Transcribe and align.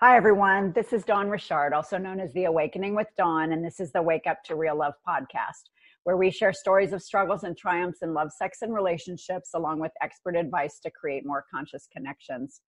Hi, 0.00 0.14
everyone. 0.14 0.72
This 0.72 0.92
is 0.92 1.04
Dawn 1.04 1.30
Richard, 1.30 1.72
also 1.72 1.96
known 1.96 2.20
as 2.20 2.30
The 2.34 2.44
Awakening 2.44 2.94
with 2.94 3.06
Dawn, 3.16 3.52
and 3.52 3.64
this 3.64 3.80
is 3.80 3.92
the 3.92 4.02
Wake 4.02 4.26
Up 4.26 4.44
to 4.44 4.54
Real 4.54 4.76
Love 4.76 4.92
podcast, 5.08 5.70
where 6.04 6.18
we 6.18 6.30
share 6.30 6.52
stories 6.52 6.92
of 6.92 7.00
struggles 7.00 7.44
and 7.44 7.56
triumphs 7.56 8.02
in 8.02 8.12
love, 8.12 8.30
sex, 8.30 8.58
and 8.60 8.74
relationships, 8.74 9.52
along 9.54 9.80
with 9.80 9.92
expert 10.02 10.36
advice 10.36 10.80
to 10.80 10.90
create 10.90 11.24
more 11.24 11.46
conscious 11.50 11.88
connections. 11.90 12.60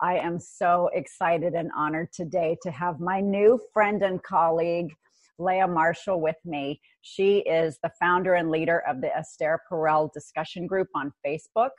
I 0.00 0.16
am 0.20 0.40
so 0.40 0.88
excited 0.94 1.52
and 1.52 1.70
honored 1.76 2.14
today 2.14 2.56
to 2.62 2.70
have 2.70 2.98
my 2.98 3.20
new 3.20 3.60
friend 3.74 4.02
and 4.02 4.22
colleague, 4.22 4.94
Leah 5.38 5.68
Marshall, 5.68 6.22
with 6.22 6.38
me. 6.46 6.80
She 7.02 7.40
is 7.40 7.78
the 7.82 7.92
founder 8.00 8.32
and 8.32 8.50
leader 8.50 8.82
of 8.88 9.02
the 9.02 9.14
Esther 9.14 9.60
Perel 9.70 10.10
discussion 10.14 10.66
group 10.66 10.88
on 10.94 11.12
Facebook, 11.26 11.72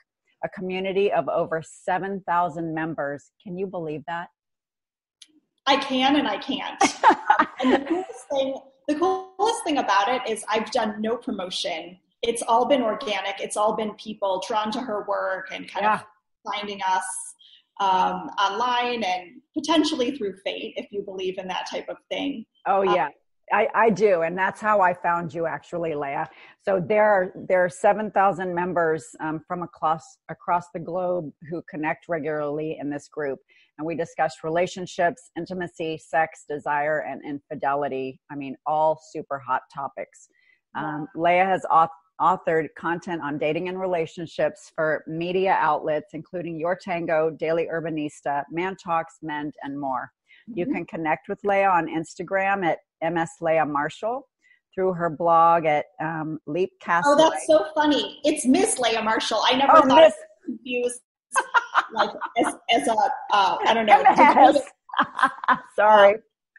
a 0.44 0.50
community 0.50 1.12
of 1.12 1.28
over 1.28 1.64
7,000 1.66 2.72
members. 2.72 3.32
Can 3.44 3.58
you 3.58 3.66
believe 3.66 4.04
that? 4.06 4.28
I 5.66 5.78
can 5.78 6.16
and 6.16 6.28
I 6.28 6.38
can't. 6.38 6.82
and 7.62 7.74
the 7.74 7.86
coolest 7.88 8.28
thing, 8.32 8.56
the 8.88 8.96
coolest 8.96 9.64
thing 9.64 9.78
about 9.78 10.08
it 10.08 10.22
is 10.30 10.44
I've 10.50 10.72
done 10.72 11.02
no 11.02 11.16
promotion. 11.18 11.98
It's 12.22 12.42
all 12.42 12.66
been 12.66 12.82
organic. 12.82 13.40
It's 13.40 13.58
all 13.58 13.76
been 13.76 13.94
people 13.96 14.44
drawn 14.48 14.72
to 14.72 14.80
her 14.80 15.06
work 15.08 15.50
and 15.52 15.70
kind 15.70 15.84
yeah. 15.84 15.96
of 15.96 16.06
finding 16.44 16.82
us 16.82 17.06
um, 17.80 18.30
online 18.40 19.04
and 19.04 19.42
potentially 19.58 20.16
through 20.16 20.38
fate, 20.44 20.74
if 20.78 20.92
you 20.92 21.02
believe 21.02 21.38
in 21.38 21.48
that 21.48 21.68
type 21.70 21.90
of 21.90 21.98
thing. 22.10 22.46
Oh 22.68 22.88
um, 22.88 22.96
yeah. 22.96 23.06
Um, 23.06 23.12
I, 23.54 23.68
I 23.76 23.90
do, 23.90 24.22
and 24.22 24.38
that's 24.38 24.62
how 24.62 24.80
I 24.80 24.94
found 24.94 25.34
you, 25.34 25.46
actually, 25.46 25.94
Leah. 25.94 26.30
So 26.64 26.82
there 26.86 27.04
are 27.04 27.34
there 27.36 27.66
are 27.66 27.70
seven 27.70 28.10
thousand 28.12 28.54
members 28.56 29.06
um, 29.20 29.42
from 29.46 29.64
across 29.64 30.18
across 30.30 30.70
the 30.74 30.80
globe 30.80 31.32
who 31.50 31.62
connect 31.70 32.08
regularly 32.08 32.78
in 32.80 32.90
this 32.90 33.08
group, 33.10 33.40
and 33.82 33.88
we 33.88 33.96
discussed 33.96 34.44
relationships, 34.44 35.32
intimacy, 35.36 35.98
sex, 35.98 36.46
desire, 36.48 37.00
and 37.00 37.20
infidelity. 37.26 38.20
I 38.32 38.36
mean, 38.36 38.56
all 38.68 39.02
super 39.12 39.40
hot 39.40 39.64
topics. 39.74 40.30
Um, 40.78 41.08
Leah 41.16 41.46
has 41.46 41.66
authored 42.22 42.68
content 42.78 43.24
on 43.24 43.40
dating 43.40 43.70
and 43.70 43.80
relationships 43.80 44.72
for 44.76 45.04
media 45.08 45.58
outlets, 45.60 46.12
including 46.14 46.60
Your 46.60 46.78
Tango, 46.80 47.32
Daily 47.32 47.70
Urbanista, 47.74 48.44
Man 48.52 48.76
Talks, 48.76 49.16
Mend, 49.24 49.56
and 49.64 49.82
more. 49.82 50.12
You 50.46 50.66
mm-hmm. 50.66 50.76
can 50.76 50.86
connect 50.86 51.28
with 51.28 51.40
Leah 51.44 51.70
on 51.70 51.88
Instagram 51.88 52.64
at 52.64 52.78
MS 53.12 53.32
Leah 53.42 53.66
Marshall 53.66 54.28
through 54.76 54.94
her 54.94 55.10
blog 55.10 55.66
at 55.66 55.86
um, 56.00 56.38
Leap 56.46 56.70
Castle. 56.82 57.16
Oh, 57.18 57.30
that's 57.32 57.48
so 57.48 57.66
funny. 57.74 58.20
It's 58.26 58.46
Miss 58.46 58.78
Leah 58.78 59.02
Marshall. 59.02 59.42
I 59.44 59.56
never 59.56 59.78
oh, 59.78 59.88
thought 59.88 60.04
Miss- 60.04 60.14
confused 60.46 61.02
like 61.94 62.10
as, 62.38 62.56
as 62.72 62.88
a 62.88 62.96
uh, 63.32 63.58
I 63.66 63.74
don't 63.74 63.86
know. 63.86 64.04
Sorry, 65.76 66.16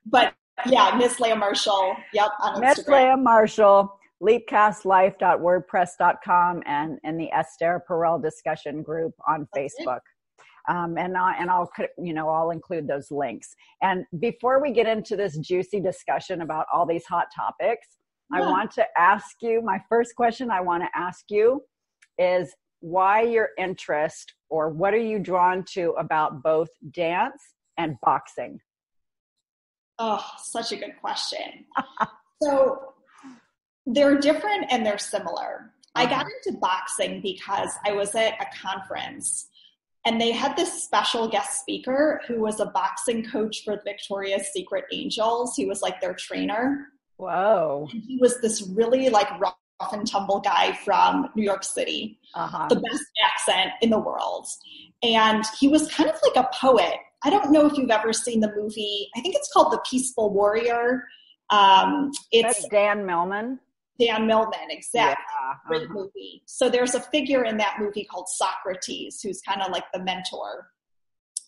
but 0.07 0.35
yeah, 0.67 0.95
Miss 0.97 1.19
Leah 1.21 1.37
Marshall. 1.37 1.95
Yep, 2.13 2.31
on 2.41 2.61
Miss 2.61 2.87
Leah 2.87 3.17
Marshall. 3.17 3.99
Leapcastlife.wordpress.com 4.23 6.63
and 6.67 6.99
and 7.03 7.19
the 7.21 7.33
Esther 7.33 7.83
Perel 7.89 8.23
discussion 8.23 8.83
group 8.83 9.15
on 9.27 9.49
Facebook. 9.57 10.01
Um, 10.69 10.97
and 10.97 11.17
I, 11.17 11.35
and 11.41 11.51
I'll 11.51 11.69
you 11.99 12.15
know 12.15 12.29
I'll 12.29 12.51
include 12.51 12.87
those 12.87 13.11
links. 13.11 13.57
And 13.83 14.05
before 14.21 14.63
we 14.63 14.71
get 14.71 14.87
into 14.87 15.17
this 15.17 15.37
juicy 15.39 15.81
discussion 15.81 16.43
about 16.43 16.67
all 16.73 16.87
these 16.87 17.05
hot 17.05 17.27
topics, 17.35 17.89
yeah. 18.33 18.43
I 18.43 18.49
want 18.49 18.71
to 18.73 18.85
ask 18.97 19.35
you 19.41 19.61
my 19.61 19.81
first 19.89 20.15
question. 20.15 20.53
I 20.53 20.61
want 20.61 20.85
to 20.85 20.89
ask 20.95 21.25
you 21.29 21.65
is 22.19 22.55
why 22.83 23.23
your 23.23 23.51
interest 23.57 24.35
or 24.51 24.69
what 24.69 24.93
are 24.93 24.99
you 24.99 25.19
drawn 25.19 25.65
to 25.73 25.93
about 25.93 26.43
both 26.43 26.69
dance 26.91 27.41
and 27.79 27.97
boxing? 28.03 28.61
Oh, 29.99 30.25
such 30.39 30.73
a 30.73 30.77
good 30.77 30.95
question. 31.01 31.65
so 32.43 32.93
they're 33.87 34.19
different 34.19 34.67
and 34.71 34.85
they're 34.85 34.99
similar. 34.99 35.73
I 35.95 36.05
got 36.05 36.23
uh-huh. 36.23 36.31
into 36.47 36.59
boxing 36.59 37.21
because 37.23 37.71
I 37.87 37.93
was 37.93 38.15
at 38.15 38.35
a 38.41 38.47
conference 38.61 39.49
and 40.05 40.21
they 40.21 40.33
had 40.33 40.57
this 40.57 40.83
special 40.83 41.29
guest 41.29 41.61
speaker 41.61 42.21
who 42.27 42.41
was 42.41 42.59
a 42.59 42.67
boxing 42.67 43.25
coach 43.25 43.63
for 43.65 43.81
Victoria's 43.85 44.49
Secret 44.53 44.85
Angels. 44.93 45.55
He 45.55 45.67
was 45.67 45.83
like 45.83 46.01
their 46.01 46.15
trainer. 46.15 46.89
Whoa. 47.19 47.87
And 47.93 48.03
he 48.03 48.19
was 48.21 48.41
this 48.41 48.63
really 48.63 49.09
like 49.11 49.29
rough 49.39 49.55
and 49.93 50.07
tumble 50.07 50.41
guy 50.41 50.73
from 50.85 51.29
New 51.35 51.43
York 51.43 51.65
City, 51.65 52.19
uh-huh. 52.35 52.69
the 52.69 52.77
best 52.77 53.05
accent 53.25 53.73
in 53.81 53.91
the 53.91 53.99
world. 53.99 54.47
And 55.03 55.45
he 55.59 55.69
was 55.69 55.91
kind 55.91 56.09
of 56.09 56.17
like 56.23 56.37
a 56.37 56.49
poet. 56.55 56.95
I 57.25 57.31
don't 57.31 57.51
know 57.51 57.67
if 57.67 57.77
you've 57.77 57.91
ever 57.91 58.13
seen 58.13 58.41
the 58.41 58.53
movie, 58.57 59.09
I 59.17 59.21
think 59.21 59.35
it's 59.35 59.53
called 59.53 59.73
The 59.73 59.83
Peaceful 59.89 60.33
Warrior. 60.33 61.05
Um, 61.51 62.11
it's 62.31 62.59
That's 62.61 62.69
Dan 62.69 63.07
Millman. 63.07 63.59
Dan 64.01 64.27
Millman, 64.27 64.71
exactly. 64.71 65.25
Yeah, 65.41 65.55
Great 65.67 65.83
uh-huh. 65.83 65.95
movie. 65.95 66.43
So 66.47 66.69
there's 66.69 66.95
a 66.95 67.01
figure 67.01 67.45
in 67.45 67.57
that 67.59 67.77
movie 67.79 68.05
called 68.05 68.27
Socrates, 68.29 69.21
who's 69.21 69.41
kind 69.43 69.63
of 69.63 69.71
like 69.71 69.85
the 69.93 70.03
mentor 70.03 70.69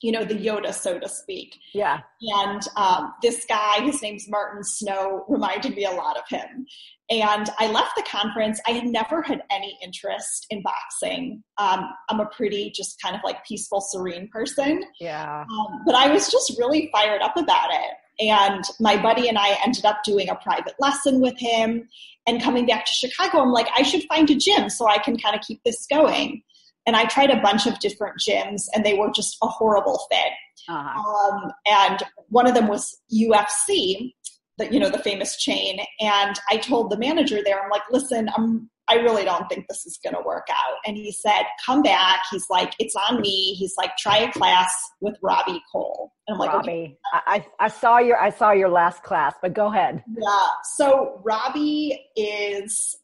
you 0.03 0.13
know, 0.13 0.25
the 0.25 0.35
Yoda, 0.35 0.73
so 0.73 0.99
to 0.99 1.09
speak. 1.09 1.59
Yeah. 1.73 2.01
And 2.21 2.63
um, 2.77 3.15
this 3.23 3.45
guy, 3.49 3.81
his 3.81 4.03
name's 4.03 4.29
Martin 4.29 4.63
Snow, 4.63 5.25
reminded 5.29 5.75
me 5.75 5.85
a 5.85 5.91
lot 5.91 6.17
of 6.17 6.25
him. 6.29 6.67
And 7.11 7.49
I 7.59 7.71
left 7.71 7.97
the 7.97 8.03
conference. 8.03 8.61
I 8.67 8.73
had 8.73 8.85
never 8.85 9.23
had 9.23 9.43
any 9.51 9.79
interest 9.83 10.47
in 10.51 10.63
boxing. 10.63 11.43
Um, 11.59 11.91
I'm 12.09 12.21
a 12.21 12.27
pretty 12.27 12.71
just 12.75 13.01
kind 13.03 13.15
of 13.15 13.21
like 13.25 13.45
peaceful, 13.45 13.81
serene 13.81 14.29
person. 14.29 14.85
Yeah. 15.01 15.43
Um, 15.43 15.83
but 15.85 15.95
I 15.95 16.11
was 16.11 16.31
just 16.31 16.59
really 16.59 16.91
fired 16.93 17.21
up 17.21 17.37
about 17.37 17.71
it. 17.71 18.27
And 18.27 18.65
my 18.81 19.01
buddy 19.01 19.29
and 19.29 19.37
I 19.37 19.59
ended 19.65 19.85
up 19.85 20.03
doing 20.05 20.29
a 20.29 20.37
private 20.37 20.75
lesson 20.81 21.21
with 21.21 21.39
him. 21.39 21.89
And 22.27 22.43
coming 22.43 22.65
back 22.65 22.87
to 22.87 22.93
Chicago, 22.93 23.41
I'm 23.41 23.53
like, 23.53 23.69
I 23.77 23.83
should 23.83 24.05
find 24.05 24.31
a 24.31 24.35
gym 24.35 24.71
so 24.71 24.89
I 24.89 24.99
can 24.99 25.19
kind 25.19 25.37
of 25.37 25.43
keep 25.43 25.63
this 25.65 25.87
going 25.91 26.43
and 26.87 26.97
I 26.97 27.07
tried 27.07 27.31
a 27.31 27.41
bunch 27.41 27.67
of 27.67 27.79
different 27.81 28.17
gyms, 28.19 28.63
and 28.75 28.85
they 28.85 28.95
were 28.95 29.11
just 29.11 29.37
a 29.43 29.47
horrible 29.47 30.01
fit. 30.11 30.33
Uh-huh. 30.69 31.01
Um, 31.01 31.53
and 31.67 32.03
one 32.29 32.47
of 32.47 32.55
them 32.55 32.69
was 32.69 33.01
UFC, 33.13 34.13
the 34.59 34.73
you 34.73 34.79
know 34.79 34.91
the 34.91 34.99
famous 34.99 35.37
chain. 35.37 35.81
And 36.01 36.39
I 36.51 36.57
told 36.59 36.91
the 36.91 36.99
manager 36.99 37.41
there, 37.45 37.63
I'm 37.63 37.71
like, 37.71 37.83
listen, 37.91 38.29
I'm 38.37 38.71
I 38.89 38.97
really 38.97 39.25
don't 39.25 39.49
think 39.49 39.67
this 39.69 39.87
is 39.87 39.99
going 40.03 40.15
to 40.15 40.21
work 40.27 40.47
out. 40.51 40.77
And 40.87 40.97
he 40.97 41.11
said, 41.11 41.45
come 41.65 41.83
back. 41.83 42.23
He's 42.31 42.45
like, 42.51 42.75
it's 42.79 42.95
on 42.95 43.21
me. 43.21 43.55
He's 43.55 43.75
like, 43.79 43.97
try 43.97 44.19
a 44.19 44.33
class 44.33 44.75
with 45.01 45.17
Robbie 45.23 45.63
Cole. 45.73 46.13
And 46.29 46.35
I'm 46.35 46.39
like, 46.39 46.53
Robbie, 46.53 46.71
okay. 46.71 46.97
I, 47.27 47.47
I 47.59 47.69
saw 47.69 47.99
your, 47.99 48.21
I 48.21 48.31
saw 48.31 48.53
your 48.53 48.69
last 48.69 49.03
class, 49.03 49.35
but 49.41 49.55
go 49.55 49.69
ahead. 49.69 50.05
Yeah. 50.07 50.47
So 50.77 51.23
Robbie 51.25 51.99
is 52.15 52.95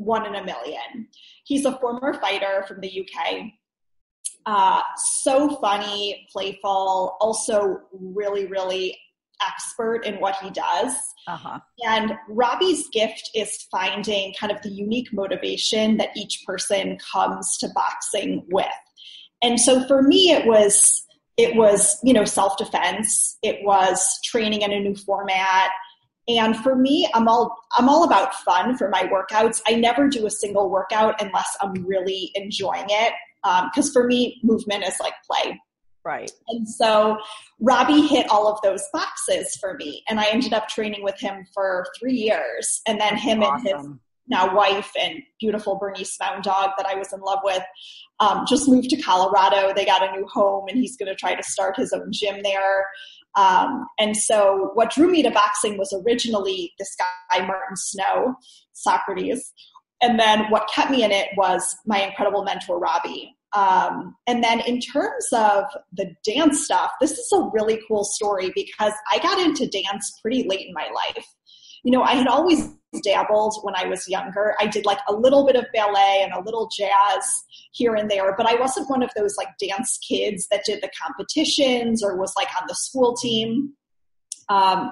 one 0.00 0.26
in 0.26 0.34
a 0.34 0.44
million. 0.44 1.08
He's 1.44 1.64
a 1.64 1.78
former 1.78 2.14
fighter 2.14 2.64
from 2.66 2.80
the 2.80 3.06
UK. 3.06 3.42
Uh, 4.46 4.80
so 4.96 5.56
funny, 5.56 6.26
playful, 6.32 7.16
also 7.20 7.80
really, 7.92 8.46
really 8.46 8.98
expert 9.46 10.04
in 10.04 10.20
what 10.20 10.36
he 10.36 10.50
does. 10.50 10.94
Uh-huh. 11.26 11.58
And 11.84 12.12
Robbie's 12.28 12.88
gift 12.88 13.30
is 13.34 13.66
finding 13.70 14.34
kind 14.38 14.52
of 14.52 14.60
the 14.62 14.70
unique 14.70 15.12
motivation 15.12 15.98
that 15.98 16.10
each 16.16 16.42
person 16.46 16.98
comes 17.12 17.56
to 17.58 17.68
boxing 17.74 18.46
with. 18.50 18.66
And 19.42 19.60
so 19.60 19.86
for 19.86 20.02
me, 20.02 20.30
it 20.30 20.46
was 20.46 21.06
it 21.36 21.56
was 21.56 21.98
you 22.02 22.12
know 22.12 22.24
self 22.24 22.58
defense. 22.58 23.38
It 23.42 23.64
was 23.64 24.18
training 24.24 24.62
in 24.62 24.72
a 24.72 24.80
new 24.80 24.94
format. 24.94 25.70
And 26.38 26.56
for 26.56 26.76
me, 26.76 27.08
I'm 27.14 27.28
all 27.28 27.56
I'm 27.76 27.88
all 27.88 28.04
about 28.04 28.34
fun 28.34 28.76
for 28.76 28.88
my 28.88 29.04
workouts. 29.04 29.60
I 29.66 29.74
never 29.74 30.08
do 30.08 30.26
a 30.26 30.30
single 30.30 30.70
workout 30.70 31.20
unless 31.20 31.56
I'm 31.60 31.72
really 31.86 32.30
enjoying 32.34 32.86
it. 32.88 33.12
Because 33.42 33.86
um, 33.88 33.92
for 33.92 34.06
me, 34.06 34.38
movement 34.42 34.84
is 34.84 34.96
like 35.00 35.14
play. 35.30 35.58
Right. 36.04 36.30
And 36.48 36.68
so 36.68 37.18
Robbie 37.58 38.06
hit 38.06 38.28
all 38.30 38.48
of 38.48 38.60
those 38.62 38.82
boxes 38.92 39.56
for 39.56 39.74
me. 39.74 40.02
And 40.08 40.18
I 40.18 40.26
ended 40.30 40.52
up 40.52 40.68
training 40.68 41.02
with 41.02 41.18
him 41.18 41.46
for 41.52 41.86
three 41.98 42.14
years. 42.14 42.80
And 42.86 43.00
then 43.00 43.16
him 43.16 43.42
awesome. 43.42 43.66
and 43.66 43.82
his 43.82 43.98
now 44.28 44.54
wife 44.54 44.92
and 44.98 45.22
beautiful 45.40 45.76
Bernese 45.76 46.16
Mountain 46.20 46.42
Dog 46.42 46.70
that 46.78 46.86
I 46.86 46.94
was 46.94 47.12
in 47.12 47.20
love 47.20 47.40
with 47.42 47.62
um, 48.20 48.44
just 48.48 48.68
moved 48.68 48.88
to 48.90 49.02
Colorado. 49.02 49.72
They 49.74 49.84
got 49.84 50.08
a 50.08 50.12
new 50.12 50.26
home 50.26 50.66
and 50.68 50.78
he's 50.78 50.96
going 50.96 51.08
to 51.08 51.16
try 51.16 51.34
to 51.34 51.42
start 51.42 51.76
his 51.76 51.92
own 51.92 52.12
gym 52.12 52.42
there. 52.42 52.86
Um, 53.36 53.86
and 53.98 54.16
so, 54.16 54.70
what 54.74 54.90
drew 54.90 55.10
me 55.10 55.22
to 55.22 55.30
boxing 55.30 55.78
was 55.78 55.94
originally 56.04 56.72
this 56.78 56.94
guy, 56.98 57.46
Martin 57.46 57.76
Snow, 57.76 58.34
Socrates. 58.72 59.52
And 60.02 60.18
then, 60.18 60.50
what 60.50 60.68
kept 60.74 60.90
me 60.90 61.04
in 61.04 61.12
it 61.12 61.28
was 61.36 61.76
my 61.86 62.02
incredible 62.02 62.44
mentor, 62.44 62.78
Robbie. 62.78 63.36
Um, 63.52 64.14
and 64.26 64.42
then, 64.42 64.60
in 64.60 64.80
terms 64.80 65.26
of 65.32 65.64
the 65.92 66.14
dance 66.24 66.64
stuff, 66.64 66.90
this 67.00 67.12
is 67.12 67.32
a 67.32 67.50
really 67.52 67.80
cool 67.88 68.04
story 68.04 68.52
because 68.54 68.92
I 69.12 69.18
got 69.18 69.38
into 69.38 69.66
dance 69.68 70.12
pretty 70.22 70.46
late 70.48 70.66
in 70.66 70.74
my 70.74 70.88
life. 70.94 71.26
You 71.82 71.90
know, 71.90 72.02
I 72.02 72.12
had 72.12 72.26
always 72.26 72.70
dabbled 73.02 73.54
when 73.62 73.74
I 73.76 73.86
was 73.86 74.08
younger. 74.08 74.54
I 74.60 74.66
did 74.66 74.84
like 74.84 74.98
a 75.08 75.14
little 75.14 75.46
bit 75.46 75.56
of 75.56 75.66
ballet 75.72 76.22
and 76.22 76.32
a 76.32 76.42
little 76.44 76.68
jazz 76.76 77.44
here 77.72 77.94
and 77.94 78.10
there, 78.10 78.34
but 78.36 78.46
I 78.46 78.54
wasn't 78.54 78.90
one 78.90 79.02
of 79.02 79.10
those 79.16 79.36
like 79.36 79.48
dance 79.58 79.98
kids 79.98 80.48
that 80.50 80.64
did 80.64 80.82
the 80.82 80.90
competitions 81.00 82.02
or 82.02 82.16
was 82.16 82.32
like 82.36 82.48
on 82.60 82.66
the 82.68 82.74
school 82.74 83.14
team. 83.14 83.74
Um, 84.48 84.90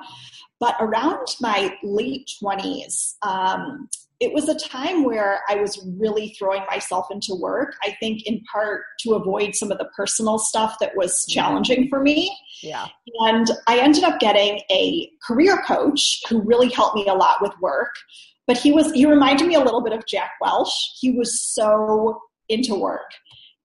but 0.60 0.76
around 0.80 1.26
my 1.40 1.76
late 1.82 2.30
20s, 2.42 3.14
um, 3.22 3.88
it 4.20 4.32
was 4.32 4.48
a 4.48 4.58
time 4.58 5.04
where 5.04 5.42
I 5.48 5.56
was 5.56 5.80
really 5.96 6.34
throwing 6.38 6.62
myself 6.68 7.06
into 7.10 7.34
work. 7.34 7.74
I 7.84 7.96
think 8.00 8.26
in 8.26 8.42
part 8.52 8.82
to 9.00 9.14
avoid 9.14 9.54
some 9.54 9.70
of 9.70 9.78
the 9.78 9.88
personal 9.96 10.38
stuff 10.38 10.76
that 10.80 10.96
was 10.96 11.24
challenging 11.28 11.88
for 11.88 12.00
me. 12.00 12.36
Yeah. 12.62 12.88
And 13.20 13.46
I 13.68 13.78
ended 13.78 14.02
up 14.02 14.18
getting 14.18 14.60
a 14.70 15.08
career 15.24 15.62
coach 15.66 16.20
who 16.28 16.40
really 16.40 16.68
helped 16.68 16.96
me 16.96 17.06
a 17.06 17.14
lot 17.14 17.40
with 17.40 17.52
work. 17.60 17.94
But 18.48 18.56
he 18.56 18.72
was 18.72 18.92
he 18.92 19.06
reminded 19.06 19.46
me 19.46 19.54
a 19.54 19.60
little 19.60 19.82
bit 19.82 19.92
of 19.92 20.06
Jack 20.06 20.32
Welch. 20.40 20.72
He 21.00 21.12
was 21.12 21.40
so 21.40 22.20
into 22.48 22.74
work 22.74 23.10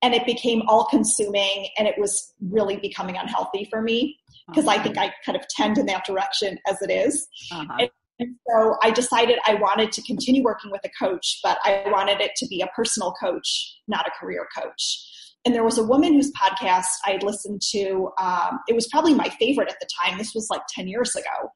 and 0.04 0.14
it 0.14 0.26
became 0.26 0.62
all 0.68 0.86
consuming 0.86 1.70
and 1.78 1.88
it 1.88 1.96
was 1.98 2.34
really 2.42 2.76
becoming 2.76 3.16
unhealthy 3.16 3.66
for 3.72 3.82
me 3.82 4.20
because 4.48 4.68
I 4.68 4.78
think 4.78 4.98
I 4.98 5.14
kind 5.26 5.38
of 5.38 5.48
tend 5.48 5.78
in 5.78 5.86
that 5.86 6.06
direction 6.06 6.60
as 6.68 6.82
it 6.82 6.92
is. 6.92 7.28
Uh-huh. 7.52 7.88
And, 8.24 8.36
so 8.50 8.78
I 8.81 8.92
decided 8.92 9.40
I 9.46 9.56
wanted 9.56 9.92
to 9.94 10.02
continue 10.04 10.44
working 10.44 10.72
with 10.72 10.81
a 10.84 10.90
coach, 11.04 11.40
but 11.44 11.58
I 11.64 11.84
wanted 11.88 12.22
it 12.22 12.31
to 12.38 12.48
be 12.48 12.62
a 12.62 12.68
personal 12.68 13.14
coach, 13.14 13.78
not 13.88 14.08
a 14.08 14.12
career 14.20 14.48
coach. 14.58 15.10
And 15.46 15.54
there 15.54 15.64
was 15.64 15.78
a 15.78 15.84
woman 15.84 16.14
whose 16.14 16.31
podcast 16.31 16.88
I 17.06 17.12
had 17.12 17.24
listened 17.24 17.62
to. 17.72 18.10
Um, 18.20 18.60
it 18.68 18.75
was 18.75 18.88
probably 18.88 19.14
my 19.14 19.30
favorite 19.40 19.70
at 19.70 19.80
the 19.81 19.88
time. 20.02 20.18
This 20.18 20.34
was 20.34 20.48
like 20.50 20.62
10 20.74 20.88
years 20.88 21.16
ago. 21.16 21.52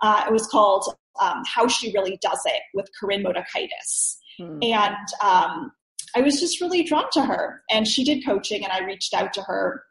Uh, 0.00 0.24
it 0.26 0.32
was 0.32 0.46
called 0.46 0.94
um, 1.20 1.42
How 1.46 1.66
She 1.66 1.92
Really 1.92 2.18
Does 2.22 2.40
It 2.46 2.62
with 2.74 2.88
Koren 2.98 3.24
Motekaitis. 3.24 4.16
Hmm. 4.38 4.58
And 4.62 5.06
um, 5.22 5.72
I 6.14 6.20
was 6.20 6.38
just 6.38 6.60
really 6.60 6.84
drawn 6.84 7.06
to 7.12 7.22
her. 7.22 7.62
And 7.70 7.88
she 7.88 8.04
did 8.04 8.24
coaching, 8.24 8.62
and 8.62 8.72
I 8.72 8.84
reached 8.84 9.14
out 9.14 9.32
to 9.34 9.42
her 9.42 9.82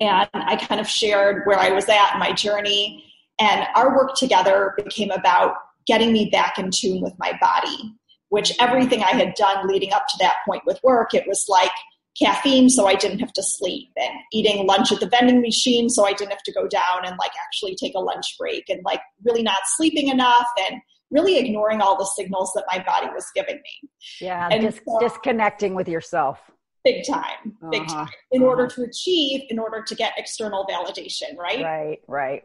and 0.00 0.28
I 0.32 0.56
kind 0.56 0.80
of 0.80 0.88
shared 0.88 1.42
where 1.46 1.58
I 1.58 1.70
was 1.70 1.88
at 1.88 2.14
in 2.14 2.20
my 2.20 2.32
journey. 2.32 3.04
And 3.38 3.66
our 3.74 3.96
work 3.96 4.14
together 4.16 4.74
became 4.76 5.10
about 5.10 5.56
getting 5.86 6.12
me 6.12 6.30
back 6.30 6.58
in 6.58 6.70
tune 6.70 7.02
with 7.02 7.14
my 7.18 7.36
body, 7.40 7.94
which 8.28 8.52
everything 8.60 9.02
I 9.02 9.10
had 9.10 9.34
done 9.34 9.66
leading 9.66 9.92
up 9.92 10.06
to 10.08 10.16
that 10.20 10.36
point 10.46 10.62
with 10.66 10.80
work, 10.82 11.14
it 11.14 11.26
was 11.26 11.46
like 11.48 11.72
caffeine 12.18 12.70
so 12.70 12.86
I 12.86 12.94
didn't 12.94 13.18
have 13.18 13.32
to 13.32 13.42
sleep 13.42 13.90
and 13.96 14.10
eating 14.32 14.66
lunch 14.66 14.92
at 14.92 15.00
the 15.00 15.08
vending 15.08 15.40
machine 15.40 15.90
so 15.90 16.06
I 16.06 16.12
didn't 16.12 16.30
have 16.30 16.44
to 16.44 16.52
go 16.52 16.68
down 16.68 17.04
and 17.04 17.16
like 17.18 17.32
actually 17.44 17.74
take 17.74 17.94
a 17.96 18.00
lunch 18.00 18.36
break 18.38 18.68
and 18.68 18.80
like 18.84 19.00
really 19.24 19.42
not 19.42 19.58
sleeping 19.66 20.06
enough 20.08 20.46
and 20.70 20.80
really 21.10 21.38
ignoring 21.38 21.80
all 21.80 21.98
the 21.98 22.04
signals 22.04 22.52
that 22.54 22.64
my 22.70 22.82
body 22.84 23.08
was 23.12 23.26
giving 23.34 23.56
me. 23.56 23.88
Yeah, 24.20 24.48
and 24.50 24.62
dis- 24.62 24.80
so, 24.86 24.98
disconnecting 25.00 25.74
with 25.74 25.88
yourself 25.88 26.38
big 26.84 27.04
time, 27.06 27.56
big 27.70 27.82
uh-huh. 27.82 28.04
time, 28.04 28.08
in 28.30 28.42
uh-huh. 28.42 28.50
order 28.50 28.66
to 28.68 28.82
achieve, 28.82 29.42
in 29.48 29.58
order 29.58 29.82
to 29.82 29.94
get 29.94 30.12
external 30.18 30.66
validation, 30.66 31.36
right? 31.36 31.64
Right, 31.64 31.98
right. 32.06 32.44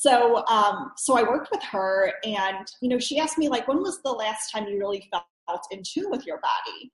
So, 0.00 0.46
um, 0.46 0.92
so 0.96 1.18
I 1.18 1.22
worked 1.22 1.50
with 1.50 1.60
her, 1.64 2.12
and 2.24 2.70
you 2.80 2.88
know, 2.88 3.00
she 3.00 3.18
asked 3.18 3.36
me 3.36 3.48
like, 3.48 3.66
when 3.66 3.78
was 3.78 4.00
the 4.04 4.12
last 4.12 4.52
time 4.52 4.68
you 4.68 4.78
really 4.78 5.10
felt 5.10 5.62
in 5.72 5.82
tune 5.82 6.08
with 6.08 6.24
your 6.24 6.38
body? 6.38 6.92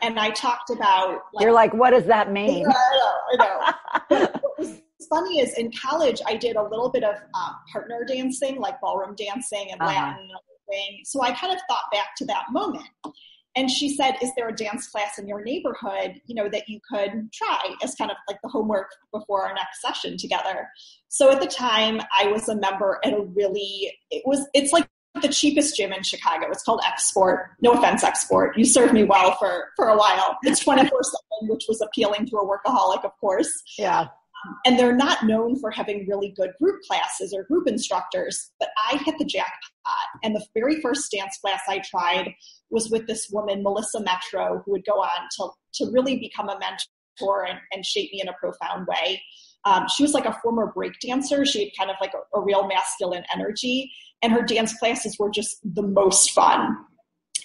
And 0.00 0.18
I 0.18 0.30
talked 0.30 0.70
about. 0.70 1.24
Like, 1.34 1.42
You're 1.42 1.52
like, 1.52 1.74
what 1.74 1.90
does 1.90 2.06
that 2.06 2.32
mean? 2.32 2.64
I 2.66 2.70
know. 2.70 3.44
I 3.44 4.18
know. 4.18 4.26
what 4.40 4.58
was 4.58 4.80
funny 5.10 5.40
is 5.40 5.58
in 5.58 5.70
college, 5.72 6.22
I 6.26 6.36
did 6.36 6.56
a 6.56 6.62
little 6.62 6.88
bit 6.88 7.04
of 7.04 7.16
um, 7.16 7.54
partner 7.70 8.06
dancing, 8.08 8.58
like 8.58 8.80
ballroom 8.80 9.14
dancing 9.14 9.68
and 9.70 9.82
uh-huh. 9.82 9.92
Latin 9.92 10.22
and 10.22 10.30
everything. 10.30 11.00
So 11.04 11.20
I 11.20 11.32
kind 11.32 11.52
of 11.52 11.60
thought 11.68 11.84
back 11.92 12.16
to 12.16 12.24
that 12.24 12.46
moment 12.50 12.88
and 13.56 13.70
she 13.70 13.94
said 13.94 14.14
is 14.22 14.30
there 14.36 14.48
a 14.48 14.54
dance 14.54 14.88
class 14.88 15.18
in 15.18 15.26
your 15.26 15.42
neighborhood 15.42 16.20
you 16.26 16.34
know 16.34 16.48
that 16.48 16.68
you 16.68 16.80
could 16.90 17.30
try 17.32 17.74
as 17.82 17.94
kind 17.94 18.10
of 18.10 18.16
like 18.28 18.38
the 18.42 18.48
homework 18.48 18.90
before 19.12 19.46
our 19.46 19.54
next 19.54 19.80
session 19.80 20.16
together? 20.16 20.68
So 21.08 21.30
at 21.30 21.40
the 21.40 21.46
time 21.46 22.00
i 22.18 22.26
was 22.26 22.48
a 22.48 22.56
member 22.56 23.00
at 23.04 23.12
a 23.12 23.22
really 23.22 23.92
it 24.10 24.22
was 24.26 24.46
it's 24.54 24.72
like 24.72 24.88
the 25.22 25.28
cheapest 25.28 25.76
gym 25.76 25.92
in 25.92 26.02
chicago. 26.02 26.46
It's 26.50 26.62
called 26.62 26.80
XSport 26.82 27.46
no 27.60 27.72
offense 27.72 28.04
XSport 28.04 28.56
you 28.56 28.64
served 28.64 28.92
me 28.92 29.04
well 29.04 29.34
for 29.36 29.68
for 29.76 29.88
a 29.88 29.96
while. 29.96 30.36
It's 30.42 30.60
24 30.64 30.90
7 31.02 31.48
which 31.48 31.64
was 31.68 31.80
appealing 31.80 32.26
to 32.26 32.36
a 32.36 32.46
workaholic 32.46 33.04
of 33.04 33.12
course. 33.20 33.50
Yeah 33.78 34.08
and 34.64 34.78
they're 34.78 34.94
not 34.94 35.24
known 35.24 35.58
for 35.58 35.70
having 35.70 36.06
really 36.06 36.32
good 36.36 36.52
group 36.60 36.80
classes 36.82 37.34
or 37.34 37.44
group 37.44 37.66
instructors, 37.66 38.50
but 38.60 38.68
I 38.90 38.96
hit 38.98 39.16
the 39.18 39.24
jackpot. 39.24 39.52
And 40.22 40.34
the 40.34 40.44
very 40.54 40.80
first 40.80 41.10
dance 41.10 41.38
class 41.40 41.62
I 41.68 41.80
tried 41.80 42.34
was 42.70 42.90
with 42.90 43.06
this 43.06 43.28
woman, 43.30 43.62
Melissa 43.62 44.00
Metro, 44.00 44.62
who 44.64 44.72
would 44.72 44.84
go 44.84 44.94
on 44.94 45.28
to, 45.36 45.50
to 45.74 45.90
really 45.92 46.18
become 46.18 46.48
a 46.48 46.58
mentor 46.58 47.44
and, 47.46 47.58
and 47.72 47.84
shape 47.84 48.12
me 48.12 48.20
in 48.20 48.28
a 48.28 48.34
profound 48.34 48.86
way. 48.86 49.22
Um, 49.64 49.86
she 49.88 50.02
was 50.02 50.14
like 50.14 50.26
a 50.26 50.38
former 50.42 50.72
break 50.72 50.92
dancer. 51.00 51.44
She 51.44 51.64
had 51.64 51.70
kind 51.76 51.90
of 51.90 51.96
like 52.00 52.12
a, 52.14 52.38
a 52.38 52.40
real 52.40 52.66
masculine 52.68 53.24
energy, 53.34 53.90
and 54.22 54.32
her 54.32 54.42
dance 54.42 54.76
classes 54.78 55.16
were 55.18 55.30
just 55.30 55.58
the 55.64 55.82
most 55.82 56.30
fun. 56.30 56.76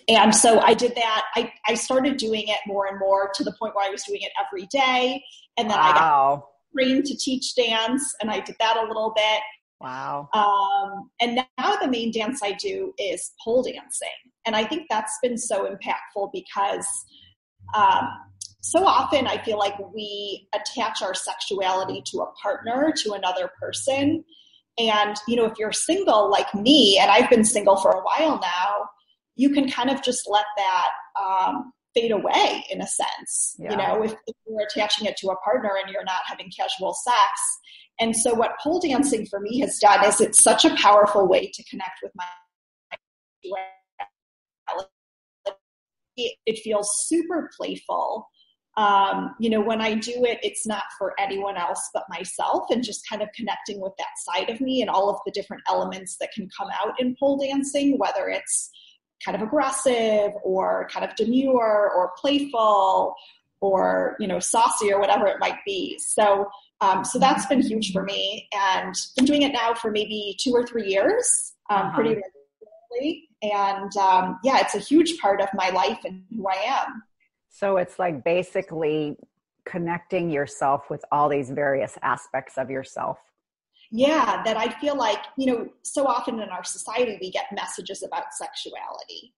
And 0.07 0.35
so 0.35 0.59
I 0.59 0.73
did 0.73 0.95
that. 0.95 1.23
I, 1.35 1.51
I 1.65 1.75
started 1.75 2.17
doing 2.17 2.43
it 2.47 2.59
more 2.67 2.87
and 2.87 2.99
more 2.99 3.31
to 3.35 3.43
the 3.43 3.53
point 3.59 3.73
where 3.75 3.87
I 3.87 3.89
was 3.89 4.03
doing 4.03 4.21
it 4.21 4.31
every 4.45 4.67
day. 4.67 5.23
And 5.57 5.69
then 5.69 5.77
wow. 5.77 5.83
I 5.83 5.93
got 5.93 6.43
trained 6.75 7.05
to 7.05 7.17
teach 7.17 7.55
dance, 7.55 8.13
and 8.21 8.29
I 8.31 8.39
did 8.39 8.55
that 8.59 8.77
a 8.77 8.87
little 8.87 9.13
bit. 9.15 9.41
Wow. 9.81 10.29
Um, 10.33 11.09
and 11.19 11.35
now 11.35 11.75
the 11.75 11.89
main 11.89 12.11
dance 12.11 12.41
I 12.41 12.53
do 12.53 12.93
is 12.97 13.31
pole 13.43 13.63
dancing. 13.63 14.07
And 14.45 14.55
I 14.55 14.63
think 14.63 14.83
that's 14.89 15.17
been 15.21 15.37
so 15.37 15.69
impactful 15.69 16.31
because 16.31 16.87
um, 17.75 18.07
so 18.61 18.85
often 18.85 19.27
I 19.27 19.43
feel 19.43 19.57
like 19.57 19.75
we 19.93 20.47
attach 20.55 21.01
our 21.01 21.13
sexuality 21.13 22.01
to 22.11 22.19
a 22.19 22.31
partner, 22.41 22.93
to 23.03 23.11
another 23.11 23.51
person. 23.61 24.23
And, 24.77 25.17
you 25.27 25.35
know, 25.35 25.45
if 25.45 25.53
you're 25.59 25.73
single 25.73 26.31
like 26.31 26.53
me, 26.55 26.97
and 26.97 27.11
I've 27.11 27.29
been 27.29 27.43
single 27.43 27.75
for 27.75 27.91
a 27.91 28.01
while 28.01 28.39
now, 28.39 28.87
you 29.35 29.49
can 29.49 29.69
kind 29.69 29.89
of 29.89 30.01
just 30.01 30.29
let 30.29 30.45
that 30.55 30.89
um, 31.21 31.73
fade 31.93 32.11
away 32.11 32.65
in 32.69 32.81
a 32.81 32.87
sense. 32.87 33.55
Yeah. 33.57 33.71
You 33.71 33.77
know, 33.77 34.03
if, 34.03 34.13
if 34.27 34.35
you're 34.47 34.61
attaching 34.61 35.07
it 35.07 35.17
to 35.17 35.29
a 35.29 35.35
partner 35.37 35.71
and 35.81 35.91
you're 35.91 36.03
not 36.03 36.21
having 36.25 36.51
casual 36.57 36.93
sex. 36.93 37.59
And 37.99 38.15
so, 38.15 38.33
what 38.33 38.57
pole 38.61 38.79
dancing 38.79 39.25
for 39.27 39.39
me 39.39 39.59
has 39.59 39.77
done 39.77 40.03
is 40.05 40.19
it's 40.19 40.41
such 40.41 40.65
a 40.65 40.75
powerful 40.75 41.27
way 41.27 41.51
to 41.53 41.63
connect 41.65 41.99
with 42.01 42.11
my. 42.15 42.25
It, 46.15 46.35
it 46.45 46.59
feels 46.59 47.05
super 47.07 47.49
playful. 47.57 48.27
Um, 48.75 49.35
you 49.39 49.51
know, 49.51 49.61
when 49.61 49.81
I 49.81 49.93
do 49.93 50.25
it, 50.25 50.39
it's 50.41 50.65
not 50.65 50.83
for 50.97 51.13
anyone 51.19 51.57
else 51.57 51.89
but 51.93 52.03
myself, 52.09 52.65
and 52.71 52.83
just 52.83 53.07
kind 53.07 53.21
of 53.21 53.29
connecting 53.35 53.79
with 53.79 53.93
that 53.99 54.07
side 54.25 54.49
of 54.49 54.59
me 54.61 54.81
and 54.81 54.89
all 54.89 55.09
of 55.09 55.17
the 55.25 55.31
different 55.31 55.61
elements 55.67 56.17
that 56.19 56.31
can 56.33 56.49
come 56.57 56.69
out 56.81 56.99
in 56.99 57.15
pole 57.19 57.37
dancing, 57.37 57.99
whether 57.99 58.27
it's 58.29 58.71
kind 59.23 59.35
of 59.35 59.41
aggressive 59.41 60.31
or 60.43 60.87
kind 60.91 61.05
of 61.05 61.15
demure 61.15 61.91
or 61.95 62.11
playful 62.17 63.15
or 63.61 64.17
you 64.19 64.27
know 64.27 64.39
saucy 64.39 64.91
or 64.91 64.99
whatever 64.99 65.27
it 65.27 65.37
might 65.39 65.57
be. 65.65 65.97
So 65.99 66.47
um, 66.81 67.05
so 67.05 67.17
that's 67.17 67.45
been 67.45 67.61
huge 67.61 67.93
for 67.93 68.03
me 68.03 68.47
and 68.53 68.93
been 69.15 69.25
doing 69.25 69.43
it 69.43 69.53
now 69.53 69.73
for 69.73 69.89
maybe 69.89 70.35
two 70.39 70.51
or 70.51 70.65
three 70.65 70.87
years 70.87 71.53
um, 71.69 71.87
uh-huh. 71.87 71.95
pretty 71.95 72.09
regularly. 72.09 73.29
And 73.41 73.95
um, 73.97 74.39
yeah 74.43 74.59
it's 74.59 74.75
a 74.75 74.79
huge 74.79 75.17
part 75.19 75.41
of 75.41 75.47
my 75.53 75.69
life 75.69 75.99
and 76.03 76.23
who 76.35 76.47
i 76.47 76.55
am. 76.65 77.03
So 77.49 77.77
it's 77.77 77.99
like 77.99 78.23
basically 78.23 79.17
connecting 79.65 80.29
yourself 80.29 80.89
with 80.89 81.05
all 81.11 81.29
these 81.29 81.49
various 81.49 81.97
aspects 82.01 82.57
of 82.57 82.69
yourself 82.69 83.17
yeah 83.95 84.41
that 84.43 84.57
i 84.57 84.67
feel 84.79 84.97
like 84.97 85.19
you 85.37 85.45
know 85.45 85.67
so 85.83 86.05
often 86.07 86.39
in 86.39 86.49
our 86.49 86.63
society 86.63 87.17
we 87.21 87.31
get 87.31 87.45
messages 87.53 88.03
about 88.03 88.33
sexuality. 88.33 89.33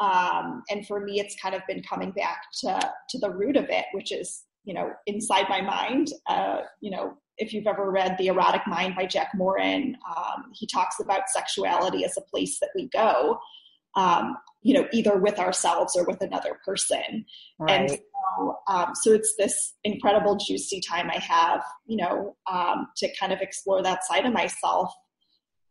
Um, 0.00 0.62
and 0.70 0.84
for 0.86 1.00
me 1.00 1.20
it's 1.20 1.36
kind 1.40 1.54
of 1.54 1.62
been 1.66 1.82
coming 1.82 2.10
back 2.10 2.42
to 2.60 2.78
to 3.08 3.18
the 3.18 3.30
root 3.30 3.56
of 3.56 3.66
it 3.70 3.86
which 3.92 4.12
is 4.12 4.44
you 4.64 4.74
know 4.74 4.92
inside 5.06 5.46
my 5.48 5.60
mind. 5.60 6.12
Uh, 6.26 6.58
you 6.80 6.90
know 6.90 7.16
if 7.38 7.52
you've 7.52 7.66
ever 7.66 7.90
read 7.90 8.16
the 8.18 8.26
erotic 8.28 8.62
mind 8.66 8.94
by 8.94 9.06
jack 9.06 9.30
morin 9.34 9.96
um, 10.16 10.44
he 10.52 10.66
talks 10.66 11.00
about 11.00 11.28
sexuality 11.28 12.04
as 12.04 12.16
a 12.16 12.20
place 12.20 12.58
that 12.60 12.70
we 12.76 12.88
go 12.88 13.38
um, 13.96 14.36
you 14.62 14.74
know 14.74 14.86
either 14.92 15.18
with 15.18 15.38
ourselves 15.38 15.96
or 15.96 16.04
with 16.04 16.20
another 16.20 16.58
person. 16.64 17.24
Right. 17.58 17.80
and 17.80 17.90
so, 17.90 18.58
um, 18.68 18.92
so 18.94 19.12
it's 19.12 19.34
this 19.38 19.74
incredible 19.84 20.36
juicy 20.36 20.80
time 20.80 21.10
i 21.10 21.18
have 21.18 21.62
you 21.86 21.96
know 21.98 22.36
um, 22.50 22.88
to 22.96 23.08
kind 23.18 23.32
of 23.32 23.40
explore 23.40 23.82
that 23.82 24.04
side 24.04 24.26
of 24.26 24.32
myself 24.32 24.92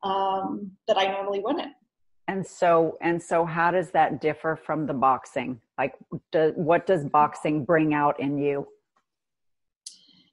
um, 0.04 0.72
that 0.88 0.98
i 0.98 1.06
normally 1.06 1.40
wouldn't. 1.40 1.74
And 2.28 2.46
so 2.46 2.98
and 3.02 3.22
so 3.22 3.46
how 3.46 3.72
does 3.72 3.92
that 3.92 4.22
differ 4.22 4.56
from 4.66 4.86
the 4.86 4.94
boxing? 4.94 5.60
Like 5.78 5.94
do, 6.32 6.54
what 6.56 6.86
does 6.86 7.04
boxing 7.06 7.66
bring 7.66 7.94
out 7.94 8.20
in 8.20 8.38
you? 8.38 8.68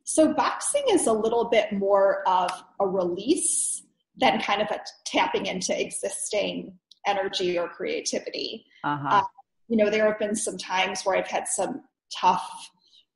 So 0.04 0.32
boxing 0.32 0.82
is 0.90 1.06
a 1.06 1.12
little 1.12 1.50
bit 1.50 1.72
more 1.72 2.26
of 2.28 2.50
a 2.80 2.86
release 2.86 3.82
than 4.16 4.40
kind 4.40 4.62
of 4.62 4.68
a 4.70 4.80
tapping 5.04 5.46
into 5.46 5.78
existing 5.80 6.78
energy 7.06 7.58
or 7.58 7.68
creativity. 7.68 8.64
Uh-huh. 8.84 9.08
Uh, 9.08 9.22
you 9.68 9.76
know, 9.76 9.90
there 9.90 10.06
have 10.06 10.18
been 10.18 10.34
some 10.34 10.58
times 10.58 11.02
where 11.02 11.16
I've 11.16 11.28
had 11.28 11.46
some 11.46 11.82
tough 12.14 12.70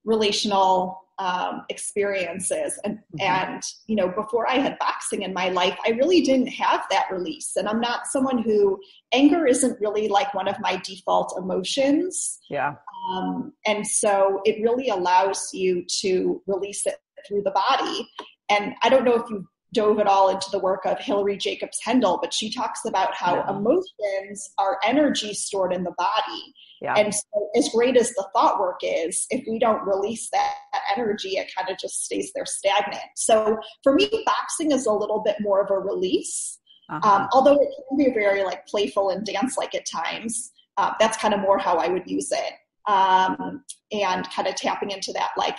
relational 0.05 1.05
um, 1.19 1.63
experiences 1.69 2.79
and 2.85 2.97
mm-hmm. 2.97 3.21
and 3.21 3.63
you 3.87 3.95
know 3.95 4.09
before 4.09 4.49
i 4.49 4.55
had 4.55 4.77
boxing 4.81 5.23
in 5.23 5.33
my 5.33 5.49
life 5.49 5.77
i 5.87 5.91
really 5.91 6.23
didn't 6.23 6.49
have 6.49 6.83
that 6.91 7.07
release 7.11 7.53
and 7.55 7.69
i'm 7.69 7.81
not 7.81 8.07
someone 8.07 8.39
who 8.39 8.81
anger 9.13 9.47
isn't 9.47 9.81
really 9.81 10.09
like 10.09 10.35
one 10.35 10.49
of 10.49 10.57
my 10.61 10.81
default 10.85 11.35
emotions 11.39 12.41
yeah 12.51 12.75
um, 13.11 13.53
and 13.67 13.87
so 13.87 14.41
it 14.45 14.61
really 14.63 14.89
allows 14.89 15.51
you 15.53 15.85
to 16.01 16.43
release 16.49 16.85
it 16.85 16.97
through 17.29 17.43
the 17.43 17.53
body 17.53 18.09
and 18.51 18.75
i 18.83 18.89
don't 18.89 19.05
know 19.05 19.15
if 19.15 19.31
you 19.31 19.47
dove 19.75 19.99
at 19.99 20.07
all 20.07 20.31
into 20.31 20.49
the 20.51 20.59
work 20.59 20.87
of 20.87 20.99
Hilary 20.99 21.37
Jacobs 21.37 21.79
Hendel, 21.85 22.19
but 22.23 22.33
she 22.33 22.51
talks 22.51 22.81
about 22.87 23.15
how 23.15 23.35
yeah. 23.35 23.51
emotions 23.51 24.51
are 24.59 24.79
energy 24.85 25.35
stored 25.35 25.73
in 25.73 25.85
the 25.85 25.93
body. 25.99 26.55
Yeah. 26.81 26.95
And 26.97 27.15
so, 27.15 27.51
as 27.57 27.69
great 27.75 27.97
as 27.97 28.11
the 28.11 28.27
thought 28.35 28.59
work 28.59 28.81
is, 28.83 29.27
if 29.31 29.45
we 29.49 29.59
don't 29.59 29.87
release 29.87 30.31
that, 30.31 30.55
that 30.73 30.83
energy, 30.97 31.37
it 31.37 31.51
kind 31.57 31.69
of 31.69 31.79
just 31.79 32.05
stays 32.05 32.33
there 32.35 32.47
stagnant. 32.47 33.03
So, 33.17 33.59
for 33.83 33.95
me, 33.95 34.09
boxing 34.25 34.73
is 34.73 34.87
a 34.87 34.93
little 34.93 35.23
bit 35.23 35.37
more 35.41 35.63
of 35.63 35.71
a 35.71 35.79
release, 35.79 36.59
uh-huh. 36.89 37.09
um, 37.09 37.29
although 37.33 37.61
it 37.61 37.69
can 37.89 37.99
be 37.99 38.13
very 38.13 38.45
like 38.45 38.67
playful 38.67 39.11
and 39.11 39.27
dance 39.27 39.59
like 39.59 39.75
at 39.75 39.87
times. 39.87 40.53
Uh, 40.77 40.93
that's 40.99 41.17
kind 41.19 41.35
of 41.35 41.41
more 41.41 41.57
how 41.57 41.77
I 41.77 41.89
would 41.89 42.07
use 42.07 42.33
it. 42.33 42.53
Um, 42.87 43.65
and 43.93 44.29
kind 44.31 44.47
of 44.47 44.57
tapping 44.57 44.91
into 44.91 45.13
that 45.13 45.31
like 45.39 45.57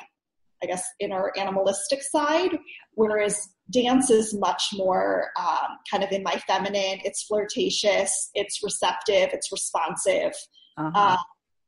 I 0.63 0.67
guess, 0.67 0.83
inner 1.00 1.31
animalistic 1.38 2.01
side, 2.01 2.57
whereas 2.93 3.50
dance 3.71 4.09
is 4.09 4.33
much 4.33 4.63
more 4.74 5.29
um, 5.39 5.77
kind 5.89 6.03
of 6.03 6.12
in 6.12 6.24
my 6.24 6.35
feminine. 6.47 7.00
It's 7.03 7.24
flirtatious, 7.24 8.29
it's 8.33 8.63
receptive, 8.63 9.29
it's 9.33 9.51
responsive, 9.51 10.33
uh-huh. 10.77 10.91
uh, 10.93 11.17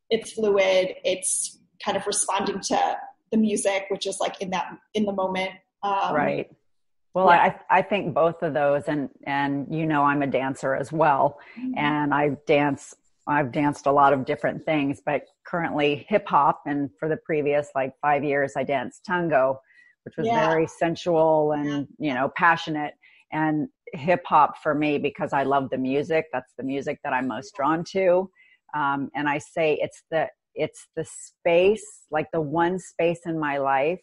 it's 0.09 0.33
fluid, 0.33 0.95
it's 1.03 1.59
kind 1.83 1.97
of 1.97 2.05
responding 2.07 2.59
to 2.61 2.97
the 3.31 3.37
music, 3.37 3.85
which 3.89 4.07
is 4.07 4.19
like 4.19 4.41
in 4.41 4.51
that 4.51 4.67
in 4.93 5.05
the 5.05 5.13
moment. 5.13 5.51
Um, 5.83 6.15
right. 6.15 6.49
Well, 7.13 7.27
yeah. 7.27 7.55
I 7.69 7.79
I 7.79 7.81
think 7.81 8.13
both 8.13 8.43
of 8.43 8.53
those, 8.53 8.83
and 8.87 9.09
and 9.25 9.67
you 9.73 9.85
know, 9.85 10.03
I'm 10.03 10.21
a 10.21 10.27
dancer 10.27 10.75
as 10.75 10.91
well, 10.91 11.39
mm-hmm. 11.59 11.77
and 11.77 12.13
I 12.13 12.37
dance 12.45 12.93
I've 13.27 13.51
danced 13.51 13.85
a 13.85 13.91
lot 13.91 14.13
of 14.13 14.25
different 14.25 14.63
things, 14.63 15.01
but 15.05 15.23
currently 15.45 16.05
hip 16.07 16.27
hop. 16.27 16.61
And 16.65 16.89
for 16.99 17.09
the 17.09 17.17
previous 17.17 17.69
like 17.75 17.93
five 18.01 18.23
years, 18.23 18.53
I 18.55 18.63
danced 18.63 19.03
tango, 19.05 19.59
which 20.03 20.15
was 20.17 20.27
yeah. 20.27 20.47
very 20.47 20.67
sensual 20.67 21.51
and, 21.51 21.87
you 21.99 22.13
know, 22.13 22.31
passionate. 22.35 22.93
And 23.31 23.67
hip 23.93 24.23
hop 24.25 24.57
for 24.63 24.73
me, 24.73 24.97
because 24.97 25.33
I 25.33 25.43
love 25.43 25.69
the 25.69 25.77
music, 25.77 26.25
that's 26.31 26.53
the 26.57 26.63
music 26.63 26.99
that 27.03 27.13
I'm 27.13 27.27
most 27.27 27.53
drawn 27.55 27.83
to. 27.91 28.29
Um, 28.75 29.09
and 29.15 29.27
I 29.27 29.37
say 29.37 29.77
it's 29.81 30.03
the, 30.09 30.27
it's 30.55 30.87
the 30.95 31.05
space, 31.05 31.85
like 32.11 32.27
the 32.31 32.41
one 32.41 32.79
space 32.79 33.21
in 33.25 33.37
my 33.39 33.57
life 33.57 33.99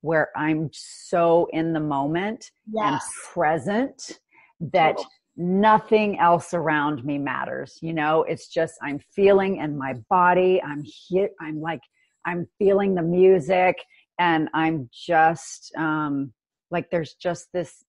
where 0.00 0.28
I'm 0.36 0.70
so 0.72 1.48
in 1.52 1.72
the 1.72 1.80
moment 1.80 2.44
yes. 2.72 2.92
and 2.92 3.00
present 3.32 4.20
that 4.60 4.96
nothing 5.38 6.18
else 6.18 6.52
around 6.52 7.04
me 7.04 7.16
matters 7.16 7.78
you 7.80 7.92
know? 7.92 8.24
It's 8.24 8.48
just 8.48 8.74
i'm 8.82 8.98
feeling 9.14 9.58
in 9.58 9.78
my 9.78 9.94
body. 10.10 10.60
I'm 10.62 10.84
hit 11.08 11.32
i'm 11.40 11.60
like 11.60 11.80
i'm 12.26 12.46
feeling 12.58 12.94
the 12.94 13.02
music 13.02 13.76
and 14.18 14.48
i'm 14.52 14.90
just 14.92 15.72
um 15.76 16.32
like 16.70 16.90
there's 16.90 17.14
just 17.14 17.48
this 17.52 17.84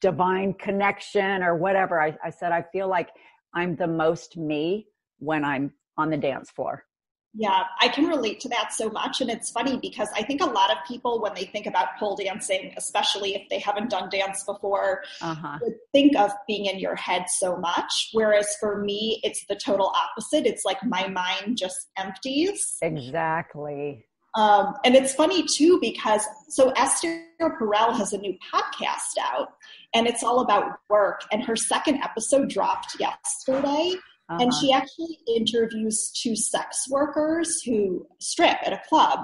divine 0.00 0.54
connection 0.54 1.42
or 1.42 1.56
whatever. 1.56 2.00
I, 2.00 2.16
I 2.24 2.30
said 2.30 2.52
i 2.52 2.62
feel 2.72 2.88
like 2.88 3.08
i'm 3.54 3.76
the 3.76 3.86
most 3.86 4.36
me 4.36 4.86
when 5.18 5.44
i'm 5.44 5.72
on 5.96 6.10
the 6.10 6.16
dance 6.16 6.50
floor 6.50 6.84
yeah, 7.32 7.64
I 7.80 7.88
can 7.88 8.06
relate 8.06 8.40
to 8.40 8.48
that 8.48 8.72
so 8.72 8.90
much. 8.90 9.20
And 9.20 9.30
it's 9.30 9.50
funny 9.50 9.78
because 9.80 10.08
I 10.16 10.22
think 10.22 10.40
a 10.40 10.46
lot 10.46 10.70
of 10.70 10.78
people, 10.86 11.20
when 11.20 11.32
they 11.34 11.44
think 11.44 11.66
about 11.66 11.96
pole 11.98 12.16
dancing, 12.16 12.74
especially 12.76 13.34
if 13.34 13.48
they 13.48 13.60
haven't 13.60 13.90
done 13.90 14.08
dance 14.10 14.42
before, 14.42 15.02
uh-huh. 15.22 15.58
think 15.92 16.16
of 16.16 16.32
being 16.48 16.66
in 16.66 16.80
your 16.80 16.96
head 16.96 17.26
so 17.28 17.56
much. 17.56 18.10
Whereas 18.12 18.56
for 18.58 18.82
me, 18.82 19.20
it's 19.22 19.44
the 19.46 19.54
total 19.54 19.92
opposite. 19.94 20.44
It's 20.44 20.64
like 20.64 20.82
my 20.84 21.06
mind 21.08 21.56
just 21.56 21.88
empties. 21.96 22.76
Exactly. 22.82 24.06
Um, 24.36 24.74
and 24.84 24.94
it's 24.94 25.12
funny 25.14 25.44
too 25.44 25.78
because 25.80 26.24
so 26.48 26.70
Esther 26.70 27.24
Perel 27.40 27.96
has 27.96 28.12
a 28.12 28.18
new 28.18 28.36
podcast 28.52 29.18
out 29.20 29.54
and 29.94 30.06
it's 30.06 30.22
all 30.22 30.40
about 30.40 30.78
work. 30.88 31.22
And 31.32 31.42
her 31.44 31.56
second 31.56 31.96
episode 32.02 32.48
dropped 32.48 32.96
yesterday. 33.00 33.94
Uh-huh. 34.30 34.38
And 34.40 34.54
she 34.54 34.72
actually 34.72 35.18
interviews 35.26 36.12
two 36.12 36.36
sex 36.36 36.86
workers 36.88 37.62
who 37.62 38.06
strip 38.20 38.58
at 38.64 38.72
a 38.72 38.80
club. 38.88 39.18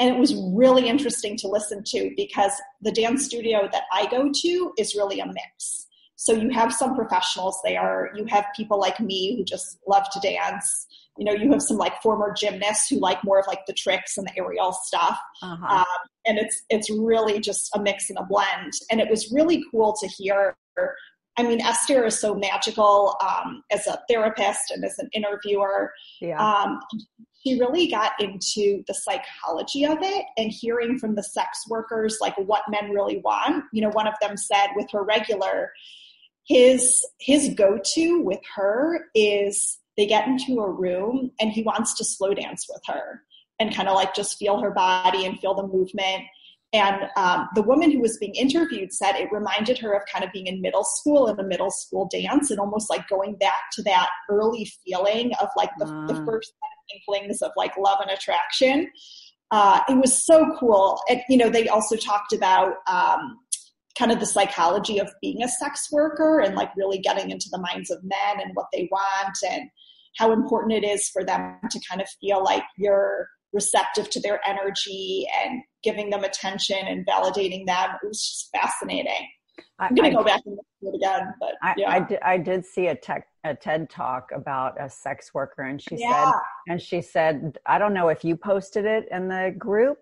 And 0.00 0.14
it 0.14 0.18
was 0.18 0.34
really 0.34 0.88
interesting 0.88 1.36
to 1.38 1.48
listen 1.48 1.84
to 1.86 2.10
because 2.16 2.52
the 2.80 2.90
dance 2.90 3.24
studio 3.24 3.68
that 3.70 3.84
I 3.92 4.06
go 4.10 4.30
to 4.32 4.72
is 4.76 4.96
really 4.96 5.20
a 5.20 5.26
mix. 5.26 5.86
So 6.16 6.32
you 6.32 6.50
have 6.50 6.72
some 6.72 6.96
professionals 6.96 7.58
there, 7.64 8.12
you 8.16 8.24
have 8.26 8.46
people 8.56 8.78
like 8.80 9.00
me 9.00 9.36
who 9.36 9.44
just 9.44 9.78
love 9.86 10.08
to 10.12 10.20
dance. 10.20 10.86
You 11.18 11.24
know, 11.24 11.32
you 11.32 11.50
have 11.50 11.62
some 11.62 11.76
like 11.76 12.00
former 12.00 12.32
gymnasts 12.32 12.88
who 12.88 12.98
like 12.98 13.22
more 13.22 13.38
of 13.38 13.46
like 13.46 13.66
the 13.66 13.72
tricks 13.74 14.16
and 14.16 14.26
the 14.26 14.32
aerial 14.36 14.72
stuff. 14.72 15.18
Uh-huh. 15.42 15.78
Um, 15.78 16.08
and 16.26 16.38
it's 16.38 16.62
it's 16.70 16.90
really 16.90 17.38
just 17.40 17.70
a 17.74 17.80
mix 17.80 18.08
and 18.08 18.18
a 18.18 18.24
blend. 18.24 18.72
And 18.90 19.00
it 19.00 19.10
was 19.10 19.32
really 19.32 19.64
cool 19.70 19.94
to 20.00 20.06
hear 20.06 20.56
I 21.38 21.42
mean, 21.42 21.60
Esther 21.60 22.04
is 22.04 22.18
so 22.18 22.34
magical 22.34 23.16
um, 23.26 23.62
as 23.70 23.86
a 23.86 23.98
therapist 24.08 24.70
and 24.70 24.84
as 24.84 24.98
an 24.98 25.08
interviewer. 25.14 25.92
Yeah. 26.20 26.38
Um, 26.38 26.80
she 27.42 27.58
really 27.58 27.88
got 27.88 28.12
into 28.20 28.84
the 28.86 28.94
psychology 28.94 29.84
of 29.84 29.98
it 30.00 30.26
and 30.36 30.52
hearing 30.52 30.98
from 30.98 31.14
the 31.14 31.22
sex 31.22 31.64
workers 31.68 32.18
like 32.20 32.36
what 32.38 32.62
men 32.68 32.90
really 32.90 33.18
want. 33.18 33.64
You 33.72 33.82
know, 33.82 33.90
one 33.90 34.06
of 34.06 34.14
them 34.20 34.36
said 34.36 34.68
with 34.76 34.90
her 34.92 35.02
regular, 35.02 35.72
his 36.46 37.04
his 37.18 37.54
go-to 37.54 38.20
with 38.20 38.40
her 38.54 39.06
is 39.14 39.78
they 39.96 40.06
get 40.06 40.26
into 40.26 40.60
a 40.60 40.70
room 40.70 41.30
and 41.40 41.50
he 41.50 41.62
wants 41.62 41.94
to 41.94 42.04
slow 42.04 42.34
dance 42.34 42.66
with 42.68 42.82
her 42.86 43.22
and 43.58 43.74
kind 43.74 43.88
of 43.88 43.94
like 43.94 44.14
just 44.14 44.38
feel 44.38 44.60
her 44.60 44.70
body 44.70 45.24
and 45.24 45.38
feel 45.38 45.54
the 45.54 45.66
movement 45.66 46.24
and 46.72 47.02
um, 47.16 47.48
the 47.54 47.62
woman 47.62 47.90
who 47.90 48.00
was 48.00 48.16
being 48.16 48.34
interviewed 48.34 48.92
said 48.92 49.14
it 49.14 49.30
reminded 49.30 49.78
her 49.78 49.92
of 49.92 50.02
kind 50.10 50.24
of 50.24 50.32
being 50.32 50.46
in 50.46 50.62
middle 50.62 50.84
school 50.84 51.28
in 51.28 51.38
a 51.38 51.42
middle 51.42 51.70
school 51.70 52.08
dance 52.10 52.50
and 52.50 52.58
almost 52.58 52.88
like 52.88 53.06
going 53.08 53.34
back 53.36 53.70
to 53.72 53.82
that 53.82 54.08
early 54.30 54.70
feeling 54.84 55.32
of 55.40 55.48
like 55.56 55.70
the, 55.78 55.84
the 55.84 56.18
ah. 56.18 56.24
first 56.24 56.54
inklings 56.94 57.42
of 57.42 57.50
like 57.56 57.76
love 57.76 57.98
and 58.00 58.10
attraction. 58.10 58.90
Uh, 59.50 59.80
it 59.86 59.98
was 59.98 60.24
so 60.24 60.56
cool. 60.58 60.98
And, 61.10 61.20
you 61.28 61.36
know, 61.36 61.50
they 61.50 61.68
also 61.68 61.94
talked 61.94 62.32
about 62.32 62.76
um, 62.90 63.38
kind 63.98 64.10
of 64.10 64.18
the 64.18 64.26
psychology 64.26 64.98
of 64.98 65.12
being 65.20 65.42
a 65.42 65.48
sex 65.48 65.88
worker 65.92 66.40
and 66.40 66.54
like 66.54 66.74
really 66.74 66.98
getting 66.98 67.30
into 67.30 67.48
the 67.50 67.58
minds 67.58 67.90
of 67.90 68.02
men 68.02 68.40
and 68.42 68.52
what 68.54 68.66
they 68.72 68.88
want 68.90 69.36
and 69.46 69.68
how 70.16 70.32
important 70.32 70.72
it 70.72 70.86
is 70.86 71.08
for 71.10 71.22
them 71.22 71.58
to 71.70 71.80
kind 71.86 72.00
of 72.00 72.08
feel 72.18 72.42
like 72.42 72.64
you're 72.78 73.28
receptive 73.52 74.10
to 74.10 74.20
their 74.20 74.40
energy 74.46 75.26
and 75.44 75.62
giving 75.82 76.10
them 76.10 76.24
attention 76.24 76.78
and 76.86 77.06
validating 77.06 77.66
them. 77.66 77.90
It 78.02 78.06
was 78.06 78.20
just 78.20 78.50
fascinating. 78.52 79.28
I'm 79.78 79.94
going 79.94 80.10
to 80.10 80.16
go 80.16 80.24
back 80.24 80.40
and 80.46 80.56
look 80.56 80.66
at 80.82 80.88
it 80.88 80.96
again, 80.96 81.34
but 81.40 81.54
yeah. 81.76 81.90
I, 81.90 81.96
I, 81.96 82.00
did, 82.00 82.18
I 82.22 82.38
did 82.38 82.64
see 82.64 82.86
a 82.86 82.94
tech, 82.94 83.26
a 83.44 83.54
TED 83.54 83.90
talk 83.90 84.30
about 84.34 84.80
a 84.80 84.88
sex 84.88 85.34
worker, 85.34 85.62
and 85.62 85.82
she 85.82 85.96
yeah. 85.98 86.24
said, 86.24 86.40
and 86.68 86.82
she 86.82 87.02
said, 87.02 87.58
I 87.66 87.78
don't 87.78 87.92
know 87.92 88.08
if 88.08 88.24
you 88.24 88.36
posted 88.36 88.84
it 88.84 89.06
in 89.10 89.28
the 89.28 89.54
group. 89.58 89.98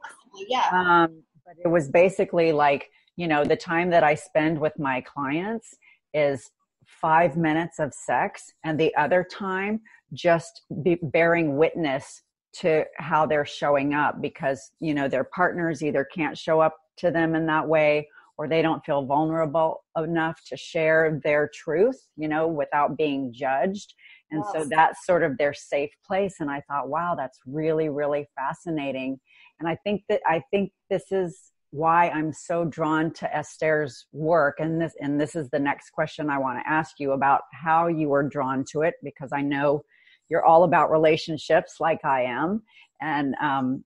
Yeah. 0.48 0.68
Um, 0.72 1.22
but 1.44 1.54
it 1.64 1.68
was 1.68 1.88
basically 1.88 2.52
like, 2.52 2.90
you 3.16 3.26
know, 3.26 3.44
the 3.44 3.56
time 3.56 3.90
that 3.90 4.04
I 4.04 4.14
spend 4.14 4.60
with 4.60 4.78
my 4.78 5.00
clients 5.00 5.74
is 6.14 6.50
five 6.84 7.36
minutes 7.36 7.78
of 7.78 7.94
sex, 7.94 8.52
and 8.64 8.78
the 8.78 8.94
other 8.96 9.26
time 9.30 9.80
just 10.12 10.62
be 10.82 10.98
bearing 11.02 11.56
witness 11.56 12.22
to 12.52 12.84
how 12.96 13.26
they're 13.26 13.46
showing 13.46 13.94
up 13.94 14.20
because 14.20 14.72
you 14.80 14.94
know 14.94 15.08
their 15.08 15.24
partners 15.24 15.82
either 15.82 16.04
can't 16.04 16.36
show 16.36 16.60
up 16.60 16.76
to 16.96 17.10
them 17.10 17.34
in 17.34 17.46
that 17.46 17.66
way 17.66 18.08
or 18.36 18.48
they 18.48 18.62
don't 18.62 18.84
feel 18.84 19.04
vulnerable 19.04 19.84
enough 19.98 20.40
to 20.46 20.56
share 20.56 21.20
their 21.22 21.50
truth 21.54 22.08
you 22.16 22.28
know 22.28 22.48
without 22.48 22.96
being 22.96 23.32
judged. 23.32 23.94
And 24.32 24.44
so 24.52 24.64
that's 24.64 25.04
sort 25.04 25.24
of 25.24 25.36
their 25.38 25.54
safe 25.54 25.90
place. 26.06 26.36
And 26.40 26.50
i 26.50 26.62
thought 26.68 26.88
wow 26.88 27.14
that's 27.16 27.38
really 27.46 27.88
really 27.88 28.28
fascinating. 28.36 29.20
And 29.58 29.68
i 29.68 29.76
think 29.84 30.02
that 30.08 30.20
i 30.26 30.42
think 30.50 30.72
this 30.88 31.12
is 31.12 31.52
why 31.72 32.08
i'm 32.10 32.32
so 32.32 32.64
drawn 32.64 33.12
to 33.12 33.36
esther's 33.36 34.06
work. 34.12 34.56
And 34.58 34.80
this 34.80 34.94
and 35.00 35.20
this 35.20 35.36
is 35.36 35.48
the 35.50 35.58
next 35.58 35.90
question 35.90 36.30
i 36.30 36.38
want 36.38 36.58
to 36.58 36.68
ask 36.68 36.98
you 36.98 37.12
about 37.12 37.42
how 37.52 37.86
you 37.86 38.08
were 38.08 38.24
drawn 38.24 38.64
to 38.72 38.82
it 38.82 38.94
because 39.04 39.30
i 39.32 39.40
know 39.40 39.84
you're 40.30 40.44
all 40.44 40.64
about 40.64 40.90
relationships 40.90 41.76
like 41.80 42.04
I 42.04 42.22
am. 42.22 42.62
And, 43.02 43.34
um, 43.42 43.84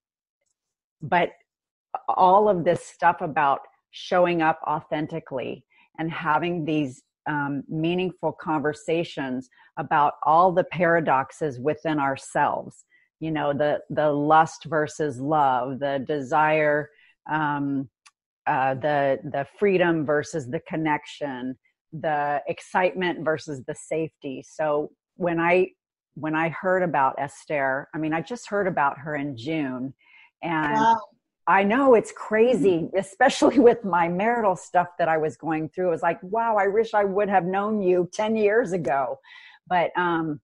but 1.03 1.31
all 2.09 2.49
of 2.49 2.65
this 2.65 2.85
stuff 2.85 3.21
about 3.21 3.61
showing 3.91 4.43
up 4.43 4.61
authentically 4.67 5.65
and 5.99 6.11
having 6.11 6.65
these 6.65 7.03
um, 7.27 7.63
meaningful 7.69 8.33
conversations 8.33 9.49
about 9.79 10.15
all 10.25 10.53
the 10.53 10.65
paradoxes 10.65 11.59
within 11.59 11.99
ourselves 11.99 12.85
you 13.21 13.31
know 13.31 13.53
the 13.53 13.79
the 13.91 14.11
lust 14.11 14.65
versus 14.65 15.21
love 15.21 15.79
the 15.79 16.05
desire 16.07 16.91
um, 17.31 17.89
uh, 18.47 18.75
the 18.75 19.19
the 19.33 19.47
freedom 19.59 20.05
versus 20.05 20.47
the 20.49 20.61
connection 20.69 21.57
the 21.93 22.43
excitement 22.49 23.25
versus 23.25 23.63
the 23.67 23.75
safety 23.75 24.45
so 24.47 24.91
when 25.17 25.41
i 25.41 25.67
when 26.15 26.35
i 26.35 26.49
heard 26.49 26.83
about 26.83 27.15
esther 27.19 27.89
i 27.95 27.99
mean 27.99 28.13
i 28.13 28.21
just 28.21 28.49
heard 28.49 28.67
about 28.67 28.99
her 28.99 29.17
in 29.17 29.37
june 29.37 29.93
and 30.43 30.75
wow. 30.75 31.01
I 31.47 31.63
know 31.63 31.95
it's 31.95 32.13
crazy, 32.13 32.89
especially 32.97 33.59
with 33.69 33.85
my 33.85 34.09
marital 34.09 34.57
stuff 34.57 34.89
that 34.99 35.09
I 35.09 35.19
was 35.19 35.37
going 35.37 35.69
through. 35.69 35.89
It 35.89 35.91
was 35.91 36.03
like, 36.03 36.19
wow, 36.23 36.57
I 36.57 36.69
wish 36.69 36.95
I 36.95 37.05
would 37.05 37.29
have 37.29 37.45
known 37.45 37.83
you 37.83 38.09
10 38.13 38.37
years 38.37 38.73
ago. 38.73 39.19
But 39.69 39.91
um, 39.97 40.41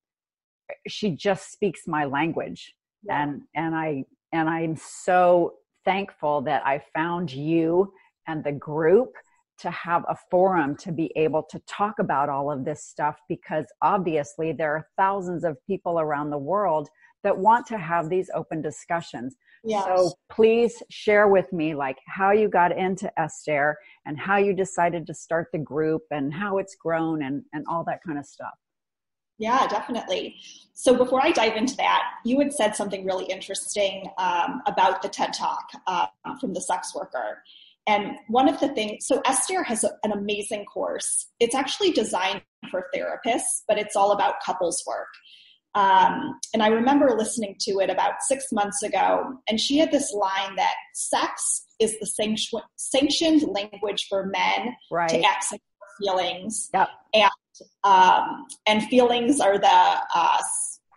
she 0.87 1.11
just 1.11 1.53
speaks 1.53 1.87
my 1.87 2.05
language. 2.05 2.75
Yeah. 3.03 3.23
And 3.23 3.43
and 3.55 3.75
I 3.75 4.05
and 4.33 4.49
I'm 4.49 4.77
so 4.77 5.55
thankful 5.85 6.43
that 6.43 6.67
I 6.67 6.83
found 6.95 7.33
you 7.33 7.93
and 8.27 8.45
the 8.45 8.53
group 8.53 9.15
to 9.61 9.71
have 9.71 10.05
a 10.09 10.17
forum 10.31 10.77
to 10.77 10.93
be 10.93 11.13
able 11.17 11.43
to 11.51 11.59
talk 11.67 11.99
about 11.99 12.29
all 12.29 12.51
of 12.51 12.65
this 12.65 12.85
stuff 12.85 13.17
because 13.29 13.67
obviously 13.83 14.53
there 14.53 14.75
are 14.75 14.87
thousands 14.97 15.45
of 15.45 15.57
people 15.67 16.01
around 16.01 16.31
the 16.31 16.39
world 16.39 16.89
that 17.23 17.37
want 17.37 17.67
to 17.67 17.79
have 17.79 18.09
these 18.09 18.31
open 18.35 18.63
discussions. 18.63 19.37
Yes. 19.63 19.85
So 19.85 20.13
please 20.31 20.83
share 20.89 21.29
with 21.29 21.53
me 21.53 21.75
like 21.75 21.99
how 22.07 22.31
you 22.31 22.49
got 22.49 22.77
into 22.77 23.11
Esther 23.21 23.77
and 24.07 24.19
how 24.19 24.39
you 24.39 24.55
decided 24.55 25.07
to 25.07 25.15
start 25.15 25.49
the 25.53 25.59
group 25.59 26.03
and 26.11 26.33
how 26.33 26.59
it's 26.59 26.75
grown 26.75 27.23
and, 27.23 27.43
and 27.53 27.67
all 27.69 27.85
that 27.85 28.01
kind 28.07 28.19
of 28.19 28.25
stuff. 28.25 28.55
Yeah, 29.39 29.67
definitely. 29.67 30.37
So 30.75 30.95
before 30.95 31.23
I 31.23 31.31
dive 31.33 31.57
into 31.57 31.75
that, 31.77 32.03
you 32.27 32.39
had 32.39 32.53
said 32.53 32.77
something 32.77 33.07
really 33.07 33.25
interesting 33.25 34.05
um, 34.19 34.61
about 34.67 35.01
the 35.01 35.09
TED 35.09 35.33
Talk 35.33 35.65
uh, 35.87 36.07
from 36.39 36.53
the 36.53 36.61
sex 36.61 36.95
worker. 36.95 37.43
And 37.87 38.17
one 38.29 38.49
of 38.49 38.61
the 38.61 38.69
things, 38.69 39.07
so 39.07 39.21
Esther 39.25 39.63
has 39.63 39.85
a, 39.85 39.91
an 40.05 40.13
amazing 40.13 40.65
course. 40.67 41.29
It's 41.41 41.55
actually 41.55 41.93
designed 41.93 42.43
for 42.71 42.87
therapists, 42.95 43.63
but 43.67 43.79
it's 43.79 43.97
all 43.97 44.13
about 44.13 44.35
couples 44.45 44.83
work. 44.87 45.09
Um, 45.75 46.39
and 46.53 46.63
I 46.63 46.69
remember 46.69 47.11
listening 47.17 47.57
to 47.61 47.79
it 47.79 47.91
about 47.91 48.23
six 48.23 48.47
months 48.53 48.83
ago, 48.83 49.35
and 49.49 49.61
she 49.61 49.79
had 49.79 49.93
this 49.93 50.13
line 50.13 50.57
that 50.57 50.75
sex 50.95 51.67
is 51.79 51.99
the 52.01 52.07
sanction- 52.07 52.61
sanctioned 52.77 53.43
language 53.43 54.07
for 54.09 54.27
men 54.27 54.75
right. 54.91 55.09
to 55.09 55.23
access 55.23 55.61
feelings, 56.01 56.71
yep. 56.75 56.89
and 57.15 57.31
um, 57.85 58.47
and 58.67 58.83
feelings 58.85 59.39
are 59.41 59.59
the 59.59 60.01
uh, 60.15 60.39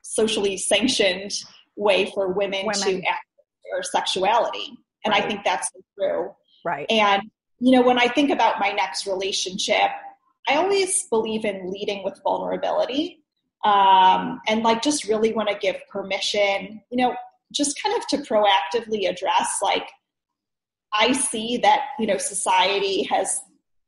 socially 0.02 0.58
sanctioned 0.58 1.34
way 1.76 2.10
for 2.12 2.30
women, 2.30 2.66
women. 2.66 2.82
to 2.82 2.96
access 3.08 3.46
their 3.72 3.84
sexuality. 3.84 4.78
And 5.06 5.12
right. 5.12 5.24
I 5.24 5.28
think 5.28 5.44
that's 5.44 5.70
true. 6.00 6.32
Right. 6.64 6.86
And 6.90 7.24
you 7.60 7.72
know, 7.72 7.82
when 7.82 7.98
I 7.98 8.08
think 8.08 8.30
about 8.30 8.60
my 8.60 8.72
next 8.72 9.08
relationship, 9.08 9.90
I 10.48 10.56
always 10.56 11.04
believe 11.04 11.46
in 11.46 11.72
leading 11.72 12.04
with 12.04 12.20
vulnerability 12.24 13.24
um, 13.64 14.42
and 14.48 14.64
like 14.64 14.82
just 14.82 15.08
really 15.08 15.34
want 15.34 15.50
to 15.50 15.56
give 15.56 15.78
permission, 15.90 16.82
you 16.90 16.98
know, 16.98 17.16
just 17.54 17.82
kind 17.82 17.96
of 17.96 18.08
to 18.08 18.18
proactively 18.18 19.10
address 19.10 19.60
like 19.62 19.88
I 20.94 21.12
see 21.12 21.58
that 21.58 21.82
you 22.00 22.08
know 22.08 22.18
society 22.18 23.04
has 23.04 23.40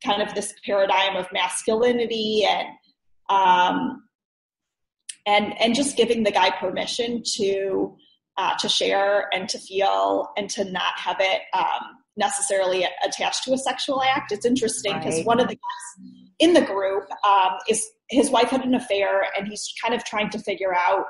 kind 0.04 0.22
of 0.22 0.34
this 0.34 0.54
paradigm 0.66 1.16
of 1.16 1.28
masculinity 1.32 2.46
and 2.48 2.68
um, 3.30 4.04
and 5.26 5.60
and 5.60 5.76
just 5.76 5.98
giving 5.98 6.24
the 6.24 6.32
guy 6.32 6.52
permission 6.52 7.24
to 7.36 7.96
uh, 8.38 8.56
to 8.60 8.70
share 8.70 9.30
and 9.34 9.48
to 9.50 9.60
feel 9.60 10.32
and 10.38 10.50
to 10.52 10.66
not 10.66 10.98
have 10.98 11.18
it 11.20 11.42
um, 11.54 11.98
necessarily 12.18 12.88
attached 13.04 13.44
to 13.44 13.54
a 13.54 13.58
sexual 13.58 14.02
act. 14.02 14.32
It's 14.32 14.46
interesting 14.46 14.98
because 14.98 15.16
right. 15.16 15.26
one 15.26 15.40
of 15.40 15.48
the 15.48 15.56
guys 15.56 16.12
in 16.40 16.54
the 16.54 16.62
group 16.62 17.04
um, 17.28 17.54
is 17.70 17.86
his 18.10 18.30
wife 18.30 18.50
had 18.50 18.64
an 18.64 18.76
affair 18.76 19.26
and 19.38 19.48
he's 19.48 19.74
kind 19.82 19.94
of 19.94 20.04
trying 20.04 20.30
to 20.30 20.40
figure 20.40 20.74
out 20.76 21.06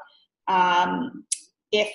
um, 0.47 1.25
if 1.71 1.91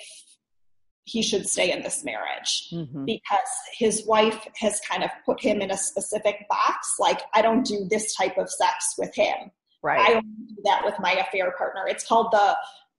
he 1.05 1.21
should 1.21 1.47
stay 1.47 1.71
in 1.71 1.81
this 1.81 2.03
marriage 2.03 2.69
mm-hmm. 2.71 3.05
because 3.05 3.39
his 3.77 4.05
wife 4.05 4.47
has 4.55 4.79
kind 4.89 5.03
of 5.03 5.09
put 5.25 5.41
him 5.41 5.61
in 5.61 5.71
a 5.71 5.77
specific 5.77 6.45
box 6.47 6.95
like 6.99 7.21
i 7.33 7.41
don't 7.41 7.65
do 7.65 7.87
this 7.89 8.15
type 8.15 8.37
of 8.37 8.49
sex 8.49 8.93
with 8.97 9.13
him 9.15 9.51
right 9.81 9.99
i 9.99 10.13
only 10.13 10.21
do 10.47 10.55
that 10.63 10.83
with 10.85 10.93
my 10.99 11.13
affair 11.13 11.51
partner 11.57 11.85
it's 11.87 12.05
called 12.07 12.31
the 12.31 12.55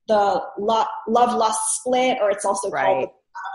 the 0.08 0.42
lo- 0.58 0.84
love 1.08 1.34
lust 1.36 1.60
split 1.76 2.18
or 2.20 2.30
it's 2.30 2.44
also 2.44 2.68
right. 2.70 2.84
called 2.84 3.08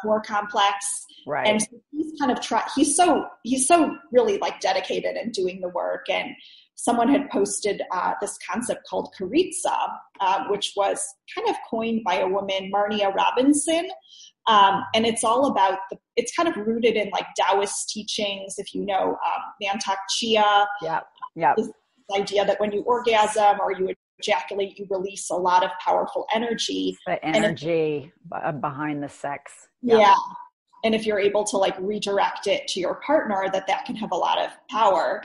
the 0.03 0.07
whore 0.07 0.23
complex 0.23 1.05
right 1.27 1.47
and 1.47 1.67
he's 1.91 2.06
kind 2.19 2.31
of 2.31 2.41
try 2.41 2.63
he's 2.75 2.95
so 2.95 3.25
he's 3.43 3.67
so 3.67 3.95
really 4.11 4.37
like 4.39 4.59
dedicated 4.59 5.15
in 5.15 5.31
doing 5.31 5.61
the 5.61 5.69
work 5.69 6.05
and 6.09 6.35
someone 6.77 7.09
had 7.09 7.29
posted 7.29 7.81
uh, 7.91 8.13
this 8.21 8.37
concept 8.49 8.87
called 8.87 9.13
Karezza, 9.19 9.75
uh, 10.21 10.45
which 10.49 10.73
was 10.77 11.03
kind 11.35 11.49
of 11.49 11.55
coined 11.69 12.03
by 12.05 12.19
a 12.19 12.27
woman, 12.27 12.71
Marnia 12.73 13.13
Robinson. 13.13 13.89
Um, 14.47 14.83
and 14.95 15.05
it's 15.05 15.23
all 15.23 15.47
about 15.47 15.79
the, 15.91 15.97
it's 16.15 16.33
kind 16.35 16.47
of 16.47 16.55
rooted 16.55 16.95
in 16.95 17.09
like 17.09 17.25
Taoist 17.35 17.89
teachings, 17.89 18.55
if 18.57 18.73
you 18.73 18.85
know 18.85 19.17
um, 19.25 19.41
Mantak 19.61 19.97
Chia. 20.09 20.67
Yeah, 20.81 21.01
yeah. 21.35 21.53
This 21.57 21.69
idea 22.15 22.45
that 22.45 22.59
when 22.59 22.71
you 22.71 22.81
orgasm 22.83 23.57
or 23.59 23.73
you 23.73 23.93
ejaculate, 24.19 24.79
you 24.79 24.87
release 24.89 25.29
a 25.29 25.35
lot 25.35 25.63
of 25.63 25.71
powerful 25.83 26.25
energy. 26.33 26.95
The 27.07 27.23
energy 27.25 28.13
if, 28.31 28.43
uh, 28.43 28.51
behind 28.53 29.03
the 29.03 29.09
sex. 29.09 29.51
Yeah. 29.81 29.97
yeah. 29.97 30.15
And 30.83 30.93
if 30.95 31.05
you're 31.05 31.19
able 31.19 31.43
to 31.45 31.57
like 31.57 31.75
redirect 31.79 32.47
it 32.47 32.67
to 32.69 32.79
your 32.79 32.95
partner, 32.95 33.45
that 33.51 33.67
that 33.67 33.85
can 33.85 33.95
have 33.95 34.11
a 34.11 34.15
lot 34.15 34.39
of 34.39 34.51
power. 34.69 35.23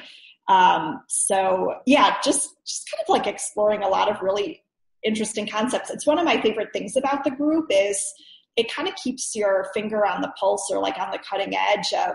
Um, 0.49 1.03
so 1.09 1.75
yeah, 1.87 2.17
just 2.23 2.57
just 2.67 2.91
kind 2.91 3.03
of 3.03 3.09
like 3.09 3.27
exploring 3.27 3.83
a 3.83 3.89
lot 3.89 4.11
of 4.11 4.23
really 4.23 4.63
interesting 5.05 5.47
concepts. 5.47 5.91
It's 5.91 6.07
one 6.07 6.19
of 6.19 6.25
my 6.25 6.41
favorite 6.41 6.73
things 6.73 6.97
about 6.97 7.25
the 7.25 7.31
group 7.31 7.67
is 7.71 8.13
it 8.57 8.73
kind 8.73 8.89
of 8.89 8.95
keeps 8.97 9.35
your 9.35 9.69
finger 9.75 10.07
on 10.07 10.21
the 10.21 10.33
pulse 10.39 10.69
or 10.71 10.79
like 10.79 10.99
on 10.99 11.11
the 11.11 11.19
cutting 11.19 11.55
edge 11.57 11.93
of 11.93 12.15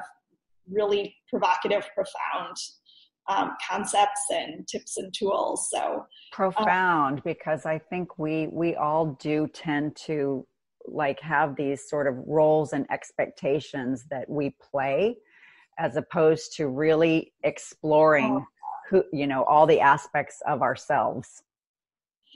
really 0.69 1.15
provocative, 1.29 1.87
profound 1.95 2.55
um, 3.29 3.55
concepts 3.67 4.21
and 4.29 4.67
tips 4.67 4.97
and 4.97 5.13
tools. 5.13 5.69
So 5.71 6.05
profound 6.31 7.17
um, 7.17 7.21
because 7.25 7.65
I 7.65 7.77
think 7.77 8.17
we 8.17 8.47
we 8.47 8.75
all 8.75 9.17
do 9.19 9.47
tend 9.53 9.95
to 10.05 10.45
like 10.87 11.19
have 11.19 11.55
these 11.55 11.87
sort 11.89 12.07
of 12.07 12.15
roles 12.25 12.73
and 12.73 12.85
expectations 12.91 14.05
that 14.09 14.29
we 14.29 14.55
play 14.71 15.17
as 15.77 15.95
opposed 15.95 16.53
to 16.57 16.67
really 16.67 17.33
exploring 17.43 18.41
oh. 18.41 18.45
who 18.89 19.03
you 19.11 19.27
know 19.27 19.43
all 19.43 19.65
the 19.65 19.79
aspects 19.79 20.41
of 20.47 20.61
ourselves 20.61 21.43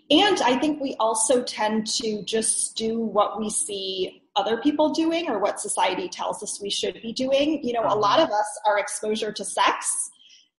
and 0.10 0.42
i 0.42 0.58
think 0.58 0.82
we 0.82 0.96
also 1.00 1.44
tend 1.44 1.88
to 1.88 2.24
just 2.24 2.76
do 2.76 3.00
what 3.00 3.40
we 3.40 3.50
see 3.50 4.22
other 4.36 4.58
people 4.58 4.90
doing 4.92 5.30
or 5.30 5.40
what 5.40 5.60
society 5.60 6.08
tells 6.08 6.42
us 6.42 6.62
we 6.62 6.70
should 6.70 7.02
be 7.02 7.12
doing 7.14 7.64
you 7.64 7.74
know 7.74 7.84
a 7.84 7.96
lot 7.96 8.20
uh-huh. 8.20 8.28
of 8.28 8.32
us 8.32 8.60
our 8.66 8.78
exposure 8.78 9.32
to 9.32 9.44
sex 9.44 10.10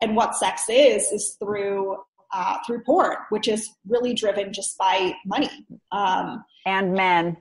and 0.01 0.17
what 0.17 0.35
sex 0.35 0.65
is 0.69 1.11
is 1.13 1.37
through 1.39 1.97
uh, 2.35 2.57
through 2.67 2.83
porn 2.85 3.17
which 3.29 3.47
is 3.47 3.71
really 3.87 4.15
driven 4.15 4.53
just 4.53 4.77
by 4.79 5.15
money 5.27 5.51
um, 5.93 6.43
and 6.67 6.93
men 6.93 7.37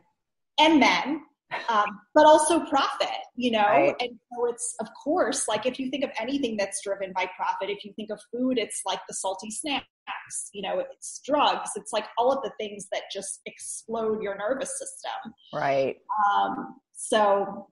and 0.60 0.80
men 0.80 1.22
um, 1.70 2.00
but 2.14 2.26
also 2.26 2.62
profit, 2.66 3.08
you 3.36 3.52
know? 3.52 3.60
Right. 3.60 3.96
And 4.00 4.20
so 4.32 4.48
it's, 4.48 4.76
of 4.80 4.88
course, 5.04 5.48
like 5.48 5.66
if 5.66 5.80
you 5.80 5.90
think 5.90 6.04
of 6.04 6.12
anything 6.20 6.58
that's 6.58 6.82
driven 6.84 7.12
by 7.14 7.30
profit, 7.36 7.70
if 7.70 7.84
you 7.84 7.94
think 7.94 8.10
of 8.12 8.20
food, 8.32 8.58
it's 8.58 8.82
like 8.86 9.00
the 9.08 9.14
salty 9.14 9.52
snacks, 9.52 10.50
you 10.54 10.62
know, 10.62 10.80
it's 10.80 11.22
drugs, 11.26 11.72
it's 11.76 11.94
like 11.94 12.06
all 12.18 12.32
of 12.32 12.44
the 12.44 12.52
things 12.60 12.88
that 12.92 13.04
just 13.12 13.42
explode 13.46 14.22
your 14.22 14.38
nervous 14.38 14.72
system. 14.78 15.34
Right. 15.54 15.98
Um, 16.34 16.76
so 16.94 17.68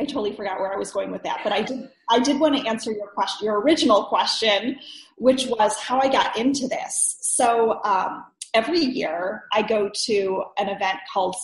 I 0.00 0.04
totally 0.04 0.34
forgot 0.34 0.58
where 0.58 0.72
I 0.72 0.76
was 0.76 0.90
going 0.90 1.12
with 1.12 1.22
that, 1.22 1.40
but 1.44 1.52
I 1.52 1.62
did, 1.62 1.88
I 2.10 2.18
did 2.18 2.40
want 2.40 2.56
to 2.56 2.66
answer 2.66 2.90
your 2.90 3.08
question, 3.08 3.46
your 3.46 3.60
original 3.60 4.04
question, 4.04 4.76
which 5.18 5.46
was 5.46 5.76
how 5.78 6.00
I 6.00 6.08
got 6.08 6.36
into 6.36 6.66
this. 6.66 7.16
So, 7.20 7.80
um, 7.84 8.24
every 8.54 8.78
year 8.78 9.44
I 9.52 9.62
go 9.62 9.90
to 10.06 10.44
an 10.58 10.68
event 10.68 10.98
called 11.12 11.34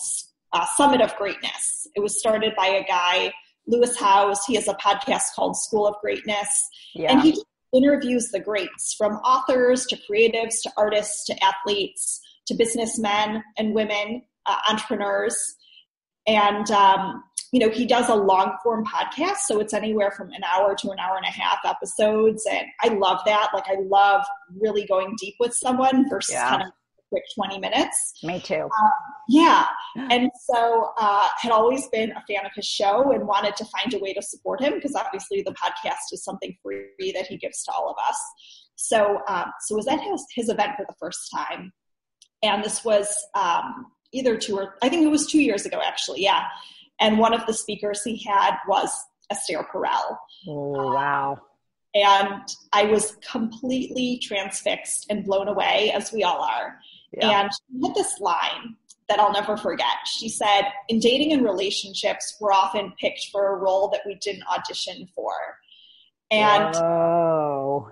uh, 0.53 0.65
Summit 0.75 1.01
of 1.01 1.15
Greatness. 1.15 1.87
It 1.95 2.01
was 2.01 2.19
started 2.19 2.53
by 2.55 2.67
a 2.67 2.83
guy, 2.83 3.33
Lewis 3.67 3.99
Howes. 3.99 4.43
He 4.45 4.55
has 4.55 4.67
a 4.67 4.73
podcast 4.75 5.33
called 5.35 5.57
School 5.57 5.87
of 5.87 5.95
Greatness. 6.01 6.69
Yeah. 6.93 7.11
And 7.11 7.21
he 7.21 7.41
interviews 7.73 8.29
the 8.29 8.39
greats 8.39 8.93
from 8.97 9.13
authors 9.17 9.85
to 9.87 9.97
creatives 10.09 10.61
to 10.63 10.71
artists 10.77 11.25
to 11.25 11.35
athletes 11.43 12.21
to 12.47 12.53
businessmen 12.55 13.43
and 13.57 13.73
women, 13.73 14.23
uh, 14.45 14.57
entrepreneurs. 14.69 15.37
And 16.27 16.69
um, 16.71 17.23
you 17.51 17.59
know, 17.59 17.69
he 17.69 17.85
does 17.85 18.07
a 18.07 18.15
long 18.15 18.57
form 18.63 18.85
podcast, 18.85 19.39
so 19.45 19.59
it's 19.59 19.73
anywhere 19.73 20.11
from 20.11 20.31
an 20.31 20.41
hour 20.43 20.73
to 20.75 20.89
an 20.91 20.99
hour 20.99 21.17
and 21.17 21.25
a 21.25 21.31
half 21.31 21.59
episodes. 21.65 22.45
And 22.49 22.65
I 22.81 22.89
love 22.89 23.19
that. 23.25 23.49
Like, 23.53 23.67
I 23.67 23.75
love 23.81 24.25
really 24.57 24.85
going 24.85 25.15
deep 25.19 25.35
with 25.39 25.53
someone 25.53 26.09
versus 26.09 26.33
yeah. 26.33 26.49
kind 26.49 26.63
of 26.63 26.69
quick 27.11 27.23
20 27.35 27.59
minutes. 27.59 28.13
Me 28.23 28.39
too. 28.39 28.69
Uh, 28.71 28.89
yeah. 29.27 29.65
And 30.09 30.31
so 30.49 30.91
uh, 30.97 31.27
had 31.37 31.51
always 31.51 31.87
been 31.89 32.11
a 32.11 32.23
fan 32.27 32.45
of 32.45 32.51
his 32.55 32.65
show 32.65 33.11
and 33.11 33.27
wanted 33.27 33.55
to 33.57 33.65
find 33.65 33.93
a 33.93 33.99
way 33.99 34.13
to 34.13 34.21
support 34.21 34.61
him 34.61 34.75
because 34.75 34.95
obviously 34.95 35.41
the 35.41 35.51
podcast 35.51 36.13
is 36.13 36.23
something 36.23 36.55
free 36.63 37.11
that 37.13 37.27
he 37.27 37.37
gives 37.37 37.63
to 37.65 37.71
all 37.71 37.89
of 37.89 37.97
us. 38.09 38.17
So, 38.75 39.19
um, 39.27 39.51
so 39.61 39.75
was 39.75 39.87
at 39.87 39.99
his, 39.99 40.25
his 40.35 40.49
event 40.49 40.71
for 40.77 40.85
the 40.87 40.95
first 40.99 41.29
time. 41.35 41.73
And 42.43 42.63
this 42.63 42.83
was 42.83 43.15
um, 43.35 43.87
either 44.13 44.37
two 44.37 44.57
or 44.57 44.75
I 44.81 44.89
think 44.89 45.03
it 45.03 45.09
was 45.09 45.27
two 45.27 45.41
years 45.41 45.65
ago, 45.65 45.81
actually. 45.85 46.23
Yeah. 46.23 46.45
And 46.99 47.19
one 47.19 47.33
of 47.33 47.45
the 47.45 47.53
speakers 47.53 48.03
he 48.03 48.23
had 48.25 48.55
was 48.67 48.89
Esther 49.29 49.65
Perel. 49.73 50.17
Oh, 50.47 50.93
wow. 50.93 51.39
and 51.93 52.43
I 52.73 52.85
was 52.85 53.17
completely 53.29 54.19
transfixed 54.21 55.07
and 55.09 55.25
blown 55.25 55.47
away, 55.47 55.91
as 55.93 56.11
we 56.11 56.23
all 56.23 56.41
are. 56.41 56.77
Yeah. 57.13 57.41
And 57.41 57.49
she 57.51 57.87
had 57.87 57.95
this 57.95 58.19
line 58.19 58.75
that 59.09 59.19
I'll 59.19 59.33
never 59.33 59.57
forget. 59.57 60.05
She 60.05 60.29
said, 60.29 60.63
In 60.87 60.99
dating 60.99 61.33
and 61.33 61.43
relationships, 61.43 62.37
we're 62.39 62.53
often 62.53 62.93
picked 62.99 63.27
for 63.31 63.53
a 63.53 63.57
role 63.57 63.89
that 63.89 64.01
we 64.05 64.15
didn't 64.15 64.43
audition 64.47 65.07
for. 65.13 65.33
And 66.29 66.73
Whoa. 66.75 67.91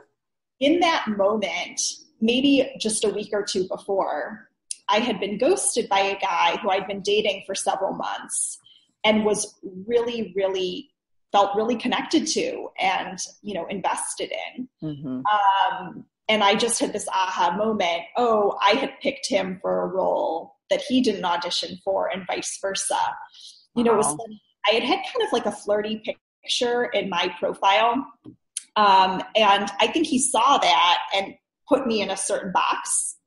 in 0.60 0.80
that 0.80 1.08
moment, 1.10 1.82
maybe 2.22 2.72
just 2.80 3.04
a 3.04 3.10
week 3.10 3.30
or 3.34 3.44
two 3.44 3.68
before, 3.68 4.50
I 4.88 5.00
had 5.00 5.20
been 5.20 5.38
ghosted 5.38 5.90
by 5.90 6.00
a 6.00 6.20
guy 6.20 6.58
who 6.62 6.70
I'd 6.70 6.88
been 6.88 7.02
dating 7.02 7.44
for 7.46 7.54
several 7.54 7.94
months 7.94 8.58
and 9.04 9.26
was 9.26 9.56
really, 9.86 10.34
really 10.36 10.90
felt 11.32 11.56
really 11.56 11.76
connected 11.76 12.26
to 12.26 12.70
and 12.80 13.20
you 13.42 13.54
know 13.54 13.66
invested 13.68 14.32
in. 14.56 14.68
Mm-hmm. 14.84 15.22
Um, 15.26 16.06
and 16.30 16.44
I 16.44 16.56
just 16.56 16.80
had 16.80 16.94
this 16.94 17.08
aha 17.10 17.56
moment. 17.58 18.04
Oh, 18.16 18.58
I 18.62 18.72
had 18.72 19.00
picked 19.02 19.28
him 19.28 19.60
for 19.62 19.84
a 19.84 19.88
role 19.88 20.56
that 20.70 20.82
he 20.82 21.02
didn't 21.02 21.26
audition 21.26 21.78
for, 21.84 22.08
and 22.08 22.26
vice 22.28 22.58
versa. 22.62 23.00
You 23.76 23.84
know, 23.84 23.94
it 23.94 23.98
was 23.98 24.18
I 24.68 24.76
had 24.76 24.84
had 24.84 25.00
kind 25.12 25.26
of 25.26 25.34
like 25.34 25.46
a 25.46 25.52
flirty 25.52 26.02
picture 26.44 26.86
in 26.86 27.10
my 27.10 27.34
profile, 27.40 28.06
um, 28.76 29.22
and 29.36 29.70
I 29.80 29.88
think 29.88 30.08
he 30.08 30.20
saw 30.20 30.58
that 30.58 30.98
and 31.16 31.34
put 31.68 31.86
me 31.86 32.02
in 32.02 32.10
a 32.10 32.18
certain 32.18 32.52
box 32.52 33.18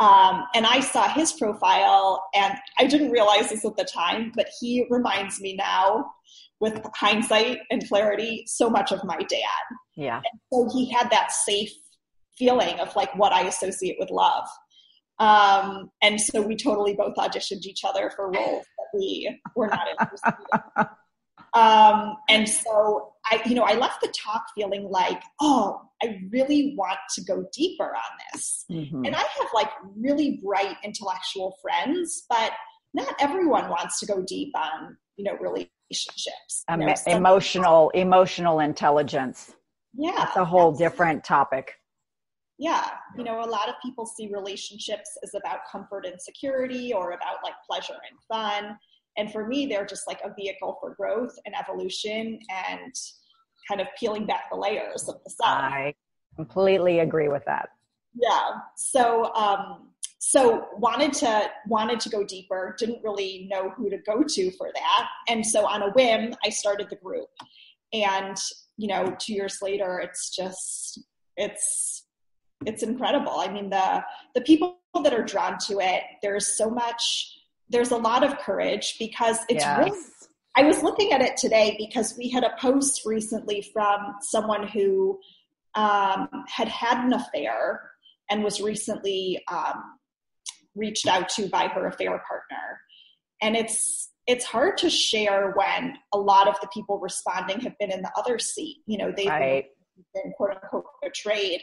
um, 0.00 0.44
and 0.54 0.64
I 0.64 0.80
saw 0.80 1.08
his 1.08 1.32
profile, 1.32 2.24
and 2.34 2.54
I 2.78 2.86
didn't 2.86 3.10
realize 3.10 3.50
this 3.50 3.64
at 3.64 3.76
the 3.76 3.84
time, 3.84 4.32
but 4.36 4.48
he 4.60 4.86
reminds 4.90 5.40
me 5.40 5.56
now, 5.56 6.12
with 6.60 6.80
hindsight 6.94 7.58
and 7.70 7.86
clarity, 7.88 8.44
so 8.46 8.70
much 8.70 8.92
of 8.92 9.02
my 9.04 9.16
dad. 9.16 9.76
Yeah. 9.96 10.16
And 10.18 10.40
so 10.52 10.68
he 10.72 10.90
had 10.90 11.10
that 11.10 11.32
safe 11.32 11.72
feeling 12.38 12.78
of 12.80 12.94
like 12.96 13.14
what 13.16 13.32
I 13.32 13.42
associate 13.42 13.96
with 13.98 14.10
love. 14.10 14.46
Um, 15.18 15.90
and 16.00 16.20
so 16.20 16.40
we 16.40 16.54
totally 16.56 16.94
both 16.94 17.16
auditioned 17.16 17.64
each 17.64 17.84
other 17.84 18.10
for 18.14 18.30
roles 18.30 18.64
that 18.64 18.98
we 18.98 19.40
were 19.56 19.66
not 19.66 19.88
interested 19.88 20.34
in. 20.78 20.86
Um, 21.54 22.16
and 22.28 22.48
so 22.48 23.14
I, 23.26 23.40
you 23.46 23.54
know, 23.54 23.64
I 23.64 23.74
left 23.74 24.00
the 24.00 24.12
talk 24.16 24.44
feeling 24.54 24.88
like, 24.90 25.22
oh, 25.40 25.80
I 26.02 26.20
really 26.30 26.74
want 26.76 26.98
to 27.14 27.24
go 27.24 27.44
deeper 27.52 27.86
on 27.86 28.18
this. 28.32 28.64
Mm-hmm. 28.70 29.04
And 29.04 29.16
I 29.16 29.20
have 29.20 29.48
like 29.54 29.70
really 29.96 30.40
bright 30.44 30.76
intellectual 30.84 31.56
friends, 31.62 32.24
but 32.28 32.52
not 32.94 33.14
everyone 33.18 33.68
wants 33.70 33.98
to 34.00 34.06
go 34.06 34.22
deep 34.22 34.52
on, 34.56 34.96
you 35.16 35.24
know, 35.24 35.36
relationships. 35.40 36.64
Um, 36.68 36.80
know, 36.80 36.94
emotional, 37.06 37.90
emotional 37.90 38.60
intelligence. 38.60 39.54
Yeah. 39.94 40.12
That's 40.16 40.36
a 40.36 40.44
whole 40.44 40.72
different 40.72 41.24
topic. 41.24 41.74
Yeah. 42.58 42.88
You 43.16 43.24
know, 43.24 43.40
a 43.40 43.46
lot 43.46 43.68
of 43.68 43.76
people 43.84 44.04
see 44.04 44.30
relationships 44.32 45.16
as 45.22 45.34
about 45.34 45.60
comfort 45.70 46.04
and 46.06 46.20
security 46.20 46.92
or 46.92 47.12
about 47.12 47.36
like 47.44 47.54
pleasure 47.68 47.94
and 48.10 48.18
fun 48.28 48.76
and 49.18 49.32
for 49.32 49.46
me, 49.46 49.66
they're 49.66 49.84
just 49.84 50.06
like 50.06 50.20
a 50.24 50.32
vehicle 50.32 50.78
for 50.80 50.94
growth 50.94 51.36
and 51.44 51.54
evolution 51.58 52.38
and 52.48 52.94
kind 53.68 53.80
of 53.80 53.88
peeling 53.98 54.24
back 54.24 54.44
the 54.50 54.56
layers 54.56 55.08
of 55.08 55.16
the 55.24 55.30
self. 55.30 55.50
I 55.50 55.94
completely 56.36 57.00
agree 57.00 57.28
with 57.28 57.44
that. 57.46 57.70
Yeah. 58.14 58.52
So, 58.76 59.34
um, 59.34 59.88
so 60.20 60.66
wanted 60.76 61.12
to 61.12 61.50
wanted 61.66 62.00
to 62.00 62.08
go 62.08 62.24
deeper 62.24 62.74
didn't 62.78 63.02
really 63.04 63.48
know 63.50 63.70
who 63.70 63.88
to 63.88 63.98
go 63.98 64.24
to 64.24 64.50
for 64.52 64.68
that 64.74 65.08
and 65.28 65.46
so 65.46 65.64
on 65.64 65.80
a 65.80 65.90
whim 65.92 66.34
i 66.44 66.48
started 66.50 66.90
the 66.90 66.96
group 66.96 67.28
and 67.92 68.36
you 68.76 68.88
know 68.88 69.14
two 69.20 69.32
years 69.32 69.58
later 69.62 70.00
it's 70.00 70.34
just 70.34 71.00
it's 71.36 71.97
it's 72.66 72.82
incredible 72.82 73.38
i 73.38 73.50
mean 73.50 73.70
the 73.70 74.04
the 74.34 74.40
people 74.40 74.78
that 75.02 75.14
are 75.14 75.24
drawn 75.24 75.56
to 75.58 75.78
it 75.80 76.02
there's 76.22 76.56
so 76.56 76.68
much 76.68 77.34
there's 77.70 77.90
a 77.90 77.96
lot 77.96 78.24
of 78.24 78.38
courage 78.38 78.96
because 78.98 79.38
it's 79.48 79.64
yes. 79.64 79.78
really 79.78 79.98
I 80.58 80.62
was 80.62 80.82
looking 80.82 81.12
at 81.12 81.20
it 81.20 81.36
today 81.36 81.76
because 81.78 82.16
we 82.18 82.30
had 82.30 82.42
a 82.42 82.52
post 82.60 83.02
recently 83.06 83.62
from 83.72 84.16
someone 84.20 84.66
who 84.66 85.20
um, 85.76 86.28
had 86.48 86.66
had 86.66 87.04
an 87.04 87.12
affair 87.12 87.92
and 88.28 88.42
was 88.42 88.60
recently 88.60 89.40
um, 89.48 89.98
reached 90.74 91.06
out 91.06 91.28
to 91.30 91.48
by 91.48 91.68
her 91.68 91.86
affair 91.86 92.10
partner. 92.26 92.80
And 93.40 93.54
it's 93.54 94.10
it's 94.26 94.44
hard 94.44 94.76
to 94.78 94.90
share 94.90 95.52
when 95.52 95.96
a 96.12 96.18
lot 96.18 96.48
of 96.48 96.56
the 96.60 96.68
people 96.74 96.98
responding 96.98 97.60
have 97.60 97.78
been 97.78 97.92
in 97.92 98.02
the 98.02 98.10
other 98.16 98.40
seat. 98.40 98.78
You 98.86 98.98
know, 98.98 99.12
they've 99.16 99.28
right. 99.28 99.66
been 100.12 100.32
quote 100.36 100.56
unquote 100.56 100.86
betrayed. 101.00 101.60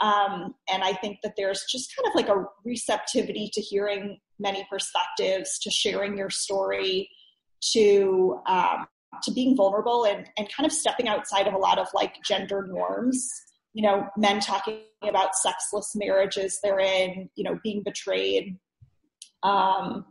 Um, 0.00 0.54
and 0.70 0.84
I 0.84 0.92
think 0.92 1.18
that 1.22 1.34
there's 1.36 1.64
just 1.70 1.94
kind 1.96 2.06
of 2.08 2.14
like 2.14 2.28
a 2.28 2.44
receptivity 2.64 3.50
to 3.52 3.60
hearing 3.60 4.18
many 4.38 4.66
perspectives, 4.70 5.58
to 5.60 5.70
sharing 5.70 6.16
your 6.16 6.30
story, 6.30 7.10
to 7.72 8.40
um, 8.46 8.86
to 9.22 9.32
being 9.32 9.56
vulnerable 9.56 10.04
and, 10.04 10.28
and 10.36 10.48
kind 10.54 10.66
of 10.66 10.72
stepping 10.72 11.08
outside 11.08 11.46
of 11.46 11.54
a 11.54 11.58
lot 11.58 11.78
of 11.78 11.88
like 11.94 12.14
gender 12.24 12.66
norms. 12.68 13.28
You 13.74 13.82
know, 13.82 14.08
men 14.16 14.40
talking 14.40 14.80
about 15.02 15.36
sexless 15.36 15.92
marriages 15.94 16.58
they're 16.62 16.80
in, 16.80 17.28
you 17.34 17.44
know, 17.44 17.58
being 17.62 17.82
betrayed. 17.82 18.58
Um, 19.42 20.06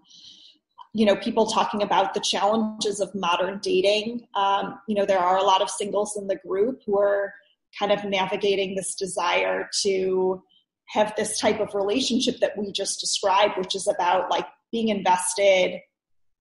you 0.93 1.05
know, 1.05 1.15
people 1.15 1.45
talking 1.47 1.83
about 1.83 2.13
the 2.13 2.19
challenges 2.19 2.99
of 2.99 3.13
modern 3.13 3.59
dating. 3.61 4.27
Um, 4.35 4.79
you 4.87 4.95
know, 4.95 5.05
there 5.05 5.19
are 5.19 5.37
a 5.37 5.43
lot 5.43 5.61
of 5.61 5.69
singles 5.69 6.17
in 6.17 6.27
the 6.27 6.37
group 6.37 6.81
who 6.85 6.97
are 6.97 7.33
kind 7.77 7.91
of 7.91 8.03
navigating 8.03 8.75
this 8.75 8.95
desire 8.95 9.69
to 9.83 10.41
have 10.89 11.13
this 11.15 11.39
type 11.39 11.59
of 11.59 11.73
relationship 11.73 12.39
that 12.39 12.57
we 12.57 12.71
just 12.71 12.99
described, 12.99 13.57
which 13.57 13.75
is 13.75 13.87
about 13.87 14.31
like 14.31 14.45
being 14.71 14.89
invested, 14.89 15.79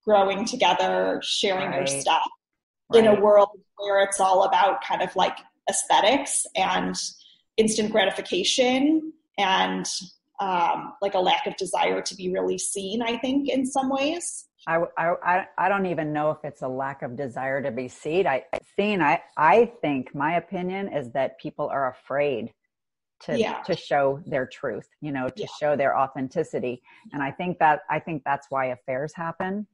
growing 0.05 0.45
together, 0.45 1.21
sharing 1.23 1.71
right. 1.71 1.89
your 1.89 2.01
stuff 2.01 2.23
right. 2.93 3.05
in 3.05 3.11
a 3.11 3.21
world 3.21 3.49
where 3.77 4.03
it's 4.03 4.21
all 4.21 4.45
about 4.45 4.85
kind 4.85 5.03
of 5.03 5.15
like 5.17 5.37
aesthetics 5.69 6.47
and 6.55 6.95
instant 7.57 7.91
gratification 7.91 9.12
and 9.39 9.87
um, 10.41 10.93
like 11.03 11.15
a 11.15 11.19
lack 11.19 11.47
of 11.47 11.57
desire 11.57 12.03
to 12.03 12.15
be 12.15 12.31
really 12.31 12.59
seen, 12.59 13.03
I 13.03 13.19
think, 13.19 13.49
in 13.49 13.67
some 13.67 13.91
ways. 13.91 14.46
I, 14.66 14.83
I, 14.98 15.46
I 15.57 15.68
don't 15.68 15.87
even 15.87 16.12
know 16.12 16.31
if 16.31 16.38
it's 16.42 16.62
a 16.62 16.68
lack 16.68 17.02
of 17.02 17.16
desire 17.16 17.62
to 17.62 17.70
be 17.70 17.87
seen. 17.87 18.26
I 18.26 18.44
seen. 18.74 19.00
I, 19.00 19.22
I 19.37 19.72
think 19.81 20.14
my 20.14 20.37
opinion 20.37 20.92
is 20.92 21.12
that 21.12 21.38
people 21.38 21.68
are 21.68 21.88
afraid 21.90 22.52
to 23.20 23.38
yeah. 23.38 23.62
to 23.62 23.76
show 23.76 24.20
their 24.26 24.46
truth 24.46 24.88
you 25.00 25.11
know 25.11 25.29
to 25.29 25.42
yeah. 25.42 25.46
show 25.59 25.76
their 25.76 25.96
authenticity 25.96 26.83
and 27.12 27.22
i 27.22 27.31
think 27.31 27.59
that 27.59 27.81
i 27.88 27.98
think 27.98 28.22
that's 28.24 28.46
why 28.50 28.66
affairs 28.66 29.12
happen 29.14 29.66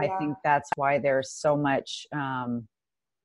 yeah. 0.00 0.06
i 0.06 0.18
think 0.18 0.36
that's 0.42 0.70
why 0.76 0.98
there's 0.98 1.30
so 1.30 1.56
much 1.56 2.06
um 2.12 2.66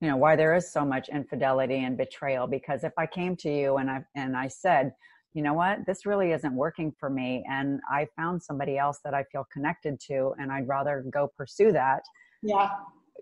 you 0.02 0.10
know 0.10 0.18
why 0.18 0.36
there 0.36 0.56
is 0.56 0.72
so 0.72 0.84
much 0.84 1.08
infidelity 1.10 1.84
and 1.86 1.98
betrayal 1.98 2.48
because 2.48 2.84
if 2.84 2.94
i 2.98 3.06
came 3.06 3.36
to 3.36 3.50
you 3.50 3.78
and 3.78 3.90
i 3.90 4.04
and 4.16 4.36
i 4.36 4.48
said 4.48 4.92
you 5.34 5.42
know 5.42 5.54
what? 5.54 5.86
This 5.86 6.06
really 6.06 6.32
isn't 6.34 6.56
working 6.56 6.94
for 7.00 7.10
me 7.10 7.44
and 7.50 7.80
i 7.90 8.08
found 8.16 8.42
somebody 8.42 8.78
else 8.78 9.00
that 9.04 9.14
i 9.14 9.24
feel 9.24 9.46
connected 9.52 10.00
to 10.08 10.34
and 10.40 10.52
i'd 10.52 10.68
rather 10.68 11.04
go 11.12 11.32
pursue 11.38 11.72
that. 11.72 12.02
Yeah. 12.42 12.70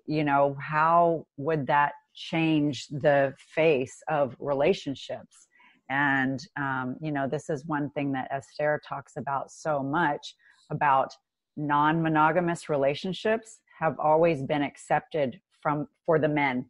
You 0.07 0.23
know 0.23 0.55
how 0.59 1.25
would 1.37 1.67
that 1.67 1.93
change 2.15 2.87
the 2.87 3.33
face 3.55 4.01
of 4.09 4.35
relationships? 4.39 5.47
And, 5.89 6.39
um, 6.57 6.97
you 7.01 7.11
know, 7.11 7.27
this 7.27 7.49
is 7.49 7.65
one 7.65 7.89
thing 7.91 8.11
that 8.11 8.27
Esther 8.31 8.79
talks 8.87 9.13
about 9.17 9.51
so 9.51 9.81
much 9.81 10.35
about 10.69 11.11
non 11.57 12.01
monogamous 12.01 12.69
relationships 12.69 13.59
have 13.79 13.97
always 13.99 14.43
been 14.43 14.61
accepted 14.61 15.39
from 15.61 15.87
for 16.05 16.19
the 16.19 16.27
men, 16.27 16.65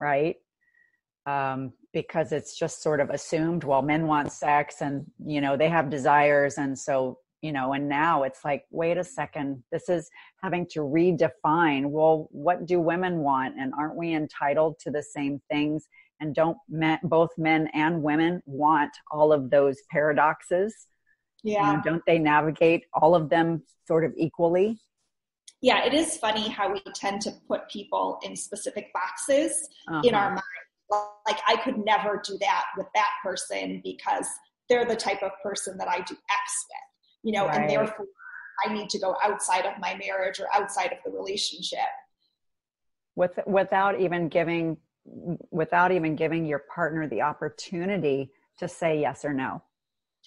right? 0.00 0.36
Um, 1.26 1.72
because 1.96 2.30
it's 2.30 2.58
just 2.58 2.82
sort 2.82 3.00
of 3.00 3.08
assumed, 3.08 3.64
well, 3.64 3.80
men 3.80 4.06
want 4.06 4.30
sex 4.30 4.82
and, 4.82 5.06
you 5.24 5.40
know, 5.40 5.56
they 5.56 5.70
have 5.70 5.88
desires. 5.88 6.58
And 6.58 6.78
so 6.78 7.20
you 7.42 7.52
know 7.52 7.74
and 7.74 7.86
now 7.86 8.22
it's 8.22 8.44
like 8.46 8.64
wait 8.70 8.96
a 8.96 9.04
second 9.04 9.62
this 9.70 9.90
is 9.90 10.08
having 10.42 10.66
to 10.66 10.80
redefine 10.80 11.90
well 11.90 12.28
what 12.32 12.64
do 12.64 12.80
women 12.80 13.18
want? 13.18 13.54
And 13.60 13.74
aren't 13.78 13.94
we 13.94 14.14
entitled 14.14 14.78
to 14.80 14.90
the 14.90 15.02
same 15.02 15.40
things? 15.50 15.86
And 16.18 16.34
don't 16.34 16.56
men, 16.68 16.98
both 17.02 17.28
men 17.36 17.68
and 17.74 18.02
women 18.02 18.42
want 18.46 18.90
all 19.12 19.34
of 19.34 19.50
those 19.50 19.76
paradoxes? 19.90 20.74
Yeah 21.44 21.70
you 21.70 21.76
know, 21.76 21.82
don't 21.84 22.02
they 22.06 22.18
navigate 22.18 22.84
all 22.94 23.14
of 23.14 23.28
them 23.28 23.62
sort 23.86 24.04
of 24.06 24.14
equally? 24.16 24.78
Yeah 25.60 25.84
it 25.84 25.92
is 25.92 26.16
funny 26.16 26.48
how 26.48 26.72
we 26.72 26.80
tend 26.94 27.20
to 27.20 27.32
put 27.46 27.68
people 27.68 28.18
in 28.24 28.34
specific 28.34 28.92
boxes 28.94 29.68
uh-huh. 29.88 30.00
in 30.04 30.14
our 30.14 30.30
mind 30.30 30.65
like 30.90 31.40
i 31.48 31.56
could 31.64 31.78
never 31.84 32.20
do 32.24 32.36
that 32.40 32.64
with 32.76 32.86
that 32.94 33.10
person 33.22 33.80
because 33.82 34.26
they're 34.68 34.84
the 34.84 34.96
type 34.96 35.22
of 35.22 35.30
person 35.42 35.76
that 35.76 35.88
i 35.88 35.96
do 35.98 36.14
x 36.14 36.66
with 36.68 36.86
you 37.26 37.32
know, 37.32 37.46
right. 37.46 37.60
and 37.60 37.68
therefore 37.68 38.06
I 38.64 38.72
need 38.72 38.88
to 38.90 39.00
go 39.00 39.16
outside 39.22 39.66
of 39.66 39.72
my 39.80 39.96
marriage 39.96 40.38
or 40.38 40.46
outside 40.54 40.92
of 40.92 40.98
the 41.04 41.10
relationship. 41.10 41.78
With, 43.16 43.38
without 43.46 44.00
even 44.00 44.28
giving 44.28 44.78
without 45.52 45.92
even 45.92 46.16
giving 46.16 46.44
your 46.44 46.64
partner 46.74 47.08
the 47.08 47.22
opportunity 47.22 48.28
to 48.58 48.66
say 48.66 49.00
yes 49.00 49.24
or 49.24 49.32
no. 49.32 49.62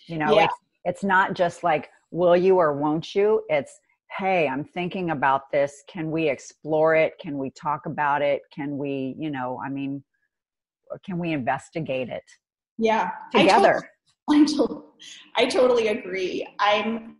You 0.07 0.17
know, 0.17 0.33
yeah. 0.33 0.45
it's, 0.45 0.53
it's 0.85 1.03
not 1.03 1.33
just 1.33 1.65
like, 1.65 1.89
will 2.11 2.37
you 2.37 2.55
or 2.57 2.73
won't 2.73 3.13
you? 3.13 3.43
It's, 3.49 3.77
hey, 4.17 4.47
I'm 4.47 4.63
thinking 4.63 5.09
about 5.09 5.51
this. 5.51 5.83
Can 5.89 6.11
we 6.11 6.29
explore 6.29 6.95
it? 6.95 7.13
Can 7.19 7.37
we 7.37 7.49
talk 7.49 7.87
about 7.87 8.21
it? 8.21 8.43
Can 8.55 8.77
we, 8.77 9.15
you 9.19 9.29
know, 9.29 9.59
I 9.65 9.69
mean, 9.69 10.01
can 11.05 11.17
we 11.17 11.33
investigate 11.33 12.09
it? 12.09 12.23
Yeah. 12.77 13.11
Together. 13.31 13.81
I, 14.29 14.45
to- 14.45 14.83
I 15.35 15.45
totally 15.45 15.87
agree. 15.87 16.47
I'm, 16.59 17.17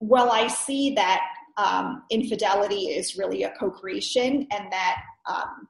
well, 0.00 0.30
I 0.30 0.46
see 0.48 0.94
that 0.94 1.22
um, 1.56 2.02
infidelity 2.10 2.88
is 2.88 3.16
really 3.16 3.42
a 3.42 3.52
co 3.58 3.70
creation 3.70 4.46
and 4.50 4.72
that 4.72 5.02
um, 5.28 5.68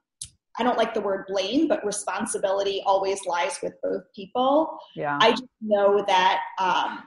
I 0.58 0.62
don't 0.62 0.78
like 0.78 0.94
the 0.94 1.00
word 1.00 1.24
blame, 1.28 1.68
but 1.68 1.84
responsibility 1.84 2.82
always 2.84 3.24
lies 3.26 3.58
with 3.62 3.74
both 3.82 4.02
people. 4.14 4.78
Yeah. 4.94 5.18
I 5.20 5.30
just 5.30 5.44
know 5.60 6.04
that 6.06 6.40
um, 6.58 7.02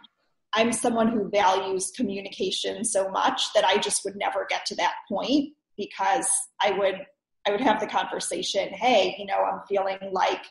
I'm 0.54 0.72
someone 0.72 1.08
who 1.08 1.30
values 1.30 1.92
communication 1.96 2.84
so 2.84 3.10
much 3.10 3.54
that 3.54 3.64
I 3.64 3.78
just 3.78 4.02
would 4.06 4.16
never 4.16 4.46
get 4.50 4.66
to 4.68 4.76
that 4.76 4.94
point 5.10 5.54
because 5.78 6.28
I 6.62 6.72
would 6.72 7.06
I 7.46 7.52
would 7.52 7.62
have 7.62 7.80
the 7.80 7.88
conversation, 7.88 8.70
hey, 8.70 9.16
you 9.18 9.26
know, 9.26 9.38
I'm 9.38 9.62
feeling 9.68 9.98
like 10.12 10.44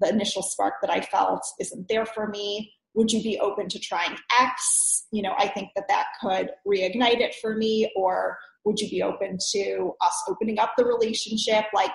the 0.00 0.08
initial 0.08 0.42
spark 0.42 0.74
that 0.82 0.90
I 0.90 1.00
felt 1.00 1.42
isn't 1.58 1.88
there 1.88 2.06
for 2.06 2.28
me. 2.28 2.72
Would 2.94 3.12
you 3.12 3.22
be 3.22 3.38
open 3.38 3.68
to 3.68 3.78
trying 3.78 4.16
X? 4.40 5.06
You 5.12 5.22
know, 5.22 5.34
I 5.38 5.48
think 5.48 5.70
that 5.76 5.88
that 5.88 6.06
could 6.20 6.50
reignite 6.66 7.20
it 7.20 7.34
for 7.40 7.56
me. 7.56 7.90
Or 7.96 8.36
would 8.64 8.80
you 8.80 8.88
be 8.90 9.02
open 9.02 9.38
to 9.52 9.92
us 10.00 10.22
opening 10.28 10.58
up 10.58 10.72
the 10.76 10.84
relationship? 10.84 11.66
Like, 11.72 11.92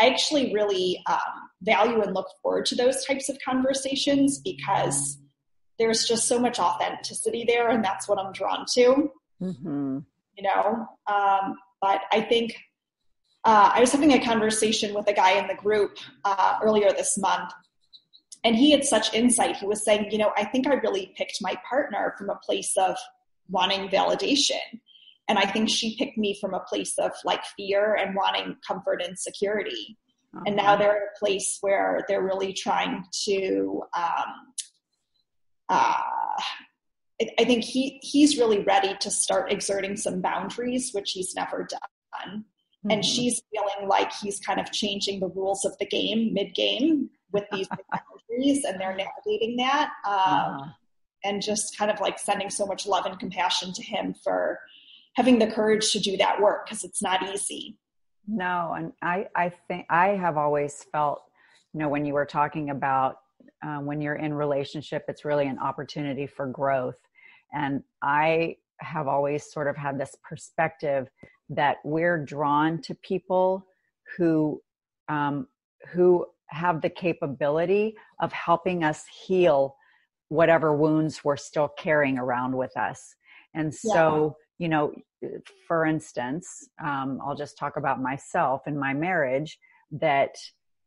I 0.00 0.08
actually 0.08 0.52
really 0.52 1.00
um, 1.08 1.18
value 1.62 2.00
and 2.02 2.14
look 2.14 2.26
forward 2.42 2.66
to 2.66 2.74
those 2.74 3.04
types 3.04 3.28
of 3.28 3.38
conversations 3.44 4.40
because 4.40 5.18
there's 5.78 6.06
just 6.06 6.26
so 6.26 6.38
much 6.38 6.58
authenticity 6.58 7.44
there, 7.46 7.70
and 7.70 7.84
that's 7.84 8.08
what 8.08 8.18
I'm 8.18 8.32
drawn 8.32 8.64
to. 8.74 9.10
Mm-hmm. 9.40 9.98
You 10.36 10.42
know, 10.42 10.86
um, 11.06 11.56
but 11.80 12.00
I 12.10 12.22
think 12.22 12.56
uh, 13.44 13.72
I 13.74 13.80
was 13.80 13.92
having 13.92 14.12
a 14.12 14.24
conversation 14.24 14.94
with 14.94 15.08
a 15.08 15.12
guy 15.12 15.32
in 15.32 15.48
the 15.48 15.54
group 15.54 15.98
uh, 16.24 16.58
earlier 16.62 16.90
this 16.92 17.18
month, 17.18 17.52
and 18.44 18.56
he 18.56 18.70
had 18.70 18.84
such 18.84 19.12
insight. 19.14 19.56
He 19.56 19.66
was 19.66 19.84
saying, 19.84 20.10
you 20.10 20.18
know, 20.18 20.32
I 20.36 20.44
think 20.44 20.66
I 20.66 20.74
really 20.74 21.12
picked 21.16 21.38
my 21.40 21.56
partner 21.68 22.14
from 22.18 22.30
a 22.30 22.36
place 22.36 22.72
of 22.76 22.96
wanting 23.48 23.88
validation. 23.88 24.80
And 25.28 25.38
I 25.38 25.46
think 25.46 25.68
she 25.68 25.96
picked 25.96 26.18
me 26.18 26.36
from 26.40 26.52
a 26.52 26.60
place 26.60 26.98
of 26.98 27.12
like 27.24 27.44
fear 27.56 27.94
and 27.94 28.14
wanting 28.14 28.56
comfort 28.66 29.00
and 29.02 29.18
security. 29.18 29.96
Uh-huh. 30.34 30.44
And 30.46 30.56
now 30.56 30.76
they're 30.76 30.96
in 30.96 31.02
a 31.02 31.18
place 31.18 31.58
where 31.60 32.04
they're 32.08 32.22
really 32.22 32.52
trying 32.52 33.04
to, 33.24 33.82
um, 33.96 34.54
uh, 35.68 35.94
I 37.38 37.44
think 37.44 37.62
he 37.62 38.00
he's 38.02 38.36
really 38.36 38.60
ready 38.64 38.96
to 38.98 39.10
start 39.10 39.52
exerting 39.52 39.96
some 39.96 40.20
boundaries, 40.20 40.90
which 40.92 41.12
he's 41.12 41.34
never 41.36 41.68
done. 41.68 42.44
Mm-hmm. 42.84 42.90
And 42.90 43.04
she's 43.04 43.40
feeling 43.52 43.88
like 43.88 44.12
he's 44.12 44.40
kind 44.40 44.58
of 44.58 44.72
changing 44.72 45.20
the 45.20 45.28
rules 45.28 45.64
of 45.64 45.76
the 45.78 45.86
game 45.86 46.32
mid 46.34 46.54
game 46.54 47.10
with 47.32 47.44
these 47.52 47.68
boundaries, 47.90 48.64
and 48.64 48.80
they're 48.80 48.96
navigating 48.96 49.56
that. 49.58 49.90
Um, 50.06 50.14
uh-huh. 50.14 50.64
And 51.24 51.40
just 51.40 51.78
kind 51.78 51.90
of 51.90 52.00
like 52.00 52.18
sending 52.18 52.50
so 52.50 52.66
much 52.66 52.84
love 52.84 53.06
and 53.06 53.16
compassion 53.16 53.72
to 53.74 53.82
him 53.82 54.12
for 54.24 54.58
having 55.14 55.38
the 55.38 55.46
courage 55.46 55.92
to 55.92 56.00
do 56.00 56.16
that 56.16 56.40
work 56.40 56.66
because 56.66 56.82
it's 56.82 57.00
not 57.00 57.22
easy. 57.32 57.76
No, 58.26 58.74
and 58.76 58.92
I, 59.02 59.28
I 59.36 59.50
think 59.50 59.86
I 59.88 60.08
have 60.08 60.36
always 60.36 60.84
felt, 60.90 61.22
you 61.72 61.80
know, 61.80 61.88
when 61.88 62.04
you 62.04 62.14
were 62.14 62.24
talking 62.24 62.70
about 62.70 63.18
uh, 63.64 63.78
when 63.78 64.00
you're 64.00 64.16
in 64.16 64.34
relationship, 64.34 65.04
it's 65.08 65.24
really 65.24 65.46
an 65.46 65.58
opportunity 65.58 66.26
for 66.26 66.46
growth. 66.46 66.98
And 67.52 67.82
I 68.02 68.56
have 68.78 69.06
always 69.06 69.50
sort 69.52 69.68
of 69.68 69.76
had 69.76 69.98
this 69.98 70.16
perspective 70.22 71.08
that 71.54 71.78
we're 71.84 72.18
drawn 72.18 72.80
to 72.82 72.94
people 72.94 73.66
who 74.16 74.60
um, 75.08 75.46
who 75.92 76.26
have 76.48 76.80
the 76.80 76.90
capability 76.90 77.94
of 78.20 78.32
helping 78.32 78.84
us 78.84 79.04
heal 79.26 79.74
whatever 80.28 80.74
wounds 80.74 81.24
we're 81.24 81.36
still 81.36 81.68
carrying 81.68 82.18
around 82.18 82.56
with 82.56 82.76
us. 82.76 83.14
And 83.54 83.74
so, 83.74 84.36
yeah. 84.58 84.64
you 84.64 84.68
know, 84.68 84.94
for 85.66 85.86
instance, 85.86 86.68
um, 86.82 87.20
I'll 87.24 87.34
just 87.34 87.58
talk 87.58 87.76
about 87.76 88.00
myself 88.00 88.62
and 88.66 88.78
my 88.78 88.94
marriage 88.94 89.58
that 89.92 90.34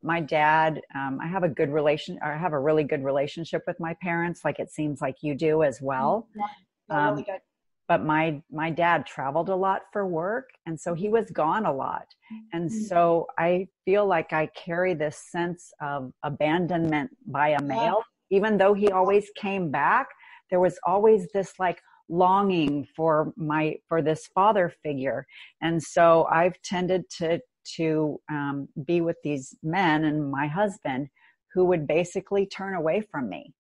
my 0.02 0.22
dad, 0.22 0.82
um, 0.94 1.20
I 1.22 1.28
have 1.28 1.44
a 1.44 1.50
good 1.50 1.72
relation, 1.72 2.20
I 2.24 2.38
have 2.38 2.54
a 2.54 2.60
really 2.60 2.84
good 2.84 3.04
relationship 3.04 3.64
with 3.68 3.80
my 3.80 3.96
parents, 4.02 4.42
like 4.46 4.60
it 4.60 4.72
seems 4.72 5.02
like 5.02 5.18
you 5.22 5.36
do 5.36 5.64
as 5.64 5.82
well. 5.82 6.28
Yeah, 6.36 7.06
really 7.08 7.22
um, 7.22 7.24
good 7.24 7.42
but 7.88 8.04
my 8.04 8.42
my 8.52 8.70
dad 8.70 9.06
traveled 9.06 9.50
a 9.50 9.56
lot 9.56 9.82
for 9.92 10.08
work 10.08 10.50
and 10.66 10.80
so 10.80 10.94
he 10.94 11.10
was 11.10 11.30
gone 11.32 11.66
a 11.66 11.74
lot. 11.74 12.08
And 12.54 12.70
mm-hmm. 12.70 12.84
so 12.86 13.28
i 13.38 13.68
feel 13.86 14.06
like 14.06 14.34
i 14.34 14.48
carry 14.56 14.94
this 14.94 15.18
sense 15.32 15.72
of 15.82 16.12
abandonment 16.24 17.12
by 17.28 17.50
a 17.50 17.62
male. 17.62 18.04
Even 18.32 18.58
though 18.58 18.74
he 18.74 18.90
always 18.90 19.30
came 19.36 19.72
back 19.72 20.08
there 20.50 20.60
was 20.60 20.78
always 20.86 21.28
this 21.34 21.54
like 21.60 21.80
longing 22.08 22.88
for 22.96 23.34
my 23.36 23.76
for 23.88 24.02
this 24.02 24.28
father 24.34 24.72
figure. 24.84 25.26
And 25.62 25.82
so 25.82 26.28
i've 26.32 26.60
tended 26.64 27.04
to 27.18 27.40
to 27.78 28.20
um, 28.30 28.68
be 28.86 29.02
with 29.02 29.18
these 29.24 29.56
men 29.64 30.06
and 30.06 30.30
my 30.30 30.48
husband 30.48 31.08
who 31.54 31.66
would 31.66 31.88
basically 31.88 32.46
turn 32.46 32.76
away 32.76 33.02
from 33.12 33.28
me 33.28 33.54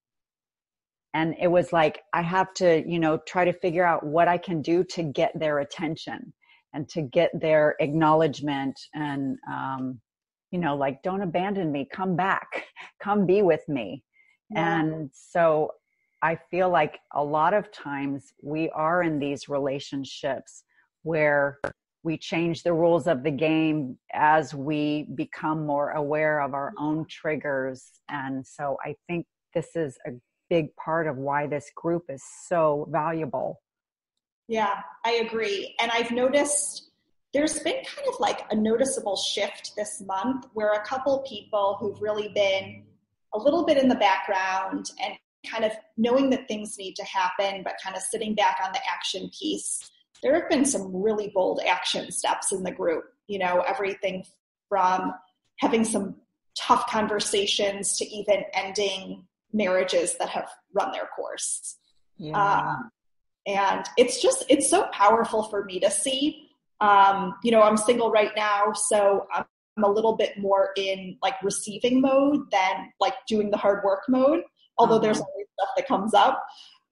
and 1.16 1.36
it 1.42 1.48
was 1.48 1.74
like 1.74 2.04
i 2.14 2.22
have 2.22 2.54
to 2.54 2.84
you 2.88 3.00
know 3.00 3.18
try 3.28 3.44
to 3.44 3.54
figure 3.54 3.86
out 3.86 4.06
what 4.06 4.28
i 4.28 4.38
can 4.38 4.62
do 4.62 4.84
to 4.84 5.02
get 5.02 5.32
their 5.40 5.60
attention 5.60 6.32
and 6.76 6.88
to 6.90 7.02
get 7.02 7.32
their 7.40 7.76
acknowledgement 7.80 8.78
and 8.94 9.38
um, 9.52 10.00
you 10.52 10.60
know 10.60 10.76
like 10.76 11.02
don't 11.02 11.22
abandon 11.22 11.72
me. 11.72 11.88
Come 11.92 12.16
back. 12.16 12.66
Come 13.02 13.26
be 13.26 13.42
with 13.42 13.68
me. 13.68 14.04
Yeah. 14.52 14.80
and 14.80 15.10
so 15.12 15.72
i 16.22 16.38
feel 16.52 16.70
like 16.70 17.00
a 17.16 17.24
lot 17.24 17.54
of 17.56 17.72
times 17.72 18.32
we 18.44 18.70
are 18.70 19.02
in 19.02 19.18
these 19.18 19.50
relationships 19.50 20.64
where 21.02 21.58
we 22.04 22.16
change 22.16 22.62
the 22.62 22.72
rules 22.72 23.08
of 23.08 23.24
the 23.24 23.32
game 23.32 23.98
as 24.14 24.54
we 24.54 25.08
become 25.16 25.66
more 25.66 25.92
aware 25.94 26.42
of 26.42 26.54
our 26.54 26.74
own 26.78 27.08
triggers. 27.10 27.80
And 28.10 28.46
so 28.46 28.78
i 28.86 28.94
think 29.08 29.26
this 29.56 29.76
is 29.76 29.98
a 30.06 30.12
big 30.50 30.76
part 30.76 31.08
of 31.08 31.18
why 31.18 31.48
this 31.48 31.72
group 31.76 32.04
is 32.10 32.24
so 32.48 32.88
valuable. 32.92 33.62
Yeah, 34.48 34.82
I 35.04 35.14
agree. 35.14 35.76
And 35.80 35.92
I've 35.92 36.12
noticed 36.12 36.90
there's 37.34 37.60
been 37.60 37.84
kind 37.84 38.08
of 38.08 38.20
like 38.20 38.42
a 38.52 38.56
noticeable 38.56 39.18
shift 39.18 39.74
this 39.76 40.02
month 40.06 40.46
where 40.54 40.74
a 40.74 40.86
couple 40.86 41.26
people 41.28 41.78
who've 41.80 42.00
really 42.02 42.30
been 42.30 42.84
a 43.34 43.38
little 43.38 43.66
bit 43.66 43.78
in 43.78 43.90
the 43.90 43.96
background 43.96 44.92
and 45.04 45.16
kind 45.46 45.66
of 45.66 45.72
knowing 45.98 46.30
that 46.30 46.48
things 46.48 46.78
need 46.78 46.96
to 46.96 47.04
happen, 47.04 47.62
but 47.64 47.74
kind 47.84 47.96
of 47.96 48.02
sitting 48.02 48.36
back 48.36 48.58
on 48.64 48.72
the 48.72 48.80
action 48.90 49.30
piece. 49.38 49.92
There 50.24 50.34
have 50.34 50.50
been 50.50 50.66
some 50.66 50.96
really 50.96 51.32
bold 51.34 51.60
action 51.68 52.12
steps 52.12 52.52
in 52.52 52.64
the 52.64 52.72
group, 52.72 53.04
you 53.28 53.38
know, 53.38 53.64
everything 53.68 54.26
from 54.70 55.14
having 55.60 55.84
some 55.84 56.16
tough 56.58 56.88
conversations 56.88 57.98
to 57.98 58.06
even 58.06 58.44
ending 58.54 59.26
marriages 59.56 60.18
that 60.20 60.30
have 60.30 60.50
run 60.74 60.92
their 60.92 61.10
course. 61.16 61.78
Yeah. 62.18 62.40
Um, 62.40 62.92
and 63.48 63.86
it's 63.98 64.22
just, 64.22 64.44
it's 64.50 64.70
so 64.70 64.88
powerful 64.92 65.44
for 65.44 65.64
me 65.64 65.80
to 65.80 65.90
see. 65.90 66.50
Um, 66.82 67.36
you 67.44 67.52
know, 67.52 67.62
I'm 67.62 67.78
single 67.78 68.12
right 68.12 68.32
now, 68.36 68.74
so 68.74 69.26
I'm, 69.34 69.46
I'm 69.78 69.84
a 69.84 69.92
little 69.92 70.16
bit 70.16 70.38
more 70.38 70.70
in 70.78 71.18
like 71.22 71.36
receiving 71.44 72.02
mode 72.02 72.50
than 72.52 72.92
like 73.00 73.14
doing 73.28 73.52
the 73.52 73.58
hard 73.58 73.84
work 73.84 74.04
mode, 74.08 74.42
although 74.78 75.00
there's 75.00 75.20
always 75.20 75.46
stuff 75.60 75.70
that 75.78 75.88
comes 75.88 76.14
up. 76.14 76.44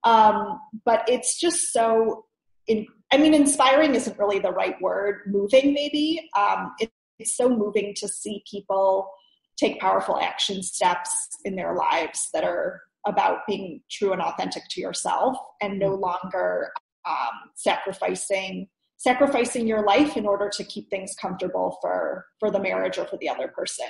Um, 0.04 0.60
but 0.86 1.04
it's 1.08 1.40
just 1.40 1.72
so, 1.72 2.26
in, 2.68 2.86
I 3.12 3.18
mean, 3.18 3.34
inspiring 3.34 3.96
isn't 3.96 4.20
really 4.20 4.40
the 4.40 4.52
right 4.52 4.76
word, 4.82 5.22
moving 5.28 5.74
maybe. 5.74 6.30
Um, 6.38 6.74
it, 6.80 6.92
it's 7.20 7.38
so 7.38 7.48
moving 7.50 7.94
to 7.98 8.08
see 8.08 8.44
people 8.50 9.10
take 9.58 9.80
powerful 9.80 10.20
action 10.20 10.64
steps 10.64 11.30
in 11.46 11.56
their 11.56 11.76
lives 11.76 12.30
that 12.34 12.44
are 12.44 12.82
about 13.06 13.40
being 13.48 13.82
true 13.92 14.14
and 14.14 14.22
authentic 14.22 14.64
to 14.70 14.82
yourself 14.82 15.38
and 15.62 15.78
no 15.78 15.94
longer 15.94 16.72
um, 17.06 17.52
sacrificing 17.56 18.68
sacrificing 18.98 19.68
your 19.68 19.84
life 19.84 20.16
in 20.16 20.26
order 20.26 20.50
to 20.50 20.64
keep 20.64 20.90
things 20.90 21.14
comfortable 21.20 21.78
for 21.82 22.26
for 22.40 22.50
the 22.50 22.60
marriage 22.60 22.98
or 22.98 23.06
for 23.06 23.18
the 23.18 23.28
other 23.28 23.50
person. 23.50 23.86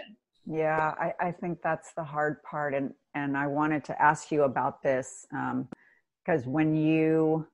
Yeah 0.45 0.93
i, 0.99 1.13
I 1.28 1.32
think 1.32 1.60
that's 1.63 1.93
the 1.93 2.04
hard 2.04 2.41
part 2.43 2.73
and 2.73 2.91
and 3.13 3.38
i 3.38 3.47
wanted 3.47 3.86
to 3.86 4.02
ask 4.02 4.32
you 4.32 4.43
about 4.43 4.82
this 4.82 5.26
because 5.30 6.45
um, 6.45 6.52
when 6.52 6.76
you 6.76 7.47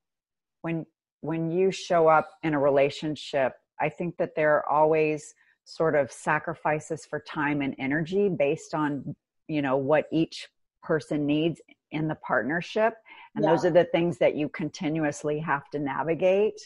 when 0.61 0.85
when 1.21 1.51
you 1.51 1.69
show 1.69 2.07
up 2.07 2.29
in 2.41 2.53
a 2.55 2.59
relationship 2.59 3.53
i 3.79 3.89
think 3.89 4.17
that 4.17 4.35
there 4.35 4.55
are 4.55 4.69
always 4.69 5.35
sort 5.69 5.95
of 5.95 6.11
sacrifices 6.11 7.05
for 7.05 7.19
time 7.19 7.61
and 7.61 7.75
energy 7.79 8.29
based 8.29 8.73
on 8.73 9.15
you 9.47 9.61
know 9.61 9.77
what 9.77 10.05
each 10.11 10.47
person 10.83 11.25
needs 11.25 11.61
in 11.91 12.07
the 12.07 12.15
partnership. 12.15 12.93
And 13.35 13.43
yeah. 13.43 13.51
those 13.51 13.65
are 13.65 13.71
the 13.71 13.85
things 13.85 14.17
that 14.19 14.35
you 14.35 14.49
continuously 14.49 15.39
have 15.39 15.69
to 15.71 15.79
navigate. 15.79 16.59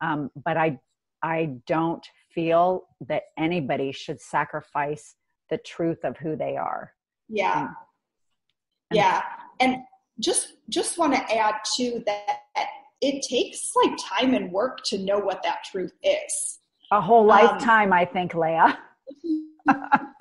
Um, 0.00 0.30
but 0.44 0.56
i 0.56 0.78
i 1.22 1.56
don't 1.66 2.06
feel 2.34 2.84
that 3.08 3.22
anybody 3.38 3.92
should 3.92 4.20
sacrifice 4.20 5.14
the 5.48 5.56
truth 5.58 6.04
of 6.04 6.16
who 6.18 6.36
they 6.36 6.56
are. 6.56 6.92
Yeah. 7.28 7.60
And, 7.60 7.68
and 8.90 8.96
yeah. 8.96 9.22
And 9.60 9.76
just 10.20 10.54
just 10.68 10.98
want 10.98 11.14
to 11.14 11.36
add 11.36 11.54
to 11.76 12.02
that 12.06 12.38
it 13.00 13.22
takes 13.22 13.72
like 13.76 13.96
time 13.98 14.34
and 14.34 14.50
work 14.50 14.82
to 14.84 14.98
know 14.98 15.18
what 15.18 15.42
that 15.42 15.64
truth 15.64 15.92
is 16.02 16.58
a 16.92 17.00
whole 17.00 17.22
um, 17.22 17.26
lifetime 17.26 17.88
um, 17.88 17.92
i 17.92 18.04
think 18.04 18.34
leah 18.34 18.78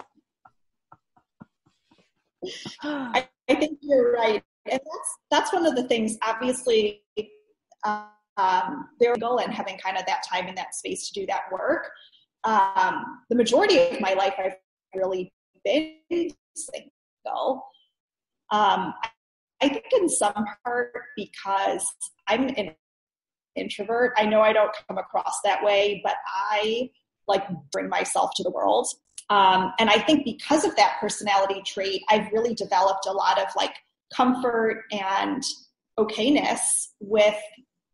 I, 2.81 3.27
I 3.49 3.55
think 3.55 3.79
you're 3.81 4.13
right. 4.13 4.43
And 4.69 4.79
that's, 4.79 5.17
that's 5.31 5.53
one 5.53 5.65
of 5.65 5.75
the 5.75 5.87
things, 5.87 6.17
obviously, 6.25 7.03
um, 7.85 8.89
they're 8.99 9.15
goal 9.15 9.39
and 9.39 9.53
having 9.53 9.77
kind 9.77 9.97
of 9.97 10.05
that 10.07 10.23
time 10.29 10.47
and 10.47 10.57
that 10.57 10.75
space 10.75 11.07
to 11.09 11.19
do 11.19 11.25
that 11.27 11.43
work. 11.51 11.89
Um, 12.43 13.21
the 13.29 13.35
majority 13.35 13.79
of 13.79 14.01
my 14.01 14.13
life, 14.13 14.33
I've 14.37 14.55
really 14.93 15.31
been 15.63 15.95
single. 16.55 17.65
Um, 18.51 18.93
I 19.61 19.69
think 19.69 19.85
in 19.93 20.09
some 20.09 20.45
part 20.63 20.91
because 21.15 21.87
I'm 22.27 22.49
an 22.49 22.75
introvert. 23.55 24.13
I 24.17 24.25
know 24.25 24.41
I 24.41 24.53
don't 24.53 24.75
come 24.87 24.97
across 24.97 25.39
that 25.43 25.63
way, 25.63 26.01
but 26.03 26.15
I 26.27 26.89
like 27.27 27.43
bring 27.71 27.89
myself 27.89 28.31
to 28.35 28.43
the 28.43 28.51
world. 28.51 28.87
Um, 29.29 29.73
and 29.79 29.89
I 29.89 29.99
think 29.99 30.23
because 30.23 30.65
of 30.65 30.75
that 30.75 30.97
personality 30.99 31.61
trait, 31.65 32.03
I've 32.09 32.31
really 32.31 32.53
developed 32.53 33.07
a 33.07 33.11
lot 33.11 33.39
of 33.39 33.47
like 33.55 33.73
comfort 34.13 34.83
and 34.91 35.43
okayness 35.97 36.59
with 36.99 37.35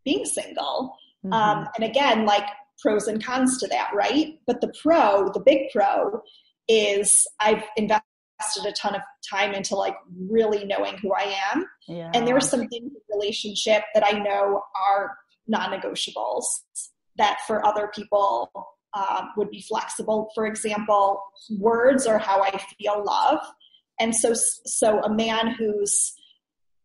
being 0.04 0.26
single. 0.26 0.96
Mm-hmm. 1.26 1.34
Um, 1.34 1.68
and 1.76 1.86
again, 1.86 2.26
like 2.26 2.46
pros 2.82 3.08
and 3.08 3.24
cons 3.24 3.60
to 3.60 3.68
that, 3.68 3.92
right? 3.94 4.40
But 4.48 4.60
the 4.60 4.74
pro, 4.82 5.30
the 5.34 5.40
big 5.40 5.70
pro, 5.72 6.22
is 6.68 7.28
I've 7.40 7.64
invested 7.78 8.66
a 8.66 8.72
ton 8.74 8.96
of 8.96 9.02
time 9.30 9.54
into 9.54 9.76
like 9.76 9.96
really 10.30 10.66
knowing 10.66 10.98
who 10.98 11.14
I 11.14 11.36
am. 11.54 11.66
Yeah. 11.88 12.12
And 12.14 12.28
there 12.28 12.36
are 12.36 12.42
some 12.42 12.68
things 12.68 12.92
in 12.92 13.16
relationship 13.18 13.84
that 13.94 14.04
I 14.06 14.18
know 14.18 14.64
are 14.90 15.16
non-negotiables 15.52 16.44
that 17.18 17.38
for 17.46 17.66
other 17.66 17.92
people 17.94 18.50
um, 18.94 19.30
would 19.38 19.50
be 19.52 19.62
flexible. 19.62 20.30
For 20.34 20.46
example, 20.48 21.22
words 21.60 22.08
are 22.08 22.18
how 22.18 22.42
I 22.42 22.58
feel 22.80 23.04
love. 23.06 23.40
And 24.00 24.16
so, 24.16 24.34
so 24.34 25.00
a 25.02 25.14
man 25.14 25.54
who's 25.58 26.14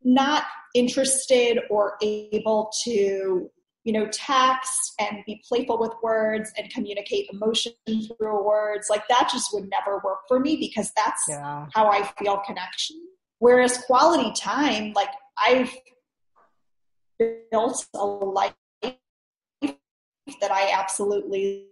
not 0.04 0.44
interested 0.74 1.58
or 1.70 1.96
able 2.02 2.70
to, 2.84 3.50
you 3.84 3.92
know, 3.92 4.06
text 4.12 4.92
and 5.00 5.18
be 5.26 5.42
playful 5.48 5.78
with 5.78 5.92
words 6.02 6.52
and 6.58 6.70
communicate 6.70 7.28
emotion 7.32 7.72
through 7.86 8.44
words, 8.44 8.88
like 8.90 9.02
that 9.08 9.28
just 9.32 9.52
would 9.52 9.68
never 9.70 10.00
work 10.04 10.18
for 10.28 10.38
me 10.38 10.56
because 10.56 10.92
that's 10.94 11.22
yeah. 11.28 11.66
how 11.72 11.88
I 11.90 12.02
feel 12.18 12.38
connection. 12.46 12.96
Whereas 13.38 13.78
quality 13.78 14.32
time, 14.38 14.92
like 14.94 15.10
I've 15.38 15.72
built 17.18 17.86
a 17.94 18.04
life 18.04 18.54
that 18.82 20.50
I 20.50 20.72
absolutely 20.72 21.66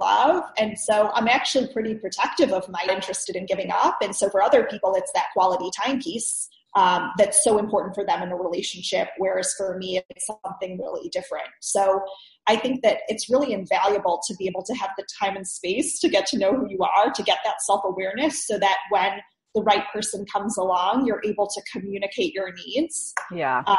love. 0.00 0.44
And 0.58 0.78
so 0.78 1.10
I'm 1.14 1.28
actually 1.28 1.72
pretty 1.72 1.94
protective 1.94 2.52
of 2.52 2.68
my 2.68 2.86
interested 2.90 3.36
in 3.36 3.46
giving 3.46 3.70
up. 3.70 3.98
And 4.02 4.14
so 4.14 4.28
for 4.30 4.42
other 4.42 4.64
people, 4.64 4.94
it's 4.94 5.12
that 5.14 5.26
quality 5.32 5.70
time 5.84 6.00
piece 6.00 6.48
um, 6.74 7.12
that's 7.16 7.42
so 7.42 7.58
important 7.58 7.94
for 7.94 8.04
them 8.04 8.22
in 8.22 8.30
a 8.30 8.36
relationship. 8.36 9.08
Whereas 9.16 9.54
for 9.56 9.78
me, 9.78 10.00
it's 10.10 10.26
something 10.26 10.78
really 10.78 11.08
different. 11.08 11.48
So 11.62 12.02
I 12.46 12.56
think 12.56 12.82
that 12.82 12.98
it's 13.08 13.30
really 13.30 13.52
invaluable 13.52 14.20
to 14.26 14.34
be 14.36 14.46
able 14.46 14.62
to 14.64 14.74
have 14.74 14.90
the 14.98 15.06
time 15.18 15.36
and 15.36 15.48
space 15.48 15.98
to 16.00 16.08
get 16.08 16.26
to 16.26 16.38
know 16.38 16.52
who 16.54 16.68
you 16.68 16.78
are, 16.80 17.10
to 17.10 17.22
get 17.22 17.38
that 17.44 17.62
self 17.62 17.80
awareness 17.84 18.46
so 18.46 18.58
that 18.58 18.76
when 18.90 19.20
the 19.54 19.62
right 19.62 19.84
person 19.90 20.26
comes 20.30 20.58
along, 20.58 21.06
you're 21.06 21.22
able 21.24 21.46
to 21.46 21.62
communicate 21.72 22.34
your 22.34 22.52
needs. 22.52 23.14
Yeah. 23.32 23.62
Uh, 23.66 23.76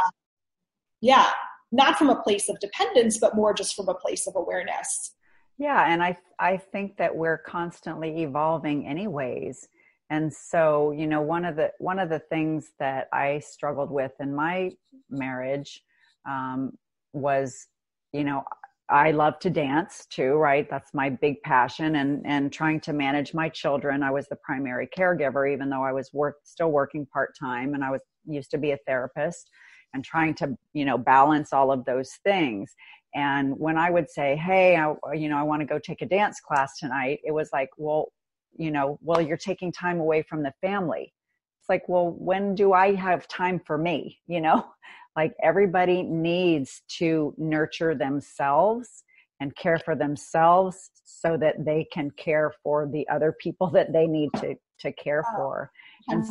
yeah. 1.01 1.29
Not 1.71 1.97
from 1.97 2.09
a 2.09 2.21
place 2.21 2.47
of 2.47 2.59
dependence, 2.59 3.17
but 3.17 3.35
more 3.35 3.53
just 3.53 3.75
from 3.75 3.89
a 3.89 3.93
place 3.93 4.25
of 4.25 4.35
awareness. 4.37 5.15
Yeah, 5.57 5.85
and 5.91 6.01
I 6.01 6.17
I 6.39 6.57
think 6.57 6.97
that 6.97 7.15
we're 7.15 7.39
constantly 7.39 8.21
evolving 8.23 8.87
anyways. 8.87 9.67
And 10.09 10.33
so, 10.33 10.91
you 10.91 11.07
know, 11.07 11.21
one 11.21 11.43
of 11.43 11.55
the 11.55 11.71
one 11.79 11.99
of 11.99 12.09
the 12.09 12.19
things 12.19 12.71
that 12.79 13.09
I 13.11 13.39
struggled 13.39 13.91
with 13.91 14.13
in 14.19 14.33
my 14.33 14.71
marriage 15.09 15.81
um, 16.27 16.77
was, 17.13 17.67
you 18.13 18.23
know, 18.23 18.43
I 18.89 19.11
love 19.11 19.39
to 19.39 19.49
dance 19.49 20.05
too, 20.09 20.35
right? 20.35 20.69
That's 20.69 20.93
my 20.93 21.09
big 21.09 21.41
passion, 21.41 21.97
and 21.97 22.25
and 22.25 22.53
trying 22.53 22.79
to 22.81 22.93
manage 22.93 23.33
my 23.33 23.49
children. 23.49 24.03
I 24.03 24.11
was 24.11 24.27
the 24.29 24.37
primary 24.37 24.87
caregiver, 24.97 25.51
even 25.51 25.69
though 25.69 25.83
I 25.83 25.91
was 25.91 26.13
work 26.13 26.37
still 26.43 26.71
working 26.71 27.05
part 27.05 27.35
time, 27.37 27.73
and 27.73 27.83
I 27.83 27.91
was 27.91 28.01
used 28.25 28.51
to 28.51 28.57
be 28.57 28.71
a 28.71 28.77
therapist, 28.87 29.49
and 29.93 30.03
trying 30.03 30.33
to 30.35 30.57
you 30.73 30.85
know 30.85 30.97
balance 30.97 31.53
all 31.53 31.71
of 31.71 31.85
those 31.85 32.11
things. 32.23 32.73
And 33.15 33.57
when 33.57 33.77
I 33.77 33.89
would 33.89 34.09
say, 34.09 34.35
"Hey, 34.35 34.75
I, 34.75 34.93
you 35.13 35.29
know, 35.29 35.37
I 35.37 35.43
want 35.43 35.61
to 35.61 35.65
go 35.65 35.79
take 35.79 36.01
a 36.01 36.05
dance 36.05 36.39
class 36.39 36.77
tonight," 36.77 37.19
it 37.23 37.31
was 37.31 37.49
like, 37.53 37.69
"Well, 37.77 38.07
you 38.57 38.71
know, 38.71 38.99
well, 39.01 39.21
you're 39.21 39.37
taking 39.37 39.71
time 39.71 39.99
away 39.99 40.23
from 40.23 40.43
the 40.43 40.53
family." 40.61 41.13
It's 41.59 41.69
like, 41.69 41.87
"Well, 41.87 42.11
when 42.17 42.55
do 42.55 42.73
I 42.73 42.95
have 42.95 43.27
time 43.27 43.61
for 43.65 43.77
me?" 43.77 44.19
You 44.27 44.41
know, 44.41 44.65
like 45.15 45.33
everybody 45.41 46.03
needs 46.03 46.81
to 46.99 47.33
nurture 47.37 47.95
themselves 47.95 49.03
and 49.39 49.55
care 49.55 49.79
for 49.79 49.95
themselves 49.95 50.89
so 51.03 51.37
that 51.37 51.63
they 51.63 51.87
can 51.91 52.11
care 52.11 52.51
for 52.63 52.87
the 52.87 53.07
other 53.09 53.35
people 53.39 53.69
that 53.71 53.93
they 53.93 54.07
need 54.07 54.29
to 54.37 54.55
to 54.79 54.91
care 54.91 55.23
oh, 55.27 55.35
for. 55.35 55.71
And, 56.09 56.23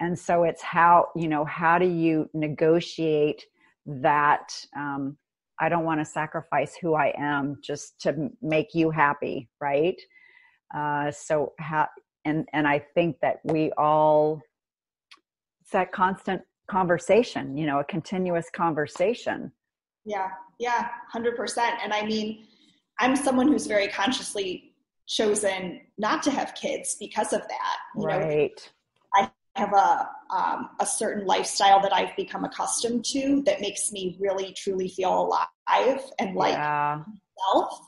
and 0.00 0.18
so 0.18 0.44
it's 0.44 0.62
how 0.62 1.08
you 1.16 1.28
know 1.28 1.44
how 1.44 1.78
do 1.78 1.86
you 1.86 2.28
negotiate 2.34 3.44
that 3.86 4.52
um, 4.76 5.16
I 5.60 5.68
don't 5.68 5.84
want 5.84 6.00
to 6.00 6.04
sacrifice 6.04 6.76
who 6.80 6.94
I 6.94 7.14
am 7.16 7.56
just 7.62 8.00
to 8.02 8.28
make 8.42 8.74
you 8.74 8.90
happy, 8.90 9.48
right? 9.60 10.00
Uh, 10.76 11.10
so 11.10 11.52
how 11.58 11.88
and 12.24 12.46
and 12.52 12.66
I 12.66 12.84
think 12.94 13.16
that 13.22 13.36
we 13.44 13.72
all 13.78 14.42
it's 15.62 15.70
that 15.72 15.92
constant 15.92 16.42
conversation, 16.70 17.56
you 17.56 17.66
know, 17.66 17.80
a 17.80 17.84
continuous 17.84 18.50
conversation. 18.54 19.52
Yeah, 20.04 20.28
yeah, 20.58 20.88
hundred 21.10 21.36
percent. 21.36 21.76
And 21.82 21.92
I 21.92 22.04
mean, 22.04 22.44
I'm 22.98 23.16
someone 23.16 23.48
who's 23.48 23.66
very 23.66 23.88
consciously 23.88 24.74
chosen 25.06 25.80
not 25.98 26.22
to 26.24 26.30
have 26.30 26.54
kids 26.54 26.96
because 26.98 27.32
of 27.32 27.40
that. 27.40 27.76
You 27.96 28.04
right. 28.04 28.50
Know, 28.56 28.70
have 29.56 29.72
a 29.72 30.08
um, 30.30 30.70
a 30.80 30.86
certain 30.86 31.24
lifestyle 31.26 31.80
that 31.82 31.92
I've 31.92 32.14
become 32.16 32.44
accustomed 32.44 33.04
to 33.06 33.42
that 33.46 33.60
makes 33.60 33.92
me 33.92 34.16
really 34.20 34.52
truly 34.52 34.88
feel 34.88 35.22
alive 35.22 36.00
and 36.18 36.34
like 36.34 36.54
yeah. 36.54 37.02
myself. 37.54 37.80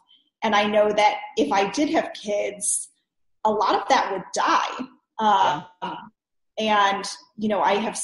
And 0.43 0.55
I 0.55 0.65
know 0.65 0.93
that 0.93 1.19
if 1.37 1.51
I 1.51 1.69
did 1.71 1.91
have 1.91 2.13
kids, 2.13 2.91
a 3.45 3.51
lot 3.51 3.75
of 3.75 3.89
that 3.89 4.13
would 4.13 4.23
die. 4.35 4.87
Uh, 5.19 5.63
yeah. 5.83 5.95
And 6.59 7.05
you 7.37 7.49
know, 7.49 7.61
I 7.61 7.75
have 7.75 7.99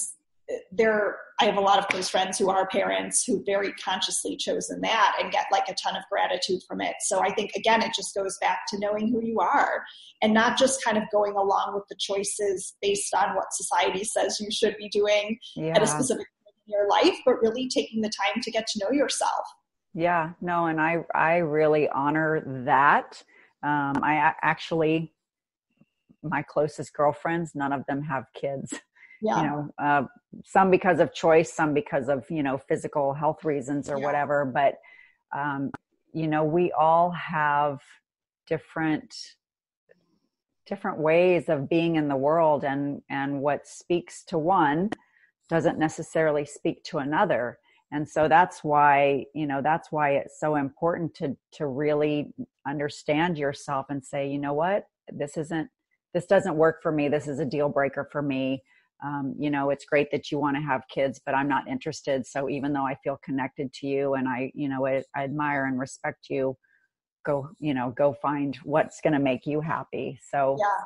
there 0.73 1.19
I 1.41 1.47
have 1.47 1.57
a 1.57 1.61
lot 1.61 1.79
of 1.79 1.89
close 1.89 2.09
friends 2.09 2.39
who 2.39 2.49
are 2.49 2.69
parents 2.69 3.25
who 3.25 3.43
very 3.45 3.73
consciously 3.73 4.37
chosen 4.37 4.81
that 4.83 5.17
and 5.21 5.33
get 5.33 5.47
like 5.51 5.69
a 5.69 5.75
ton 5.75 5.97
of 5.97 6.03
gratitude 6.11 6.61
from 6.69 6.81
it. 6.81 6.95
So 7.01 7.21
I 7.21 7.33
think 7.35 7.53
again 7.57 7.83
it 7.83 7.93
just 7.95 8.15
goes 8.15 8.37
back 8.41 8.61
to 8.69 8.79
knowing 8.79 9.09
who 9.09 9.25
you 9.25 9.41
are 9.41 9.83
and 10.23 10.33
not 10.33 10.59
just 10.59 10.85
kind 10.85 10.97
of 10.97 11.05
going 11.13 11.33
along 11.33 11.73
with 11.75 11.85
the 11.89 11.97
choices 11.99 12.77
based 12.81 13.15
on 13.15 13.35
what 13.35 13.53
society 13.53 14.05
says 14.05 14.39
you 14.41 14.51
should 14.51 14.77
be 14.79 14.89
doing 14.89 15.39
yeah. 15.57 15.73
at 15.75 15.83
a 15.83 15.87
specific 15.87 16.27
point 16.45 16.55
in 16.67 16.73
your 16.73 16.89
life, 16.89 17.19
but 17.25 17.41
really 17.41 17.69
taking 17.69 18.01
the 18.01 18.11
time 18.11 18.41
to 18.43 18.51
get 18.51 18.67
to 18.69 18.81
know 18.85 18.91
yourself. 18.91 19.45
Yeah, 19.95 20.31
no, 20.41 20.67
and 20.67 20.81
I 20.81 21.05
I 21.15 21.37
really 21.37 21.89
honor 21.89 22.43
that. 22.65 23.23
Um, 23.63 24.03
I 24.03 24.35
actually, 24.43 25.13
my 26.23 26.43
closest 26.43 26.93
girlfriends, 26.93 27.53
none 27.55 27.73
of 27.73 27.87
them 27.87 28.03
have 28.03 28.25
kids. 28.35 28.75
Yeah. 29.25 29.37
You 29.41 29.47
know, 29.47 29.75
uh, 29.79 30.03
some 30.45 30.70
because 30.70 31.01
of 31.01 31.14
choice, 31.14 31.53
some 31.53 31.75
because 31.75 32.09
of 32.09 32.25
you 32.31 32.43
know 32.43 32.59
physical 32.59 33.14
health 33.14 33.45
reasons 33.45 33.89
or 33.89 33.99
yeah. 33.99 34.05
whatever. 34.05 34.45
But 34.45 34.75
um, 35.35 35.70
you 36.12 36.29
know, 36.29 36.45
we 36.45 36.72
all 36.72 37.11
have 37.11 37.81
different 38.47 39.14
different 40.66 40.99
ways 40.99 41.49
of 41.49 41.68
being 41.68 41.97
in 41.97 42.09
the 42.09 42.16
world, 42.16 42.64
and 42.64 43.03
and 43.09 43.41
what 43.41 43.66
speaks 43.66 44.25
to 44.25 44.39
one 44.39 44.91
doesn't 45.49 45.79
necessarily 45.79 46.45
speak 46.45 46.85
to 46.85 46.99
another 46.99 47.59
and 47.95 48.09
so 48.09 48.27
that's 48.27 48.64
why 48.64 49.25
you 49.35 49.47
know 49.47 49.62
that's 49.62 49.93
why 49.93 50.11
it's 50.11 50.39
so 50.39 50.57
important 50.57 51.14
to 51.14 51.37
to 51.53 51.66
really 51.66 52.33
understand 52.66 53.39
yourself 53.39 53.87
and 53.89 54.05
say 54.05 54.29
you 54.29 54.39
know 54.39 54.53
what 54.53 54.89
this 55.12 55.37
isn't 55.37 55.68
this 56.12 56.27
doesn't 56.27 56.57
work 56.57 56.83
for 56.83 56.91
me 56.91 57.09
this 57.09 57.29
is 57.29 57.39
a 57.39 57.45
deal 57.45 57.68
breaker 57.68 58.09
for 58.11 58.20
me 58.20 58.62
um, 59.05 59.35
you 59.39 59.51
know 59.51 59.71
it's 59.71 59.85
great 59.85 60.11
that 60.11 60.31
you 60.31 60.39
want 60.39 60.57
to 60.57 60.63
have 60.63 60.83
kids 60.89 61.21
but 61.25 61.35
i'm 61.35 61.49
not 61.49 61.69
interested 61.69 62.27
so 62.27 62.49
even 62.49 62.73
though 62.73 62.87
i 62.87 62.95
feel 63.05 63.19
connected 63.25 63.73
to 63.73 63.87
you 63.87 64.15
and 64.15 64.29
i 64.29 64.51
you 64.55 64.69
know 64.69 64.87
i, 64.87 65.03
I 65.15 65.25
admire 65.25 65.67
and 65.67 65.79
respect 65.79 66.27
you 66.31 66.57
go 67.25 67.49
you 67.59 67.75
know 67.75 67.93
go 67.97 68.15
find 68.21 68.57
what's 68.65 69.01
going 69.01 69.15
to 69.15 69.19
make 69.19 69.47
you 69.47 69.61
happy 69.61 70.19
so 70.31 70.57
yeah 70.59 70.85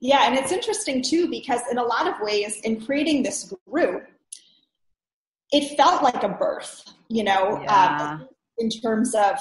yeah 0.00 0.26
and 0.26 0.36
it's 0.36 0.52
interesting 0.52 1.02
too 1.02 1.28
because 1.28 1.60
in 1.70 1.78
a 1.78 1.82
lot 1.82 2.06
of 2.06 2.14
ways 2.20 2.60
in 2.62 2.84
creating 2.84 3.22
this 3.22 3.52
group 3.68 4.06
it 5.52 5.76
felt 5.76 6.02
like 6.02 6.22
a 6.22 6.28
birth, 6.28 6.84
you 7.08 7.24
know, 7.24 7.60
yeah. 7.62 8.18
um, 8.20 8.28
in 8.58 8.68
terms 8.68 9.14
of 9.14 9.38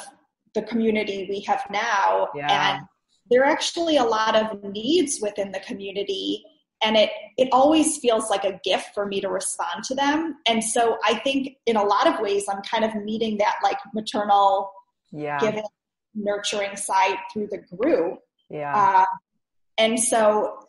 the 0.54 0.62
community 0.64 1.28
we 1.30 1.40
have 1.42 1.64
now. 1.70 2.30
Yeah. 2.36 2.76
And 2.76 2.86
there 3.30 3.42
are 3.42 3.52
actually 3.52 3.98
a 3.98 4.04
lot 4.04 4.36
of 4.36 4.64
needs 4.64 5.20
within 5.22 5.52
the 5.52 5.60
community 5.62 6.44
and 6.86 6.96
it 6.96 7.10
it 7.38 7.50
always 7.52 7.98
feels 7.98 8.30
like 8.30 8.46
a 8.46 8.60
gift 8.64 8.90
for 8.94 9.06
me 9.06 9.20
to 9.20 9.28
respond 9.28 9.84
to 9.86 9.96
them. 9.96 10.36
And 10.48 10.64
so 10.64 10.98
i 11.06 11.16
think 11.16 11.58
in 11.66 11.76
a 11.76 11.84
lot 11.84 12.08
of 12.08 12.20
ways 12.20 12.46
i'm 12.50 12.62
kind 12.62 12.86
of 12.86 12.96
meeting 13.04 13.38
that 13.40 13.56
like 13.64 13.78
maternal 13.94 14.72
yeah. 15.12 15.40
giving 15.40 15.64
nurturing 16.14 16.76
side 16.76 17.18
through 17.34 17.48
the 17.52 17.62
group. 17.76 18.20
Yeah. 18.50 18.74
Uh, 18.76 19.06
and 19.78 20.00
so 20.00 20.60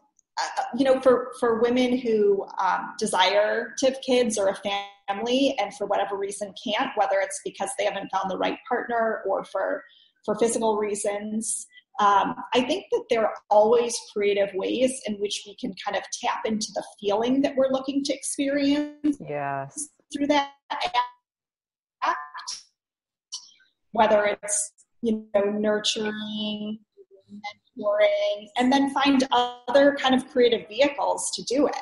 uh, 0.40 0.62
you 0.76 0.84
know 0.84 1.00
for 1.00 1.32
for 1.38 1.60
women 1.60 1.98
who 1.98 2.46
um, 2.58 2.94
desire 2.98 3.74
to 3.78 3.86
have 3.86 4.00
kids 4.00 4.38
or 4.38 4.48
a 4.48 4.54
family 4.54 4.90
family 5.08 5.56
and 5.58 5.74
for 5.74 5.86
whatever 5.86 6.16
reason 6.16 6.52
can't, 6.62 6.90
whether 6.96 7.18
it's 7.20 7.40
because 7.44 7.70
they 7.78 7.84
haven't 7.84 8.10
found 8.12 8.30
the 8.30 8.38
right 8.38 8.58
partner 8.68 9.22
or 9.26 9.44
for 9.44 9.84
for 10.24 10.36
physical 10.38 10.76
reasons. 10.76 11.66
Um, 12.00 12.36
I 12.54 12.62
think 12.62 12.86
that 12.92 13.04
there 13.08 13.24
are 13.24 13.34
always 13.50 13.96
creative 14.12 14.50
ways 14.54 15.00
in 15.06 15.14
which 15.14 15.44
we 15.46 15.56
can 15.56 15.74
kind 15.84 15.96
of 15.96 16.02
tap 16.22 16.40
into 16.44 16.68
the 16.74 16.84
feeling 17.00 17.40
that 17.42 17.54
we're 17.56 17.70
looking 17.70 18.04
to 18.04 18.14
experience. 18.14 19.18
Yes. 19.20 19.88
Through 20.12 20.26
that 20.28 20.50
act, 22.02 22.16
whether 23.92 24.24
it's 24.26 24.72
you 25.02 25.26
know 25.34 25.44
nurturing, 25.44 26.78
mentoring, 27.32 28.46
and 28.58 28.70
then 28.72 28.90
find 28.90 29.26
other 29.32 29.96
kind 29.98 30.14
of 30.14 30.28
creative 30.28 30.68
vehicles 30.68 31.30
to 31.34 31.42
do 31.44 31.66
it. 31.66 31.76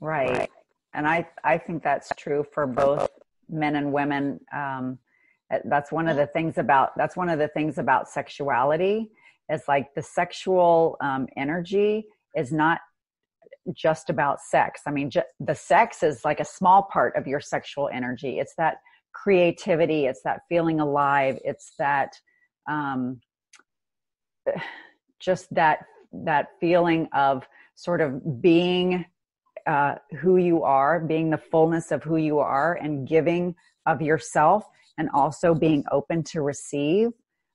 Right 0.00 0.48
and 0.94 1.06
I 1.06 1.26
I 1.44 1.58
think 1.58 1.82
that's 1.82 2.10
true 2.16 2.44
for 2.52 2.66
both 2.66 3.08
men 3.48 3.76
and 3.76 3.92
women. 3.92 4.40
Um, 4.54 4.98
that's 5.64 5.90
one 5.90 6.08
of 6.08 6.16
the 6.16 6.26
things 6.26 6.58
about 6.58 6.96
that's 6.96 7.16
one 7.16 7.28
of 7.28 7.38
the 7.38 7.48
things 7.48 7.78
about 7.78 8.08
sexuality 8.08 9.10
is 9.50 9.62
like 9.68 9.94
the 9.94 10.02
sexual 10.02 10.96
um, 11.00 11.26
energy 11.36 12.06
is 12.36 12.52
not 12.52 12.80
just 13.74 14.10
about 14.10 14.40
sex. 14.40 14.82
I 14.86 14.90
mean, 14.90 15.10
ju- 15.10 15.22
the 15.38 15.54
sex 15.54 16.02
is 16.02 16.24
like 16.24 16.40
a 16.40 16.44
small 16.44 16.84
part 16.84 17.16
of 17.16 17.26
your 17.26 17.40
sexual 17.40 17.88
energy. 17.92 18.38
It's 18.38 18.54
that 18.56 18.76
creativity. 19.12 20.06
It's 20.06 20.22
that 20.22 20.40
feeling 20.48 20.80
alive. 20.80 21.38
It's 21.44 21.72
that 21.78 22.12
um, 22.68 23.20
just 25.20 25.52
that 25.54 25.84
that 26.12 26.48
feeling 26.60 27.08
of 27.12 27.46
sort 27.76 28.00
of 28.00 28.42
being 28.42 29.04
uh, 29.66 29.94
who 30.18 30.38
you 30.38 30.64
are, 30.64 30.98
being 30.98 31.30
the 31.30 31.38
fullness 31.38 31.92
of 31.92 32.02
who 32.02 32.16
you 32.16 32.38
are, 32.38 32.74
and 32.74 33.06
giving 33.06 33.54
of 33.86 34.02
yourself, 34.02 34.64
and 34.98 35.08
also 35.14 35.54
being 35.54 35.84
open 35.92 36.22
to 36.22 36.42
receive. 36.42 37.10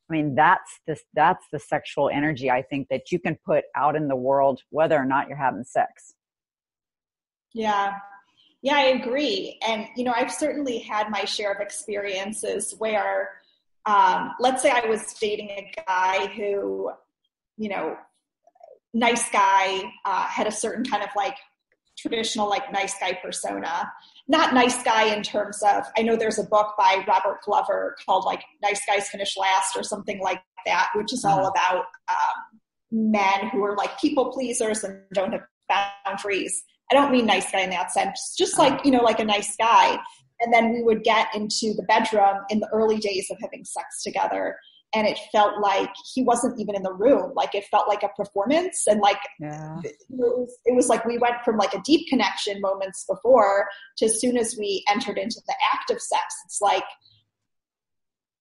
I 0.09 0.13
mean, 0.13 0.35
that's 0.35 0.79
this 0.85 1.03
that's 1.13 1.45
the 1.51 1.59
sexual 1.59 2.09
energy 2.09 2.51
I 2.51 2.61
think 2.61 2.89
that 2.89 3.11
you 3.11 3.19
can 3.19 3.37
put 3.45 3.65
out 3.75 3.95
in 3.95 4.07
the 4.07 4.15
world, 4.15 4.61
whether 4.69 4.95
or 4.95 5.05
not 5.05 5.27
you're 5.27 5.37
having 5.37 5.63
sex. 5.63 6.13
Yeah, 7.53 7.93
yeah, 8.61 8.75
I 8.75 8.81
agree. 8.81 9.59
And 9.67 9.87
you 9.95 10.03
know, 10.03 10.13
I've 10.15 10.31
certainly 10.31 10.79
had 10.79 11.09
my 11.09 11.25
share 11.25 11.51
of 11.51 11.59
experiences 11.59 12.75
where, 12.77 13.31
um, 13.85 14.33
let's 14.39 14.61
say, 14.61 14.69
I 14.69 14.85
was 14.87 15.13
dating 15.13 15.49
a 15.49 15.71
guy 15.87 16.27
who, 16.27 16.91
you 17.57 17.69
know, 17.69 17.97
nice 18.93 19.29
guy, 19.29 19.83
uh, 20.05 20.25
had 20.27 20.47
a 20.47 20.51
certain 20.51 20.85
kind 20.85 21.03
of 21.03 21.09
like 21.15 21.37
traditional 21.97 22.49
like 22.49 22.71
nice 22.71 22.97
guy 22.99 23.17
persona. 23.23 23.91
Not 24.27 24.53
nice 24.53 24.81
guy 24.83 25.13
in 25.13 25.23
terms 25.23 25.61
of 25.63 25.83
I 25.97 26.01
know 26.01 26.15
there's 26.15 26.39
a 26.39 26.43
book 26.43 26.73
by 26.77 27.03
Robert 27.07 27.39
Glover 27.43 27.95
called 28.05 28.25
like 28.25 28.43
Nice 28.61 28.81
Guys 28.87 29.07
Finish 29.09 29.37
Last 29.37 29.75
or 29.75 29.83
something 29.83 30.19
like 30.19 30.41
that, 30.65 30.89
which 30.95 31.13
is 31.13 31.23
all 31.23 31.39
uh-huh. 31.39 31.51
about 31.51 31.85
um, 32.09 32.59
men 32.91 33.49
who 33.49 33.63
are 33.63 33.75
like 33.75 33.99
people 33.99 34.31
pleasers 34.31 34.83
and 34.83 34.99
don't 35.13 35.33
have 35.33 35.43
boundaries. 36.05 36.63
I 36.91 36.95
don't 36.95 37.11
mean 37.11 37.25
nice 37.25 37.51
guy 37.51 37.61
in 37.61 37.69
that 37.71 37.91
sense, 37.91 38.35
just 38.37 38.57
like, 38.59 38.85
you 38.85 38.91
know, 38.91 39.03
like 39.03 39.19
a 39.19 39.25
nice 39.25 39.55
guy. 39.55 39.97
And 40.41 40.53
then 40.53 40.73
we 40.73 40.83
would 40.83 41.03
get 41.03 41.33
into 41.33 41.73
the 41.75 41.85
bedroom 41.87 42.43
in 42.49 42.59
the 42.59 42.69
early 42.71 42.97
days 42.97 43.27
of 43.31 43.37
having 43.41 43.63
sex 43.63 44.03
together 44.03 44.57
and 44.95 45.05
it 45.05 45.19
felt 45.31 45.59
like 45.61 45.91
he 46.13 46.23
wasn't 46.23 46.59
even 46.59 46.75
in 46.75 46.81
the 46.81 46.93
room 46.93 47.31
like 47.35 47.53
it 47.53 47.65
felt 47.65 47.87
like 47.87 48.01
a 48.01 48.09
performance 48.09 48.87
and 48.87 49.01
like 49.01 49.19
yeah. 49.39 49.77
it, 49.83 49.95
was, 50.09 50.57
it 50.65 50.75
was 50.75 50.87
like 50.87 51.05
we 51.05 51.17
went 51.17 51.35
from 51.43 51.57
like 51.57 51.73
a 51.73 51.81
deep 51.83 52.07
connection 52.07 52.61
moments 52.61 53.05
before 53.07 53.67
to 53.97 54.05
as 54.05 54.19
soon 54.19 54.37
as 54.37 54.55
we 54.57 54.83
entered 54.89 55.17
into 55.17 55.41
the 55.47 55.55
act 55.73 55.91
of 55.91 56.01
sex 56.01 56.23
it's 56.45 56.61
like 56.61 56.85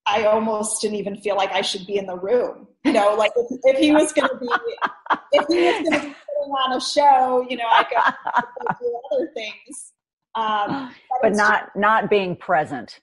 I 0.07 0.25
almost 0.25 0.83
didn't 0.83 0.97
even 0.97 1.17
feel 1.17 1.37
like 1.37 1.53
I 1.53 1.63
should 1.63 1.87
be 1.87 1.97
in 1.97 2.07
the 2.07 2.17
room. 2.17 2.69
You 2.85 2.93
know, 2.93 3.15
like 3.15 3.33
if, 3.37 3.59
if 3.65 3.79
he 3.79 3.91
was 3.91 4.13
going 4.13 4.29
to 4.29 4.37
be, 4.37 4.47
if 5.33 5.47
he 5.49 5.65
was 5.65 5.89
going 5.89 6.01
to 6.03 6.09
be 6.09 6.15
putting 6.15 6.53
on 6.53 6.77
a 6.77 6.81
show, 6.81 7.47
you 7.49 7.57
know, 7.57 7.65
I 7.71 7.85
could, 7.85 8.77
do 8.79 9.01
other 9.11 9.31
things. 9.33 9.93
Um, 10.35 10.95
but, 11.23 11.31
but 11.31 11.37
not 11.37 11.63
just, 11.63 11.77
not 11.77 12.11
being 12.11 12.37
present 12.37 13.01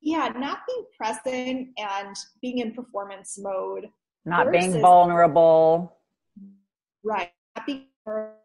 yeah, 0.00 0.32
not 0.36 0.60
being 0.66 0.84
present 0.96 1.68
and 1.78 2.16
being 2.40 2.58
in 2.58 2.72
performance 2.72 3.38
mode. 3.38 3.88
Not 4.24 4.46
versus, 4.46 4.72
being 4.72 4.80
vulnerable. 4.82 5.96
Right. 7.02 7.30
Not 7.56 7.66
being 7.66 7.86
vulnerable 8.04 8.38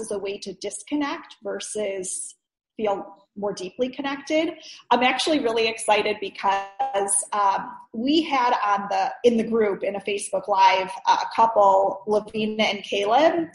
as 0.00 0.10
a 0.10 0.18
way 0.18 0.38
to 0.38 0.52
disconnect 0.54 1.36
versus 1.42 2.34
feel 2.76 3.26
more 3.36 3.52
deeply 3.52 3.88
connected. 3.88 4.54
I'm 4.90 5.02
actually 5.02 5.40
really 5.40 5.68
excited 5.68 6.16
because 6.20 7.24
um, 7.32 7.72
we 7.92 8.22
had 8.22 8.54
on 8.64 8.88
the 8.90 9.12
in 9.24 9.36
the 9.36 9.44
group 9.44 9.82
in 9.82 9.96
a 9.96 10.00
Facebook 10.00 10.48
Live 10.48 10.90
a 11.06 11.18
couple, 11.34 12.02
Lavina 12.06 12.64
and 12.64 12.82
Caleb, 12.82 13.48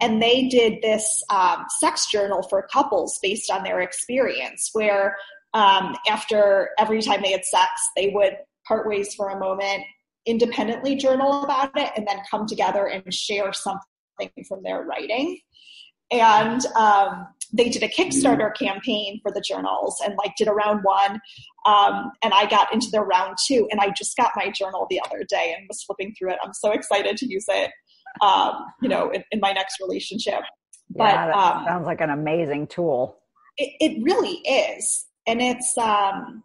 and 0.00 0.22
they 0.22 0.48
did 0.48 0.80
this 0.82 1.22
um, 1.30 1.64
sex 1.80 2.10
journal 2.10 2.42
for 2.42 2.68
couples 2.72 3.18
based 3.22 3.50
on 3.50 3.62
their 3.64 3.80
experience 3.80 4.70
where 4.72 5.16
um, 5.54 5.96
after 6.08 6.70
every 6.78 7.02
time 7.02 7.22
they 7.22 7.32
had 7.32 7.44
sex 7.44 7.68
they 7.96 8.10
would 8.10 8.36
part 8.66 8.86
ways 8.86 9.14
for 9.14 9.30
a 9.30 9.38
moment 9.38 9.82
independently 10.26 10.94
journal 10.94 11.42
about 11.42 11.70
it 11.76 11.90
and 11.96 12.06
then 12.06 12.18
come 12.30 12.46
together 12.46 12.86
and 12.86 13.12
share 13.12 13.52
something 13.52 14.30
from 14.46 14.62
their 14.62 14.82
writing. 14.82 15.38
And 16.10 16.64
um, 16.76 17.26
they 17.52 17.70
did 17.70 17.82
a 17.82 17.88
kickstarter 17.88 18.54
campaign 18.54 19.20
for 19.22 19.32
the 19.32 19.40
journals 19.40 20.00
and 20.04 20.14
like 20.22 20.34
did 20.36 20.48
a 20.48 20.52
round 20.52 20.82
one 20.82 21.20
um, 21.66 22.12
and 22.22 22.34
i 22.34 22.46
got 22.46 22.72
into 22.72 22.88
their 22.90 23.04
round 23.04 23.36
two 23.46 23.66
and 23.70 23.80
i 23.80 23.90
just 23.90 24.16
got 24.16 24.32
my 24.36 24.50
journal 24.50 24.86
the 24.90 25.00
other 25.06 25.24
day 25.24 25.54
and 25.56 25.66
was 25.68 25.82
flipping 25.82 26.14
through 26.14 26.30
it. 26.30 26.38
I'm 26.42 26.52
so 26.52 26.72
excited 26.72 27.16
to 27.16 27.26
use 27.26 27.46
it 27.48 27.70
um, 28.20 28.66
you 28.82 28.88
know, 28.88 29.10
in, 29.10 29.24
in, 29.30 29.40
my 29.40 29.52
next 29.52 29.80
relationship. 29.80 30.40
Yeah, 30.94 31.26
but 31.26 31.34
um, 31.34 31.64
sounds 31.64 31.86
like 31.86 32.00
an 32.00 32.10
amazing 32.10 32.66
tool. 32.66 33.18
It, 33.56 33.72
it 33.80 34.02
really 34.02 34.38
is, 34.38 35.06
and 35.26 35.40
it's 35.40 35.76
um, 35.78 36.42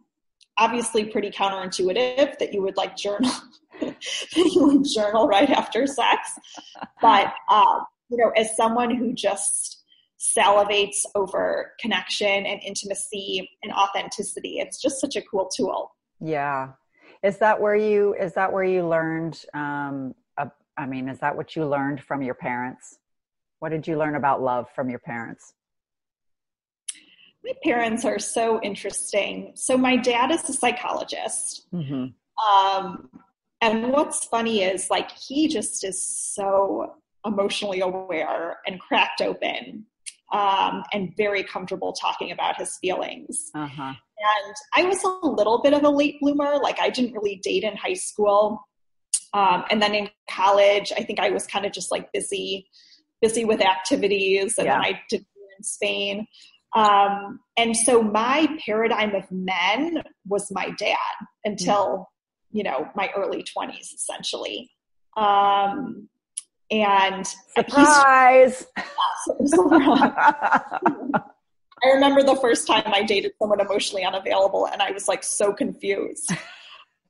obviously 0.58 1.06
pretty 1.06 1.32
counterintuitive 1.32 2.38
that 2.40 2.54
you 2.54 2.62
would 2.62 2.78
like 2.78 2.96
journal 2.96 3.32
that 3.82 3.96
you 4.36 4.68
would 4.68 4.86
journal 4.94 5.28
right 5.28 5.50
after 5.50 5.88
sex. 5.88 6.32
But 7.02 7.34
um, 7.52 7.86
you 8.10 8.18
know, 8.18 8.32
as 8.36 8.56
someone 8.56 8.96
who 8.96 9.14
just 9.14 9.84
salivates 10.38 11.06
over 11.16 11.74
connection 11.80 12.46
and 12.46 12.62
intimacy 12.64 13.50
and 13.62 13.74
authenticity. 13.74 14.60
It's 14.60 14.82
just 14.82 15.02
such 15.02 15.16
a 15.16 15.22
cool 15.22 15.50
tool. 15.56 15.96
Yeah. 16.22 16.70
Is 17.24 17.38
that 17.40 17.60
where 17.60 17.76
you 17.76 18.16
is 18.20 18.34
that 18.34 18.52
where 18.52 18.64
you 18.64 18.88
learned 18.88 19.44
um 19.54 20.14
I 20.78 20.86
mean, 20.86 21.08
is 21.08 21.20
that 21.20 21.36
what 21.36 21.56
you 21.56 21.66
learned 21.66 22.02
from 22.02 22.22
your 22.22 22.34
parents? 22.34 22.98
What 23.60 23.70
did 23.70 23.88
you 23.88 23.98
learn 23.98 24.16
about 24.16 24.42
love 24.42 24.68
from 24.76 24.90
your 24.90 25.00
parents? 25.00 25.54
My 27.44 27.54
parents 27.64 28.06
are 28.06 28.20
so 28.20 28.62
interesting. 28.62 29.52
So 29.56 29.78
my 29.78 29.98
dad 29.98 30.32
is 30.32 30.48
a 30.50 30.54
psychologist. 30.54 31.68
Mm-hmm. 31.74 32.08
Um, 32.50 33.10
and 33.62 33.92
what's 33.92 34.26
funny 34.26 34.64
is 34.64 34.90
like 34.90 35.12
he 35.12 35.48
just 35.48 35.84
is 35.84 36.06
so 36.06 36.96
emotionally 37.26 37.82
aware 37.82 38.58
and 38.66 38.80
cracked 38.80 39.22
open 39.22 39.86
um, 40.34 40.84
and 40.92 41.14
very 41.16 41.44
comfortable 41.44 41.94
talking 41.94 42.32
about 42.32 42.58
his 42.58 42.78
feelings. 42.82 43.52
Uh-huh. 43.54 43.94
And 43.94 44.56
I 44.76 44.84
was 44.84 45.04
a 45.04 45.28
little 45.28 45.62
bit 45.62 45.74
of 45.74 45.84
a 45.84 45.90
late 45.90 46.20
bloomer. 46.20 46.58
Like 46.58 46.80
I 46.80 46.90
didn't 46.90 47.14
really 47.14 47.40
date 47.44 47.64
in 47.64 47.76
high 47.76 47.94
school. 47.94 48.68
Um, 49.34 49.64
and 49.70 49.82
then 49.82 49.96
in 49.96 50.10
college, 50.30 50.92
I 50.96 51.04
think 51.04 51.20
I 51.20 51.30
was 51.30 51.48
kind 51.48 51.66
of 51.66 51.72
just 51.72 51.92
like 51.92 52.12
busy, 52.12 52.68
busy 53.22 53.46
with 53.46 53.62
activities. 53.62 54.56
And 54.58 54.68
yeah. 54.68 54.80
I 54.80 55.02
did 55.10 55.26
in 55.58 55.64
Spain. 55.64 56.28
Um, 56.76 57.40
and 57.58 57.76
so 57.76 58.02
my 58.02 58.48
paradigm 58.66 59.16
of 59.16 59.32
men 59.32 60.04
was 60.28 60.52
my 60.52 60.72
dad 60.78 60.98
until, 61.46 62.10
you 62.52 62.64
know, 62.64 62.90
my 62.96 63.12
early 63.16 63.44
20s, 63.44 63.94
essentially. 63.94 64.72
Um, 65.16 66.10
and 66.72 67.28
surprise. 67.56 68.66
I 71.84 71.90
remember 71.94 72.24
the 72.24 72.38
first 72.42 72.66
time 72.66 72.84
I 72.88 73.04
dated 73.04 73.34
someone 73.40 73.60
emotionally 73.60 74.04
unavailable, 74.04 74.68
and 74.68 74.82
I 74.82 74.92
was 74.92 75.08
like 75.08 75.24
so 75.24 75.54
confused. 75.54 76.32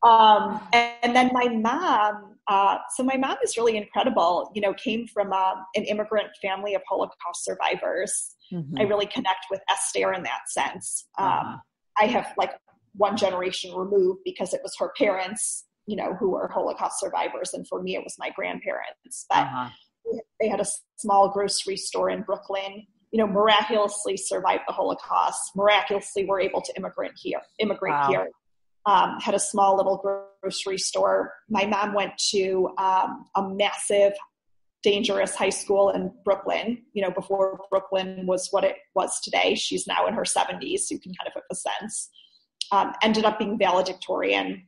Um, 0.04 0.60
and, 0.74 0.94
and, 1.04 1.16
then 1.16 1.30
my 1.32 1.48
mom, 1.48 2.36
uh, 2.48 2.78
so 2.96 3.04
my 3.04 3.16
mom 3.16 3.38
is 3.44 3.56
really 3.56 3.78
incredible. 3.78 4.52
You 4.54 4.62
know, 4.62 4.74
came 4.74 5.08
from 5.08 5.32
uh, 5.32 5.54
an 5.76 5.84
immigrant 5.84 6.28
family 6.42 6.76
of 6.76 6.82
Holocaust 6.88 7.46
survivors. 7.46 8.36
Mm-hmm. 8.52 8.80
I 8.80 8.84
really 8.84 9.06
connect 9.06 9.46
with 9.50 9.62
Esther 9.70 10.14
in 10.14 10.24
that 10.24 10.50
sense. 10.50 11.06
Um, 11.18 11.28
uh-huh. 11.28 11.58
I 11.98 12.06
have 12.08 12.34
like 12.38 12.52
one 12.96 13.16
generation 13.16 13.74
removed 13.74 14.20
because 14.26 14.54
it 14.54 14.60
was 14.62 14.76
her 14.78 14.92
parents 14.98 15.66
you 15.86 15.96
know, 15.96 16.14
who 16.16 16.32
were 16.32 16.48
Holocaust 16.48 17.00
survivors. 17.00 17.54
And 17.54 17.68
for 17.68 17.82
me, 17.82 17.96
it 17.96 18.04
was 18.04 18.16
my 18.18 18.30
grandparents. 18.36 19.26
But 19.30 19.40
uh-huh. 19.40 19.70
they 20.40 20.48
had 20.48 20.60
a 20.60 20.66
small 20.98 21.30
grocery 21.30 21.78
store 21.78 22.10
in 22.10 22.22
Brooklyn, 22.22 22.86
you 23.12 23.20
know, 23.20 23.28
miraculously 23.28 24.18
survived 24.18 24.64
the 24.68 24.74
Holocaust, 24.74 25.52
miraculously 25.56 26.26
were 26.26 26.40
able 26.40 26.62
to 26.62 26.74
immigrant 26.76 27.14
here, 27.22 27.42
immigrate 27.60 27.94
wow. 27.94 28.08
here. 28.10 28.28
Um, 28.86 29.18
had 29.20 29.34
a 29.34 29.40
small 29.40 29.78
little 29.78 30.30
grocery 30.42 30.78
store. 30.78 31.34
My 31.50 31.66
mom 31.66 31.94
went 31.94 32.18
to 32.32 32.70
um, 32.78 33.26
a 33.36 33.48
massive, 33.48 34.14
dangerous 34.84 35.36
high 35.36 35.50
school 35.50 35.90
in 35.92 36.12
Brooklyn. 36.26 36.84
You 36.94 37.04
know, 37.04 37.12
before 37.12 37.60
Brooklyn 37.70 38.26
was 38.26 38.50
what 38.52 38.64
it 38.64 38.76
was 38.94 39.20
today. 39.22 39.56
She's 39.56 39.88
now 39.88 40.06
in 40.08 40.14
her 40.14 40.24
70s, 40.24 40.80
so 40.80 40.96
you 40.96 41.00
can 41.00 41.14
kind 41.14 41.28
of 41.28 41.34
have 41.34 41.44
a 41.50 41.56
sense. 41.56 42.10
Um, 42.72 42.94
ended 43.02 43.24
up 43.24 43.40
being 43.40 43.58
valedictorian 43.58 44.64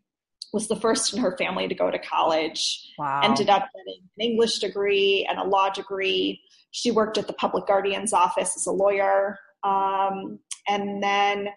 was 0.56 0.70
the 0.70 0.76
first 0.76 1.14
in 1.14 1.22
her 1.22 1.36
family 1.38 1.68
to 1.68 1.76
go 1.76 1.92
to 1.92 2.00
college. 2.00 2.94
Wow. 2.98 3.22
Ended 3.24 3.50
up 3.50 3.68
getting 3.76 4.02
an 4.18 4.26
English 4.26 4.60
degree 4.60 5.28
and 5.30 5.38
a 5.38 5.44
law 5.44 5.70
degree. 5.70 6.42
She 6.72 6.92
worked 6.92 7.18
at 7.18 7.28
the 7.28 7.34
public 7.34 7.68
guardian's 7.68 8.14
office 8.14 8.56
as 8.56 8.66
a 8.66 8.72
lawyer. 8.72 9.38
Um, 9.64 10.40
and 10.68 11.04
then 11.04 11.50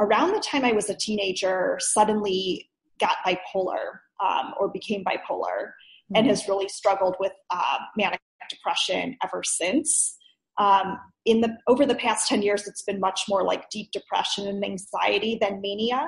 around 0.00 0.32
the 0.32 0.40
time 0.40 0.64
I 0.64 0.72
was 0.72 0.88
a 0.90 0.94
teenager, 0.94 1.78
suddenly 1.80 2.70
got 3.00 3.16
bipolar 3.26 3.98
um, 4.24 4.54
or 4.58 4.68
became 4.68 5.04
bipolar 5.04 5.40
mm-hmm. 5.40 6.16
and 6.16 6.26
has 6.26 6.48
really 6.48 6.68
struggled 6.68 7.16
with 7.18 7.32
uh, 7.50 7.78
manic 7.96 8.20
depression 8.48 9.16
ever 9.22 9.42
since. 9.42 10.16
Um, 10.58 10.98
in 11.24 11.40
the 11.40 11.56
over 11.66 11.84
the 11.84 11.96
past 11.96 12.28
10 12.28 12.42
years 12.42 12.68
it's 12.68 12.82
been 12.82 13.00
much 13.00 13.22
more 13.28 13.42
like 13.42 13.68
deep 13.70 13.90
depression 13.90 14.46
and 14.46 14.64
anxiety 14.64 15.36
than 15.40 15.60
mania 15.60 16.06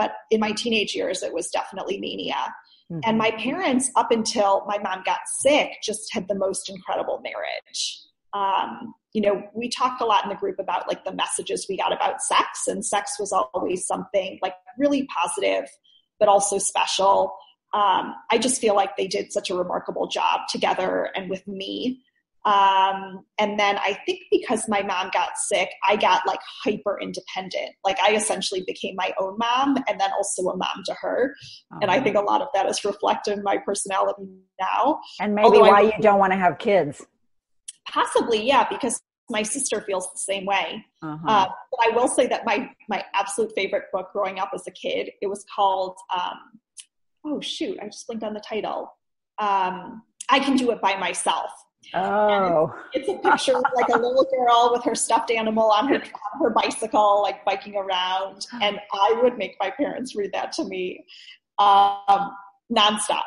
but 0.00 0.12
in 0.30 0.40
my 0.40 0.52
teenage 0.52 0.94
years, 0.94 1.22
it 1.22 1.34
was 1.34 1.50
definitely 1.50 2.00
mania. 2.00 2.54
Mm-hmm. 2.90 3.00
And 3.04 3.18
my 3.18 3.32
parents, 3.32 3.90
up 3.96 4.10
until 4.10 4.64
my 4.66 4.78
mom 4.78 5.02
got 5.04 5.18
sick, 5.40 5.72
just 5.82 6.10
had 6.14 6.26
the 6.26 6.34
most 6.34 6.70
incredible 6.70 7.20
marriage. 7.22 8.00
Um, 8.32 8.94
you 9.12 9.22
know, 9.22 9.42
we 9.54 9.68
talk 9.68 10.00
a 10.00 10.04
lot 10.04 10.24
in 10.24 10.30
the 10.30 10.36
group 10.36 10.58
about 10.58 10.86
like 10.86 11.04
the 11.04 11.12
messages 11.12 11.66
we 11.68 11.76
got 11.76 11.92
about 11.92 12.22
sex, 12.22 12.66
and 12.68 12.84
sex 12.84 13.16
was 13.18 13.32
always 13.32 13.86
something 13.86 14.38
like 14.42 14.54
really 14.78 15.06
positive, 15.06 15.68
but 16.18 16.28
also 16.28 16.58
special. 16.58 17.34
Um, 17.72 18.14
I 18.30 18.38
just 18.38 18.60
feel 18.60 18.74
like 18.74 18.96
they 18.96 19.06
did 19.06 19.32
such 19.32 19.50
a 19.50 19.54
remarkable 19.54 20.08
job 20.08 20.42
together 20.48 21.08
and 21.14 21.30
with 21.30 21.46
me. 21.46 22.02
Um, 22.44 23.26
and 23.38 23.60
then 23.60 23.76
I 23.78 23.98
think 24.06 24.20
because 24.30 24.66
my 24.66 24.82
mom 24.82 25.10
got 25.12 25.36
sick, 25.36 25.68
I 25.86 25.96
got 25.96 26.26
like 26.26 26.40
hyper 26.64 26.98
independent. 27.00 27.72
Like 27.84 27.98
I 28.00 28.14
essentially 28.14 28.64
became 28.66 28.96
my 28.96 29.12
own 29.20 29.36
mom 29.38 29.76
and 29.88 30.00
then 30.00 30.10
also 30.12 30.48
a 30.48 30.56
mom 30.56 30.82
to 30.86 30.94
her. 31.00 31.34
And 31.82 31.90
I 31.90 32.00
think 32.00 32.16
a 32.16 32.20
lot 32.20 32.40
of 32.40 32.48
that 32.54 32.66
is 32.66 32.82
reflected 32.84 33.36
in 33.36 33.42
my 33.42 33.58
personality 33.58 34.22
now. 34.58 35.00
And 35.20 35.34
maybe 35.34 35.46
Although 35.46 35.60
why 35.60 35.80
I, 35.80 35.82
you 35.82 35.92
don't 36.00 36.18
want 36.18 36.32
to 36.32 36.38
have 36.38 36.58
kids. 36.58 37.04
Possibly, 37.92 38.46
yeah, 38.46 38.66
because 38.68 39.00
my 39.28 39.42
sister 39.42 39.80
feels 39.82 40.10
the 40.12 40.18
same 40.18 40.44
way. 40.44 40.84
Uh-huh. 41.02 41.26
Uh, 41.26 41.46
but 41.70 41.86
I 41.86 41.94
will 41.94 42.08
say 42.08 42.26
that 42.26 42.44
my 42.44 42.70
my 42.88 43.04
absolute 43.14 43.52
favorite 43.54 43.84
book 43.92 44.08
growing 44.12 44.38
up 44.38 44.50
as 44.54 44.66
a 44.66 44.72
kid, 44.72 45.10
it 45.20 45.26
was 45.26 45.44
called 45.54 45.96
um, 46.14 46.60
oh 47.24 47.40
shoot, 47.40 47.78
I 47.80 47.86
just 47.86 48.06
blinked 48.06 48.24
on 48.24 48.34
the 48.34 48.40
title. 48.40 48.92
Um, 49.38 50.02
I 50.28 50.38
can 50.38 50.56
do 50.56 50.70
it 50.70 50.80
by 50.80 50.96
myself 50.96 51.50
Oh. 51.94 52.72
It's, 52.92 53.08
it's, 53.08 53.18
a 53.18 53.30
picture 53.30 53.56
of 53.56 53.64
like 53.74 53.88
a 53.88 53.98
little 53.98 54.26
girl 54.30 54.70
with 54.72 54.84
her 54.84 54.94
stuffed 54.94 55.30
animal 55.30 55.70
on 55.70 55.88
her 55.88 55.96
on 55.96 56.40
her 56.40 56.50
bicycle, 56.50 57.22
like 57.22 57.44
biking 57.44 57.76
around. 57.76 58.46
And 58.60 58.78
I 58.92 59.18
would 59.22 59.38
make 59.38 59.56
my 59.60 59.70
parents 59.70 60.14
read 60.14 60.32
that 60.32 60.52
to 60.52 60.64
me 60.64 61.04
um, 61.58 62.32
nonstop. 62.72 63.22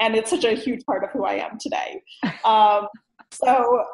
And 0.00 0.14
it's 0.14 0.28
such 0.28 0.44
a 0.44 0.52
huge 0.52 0.84
part 0.84 1.04
of 1.04 1.10
who 1.10 1.24
I 1.24 1.34
am 1.34 1.58
today. 1.58 2.02
Um, 2.44 2.88
so 3.34 3.84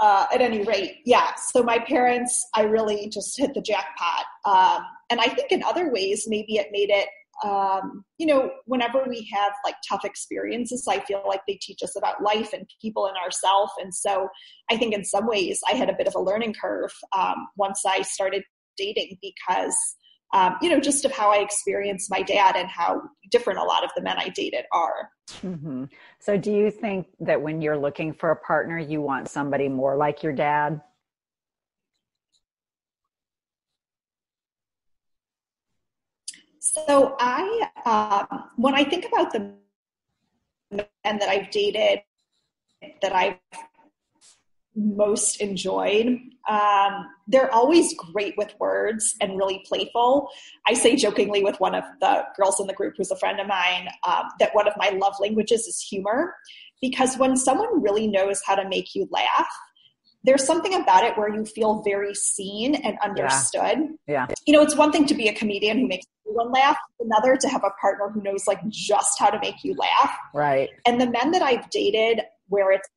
uh, 0.00 0.26
at 0.32 0.40
any 0.40 0.62
rate, 0.62 0.98
yeah. 1.04 1.34
So 1.34 1.62
my 1.62 1.78
parents, 1.78 2.46
I 2.54 2.62
really 2.62 3.08
just 3.08 3.36
hit 3.38 3.54
the 3.54 3.60
jackpot. 3.60 4.24
Um, 4.44 4.84
and 5.10 5.20
I 5.20 5.28
think 5.28 5.50
in 5.50 5.62
other 5.62 5.92
ways, 5.92 6.24
maybe 6.28 6.56
it 6.56 6.68
made 6.72 6.90
it 6.90 7.08
um, 7.44 8.04
you 8.18 8.26
know, 8.26 8.50
whenever 8.66 9.04
we 9.08 9.28
have 9.32 9.52
like 9.64 9.76
tough 9.88 10.04
experiences, 10.04 10.86
I 10.88 11.00
feel 11.00 11.22
like 11.26 11.42
they 11.46 11.58
teach 11.60 11.82
us 11.82 11.96
about 11.96 12.22
life 12.22 12.52
and 12.52 12.68
people 12.82 13.06
and 13.06 13.16
ourselves. 13.16 13.72
And 13.80 13.94
so 13.94 14.28
I 14.70 14.76
think 14.76 14.94
in 14.94 15.04
some 15.04 15.26
ways 15.26 15.60
I 15.68 15.76
had 15.76 15.88
a 15.88 15.96
bit 15.96 16.08
of 16.08 16.14
a 16.14 16.20
learning 16.20 16.54
curve 16.60 16.92
um, 17.16 17.48
once 17.56 17.82
I 17.86 18.02
started 18.02 18.42
dating 18.76 19.18
because, 19.22 19.76
um, 20.34 20.56
you 20.60 20.68
know, 20.68 20.78
just 20.80 21.04
of 21.04 21.12
how 21.12 21.32
I 21.32 21.38
experienced 21.38 22.10
my 22.10 22.22
dad 22.22 22.56
and 22.56 22.68
how 22.68 23.02
different 23.30 23.58
a 23.58 23.64
lot 23.64 23.84
of 23.84 23.90
the 23.96 24.02
men 24.02 24.18
I 24.18 24.28
dated 24.28 24.64
are. 24.72 25.10
Mm-hmm. 25.42 25.84
So 26.18 26.36
do 26.36 26.52
you 26.52 26.70
think 26.70 27.06
that 27.20 27.40
when 27.40 27.62
you're 27.62 27.78
looking 27.78 28.12
for 28.12 28.30
a 28.30 28.36
partner, 28.36 28.78
you 28.78 29.00
want 29.00 29.28
somebody 29.28 29.68
more 29.68 29.96
like 29.96 30.22
your 30.22 30.32
dad? 30.32 30.80
So 36.60 37.16
I, 37.18 37.68
um, 37.86 38.50
when 38.56 38.74
I 38.74 38.84
think 38.84 39.06
about 39.06 39.32
the 39.32 39.54
men 40.72 40.86
that 41.02 41.28
I've 41.28 41.50
dated, 41.50 42.02
that 43.02 43.12
I've 43.12 43.38
most 44.78 45.40
enjoyed, 45.40 46.18
um, 46.48 47.06
they're 47.26 47.52
always 47.52 47.94
great 47.94 48.34
with 48.36 48.54
words 48.58 49.14
and 49.20 49.36
really 49.36 49.62
playful. 49.66 50.30
I 50.66 50.74
say 50.74 50.96
jokingly 50.96 51.42
with 51.42 51.58
one 51.60 51.74
of 51.74 51.84
the 52.00 52.24
girls 52.36 52.60
in 52.60 52.66
the 52.66 52.72
group 52.72 52.94
who's 52.96 53.10
a 53.10 53.16
friend 53.16 53.40
of 53.40 53.46
mine 53.46 53.88
um, 54.06 54.24
that 54.40 54.54
one 54.54 54.66
of 54.66 54.74
my 54.76 54.90
love 54.90 55.14
languages 55.20 55.66
is 55.66 55.80
humor. 55.80 56.34
Because 56.80 57.18
when 57.18 57.36
someone 57.36 57.82
really 57.82 58.06
knows 58.06 58.40
how 58.46 58.54
to 58.54 58.68
make 58.68 58.94
you 58.94 59.08
laugh, 59.10 59.48
there's 60.24 60.44
something 60.44 60.74
about 60.74 61.04
it 61.04 61.16
where 61.18 61.32
you 61.32 61.44
feel 61.44 61.82
very 61.82 62.14
seen 62.14 62.76
and 62.76 62.96
understood. 63.02 63.78
Yeah. 64.06 64.26
yeah. 64.28 64.34
You 64.46 64.52
know, 64.52 64.62
it's 64.62 64.76
one 64.76 64.92
thing 64.92 65.06
to 65.06 65.14
be 65.14 65.28
a 65.28 65.34
comedian 65.34 65.78
who 65.78 65.88
makes 65.88 66.06
everyone 66.24 66.52
laugh, 66.52 66.76
another 67.00 67.36
to 67.36 67.48
have 67.48 67.64
a 67.64 67.70
partner 67.80 68.10
who 68.10 68.22
knows 68.22 68.46
like 68.46 68.60
just 68.68 69.18
how 69.18 69.30
to 69.30 69.38
make 69.40 69.64
you 69.64 69.74
laugh. 69.74 70.16
Right. 70.34 70.70
And 70.86 71.00
the 71.00 71.10
men 71.10 71.32
that 71.32 71.42
I've 71.42 71.68
dated 71.70 72.20
where 72.48 72.70
it's 72.72 72.88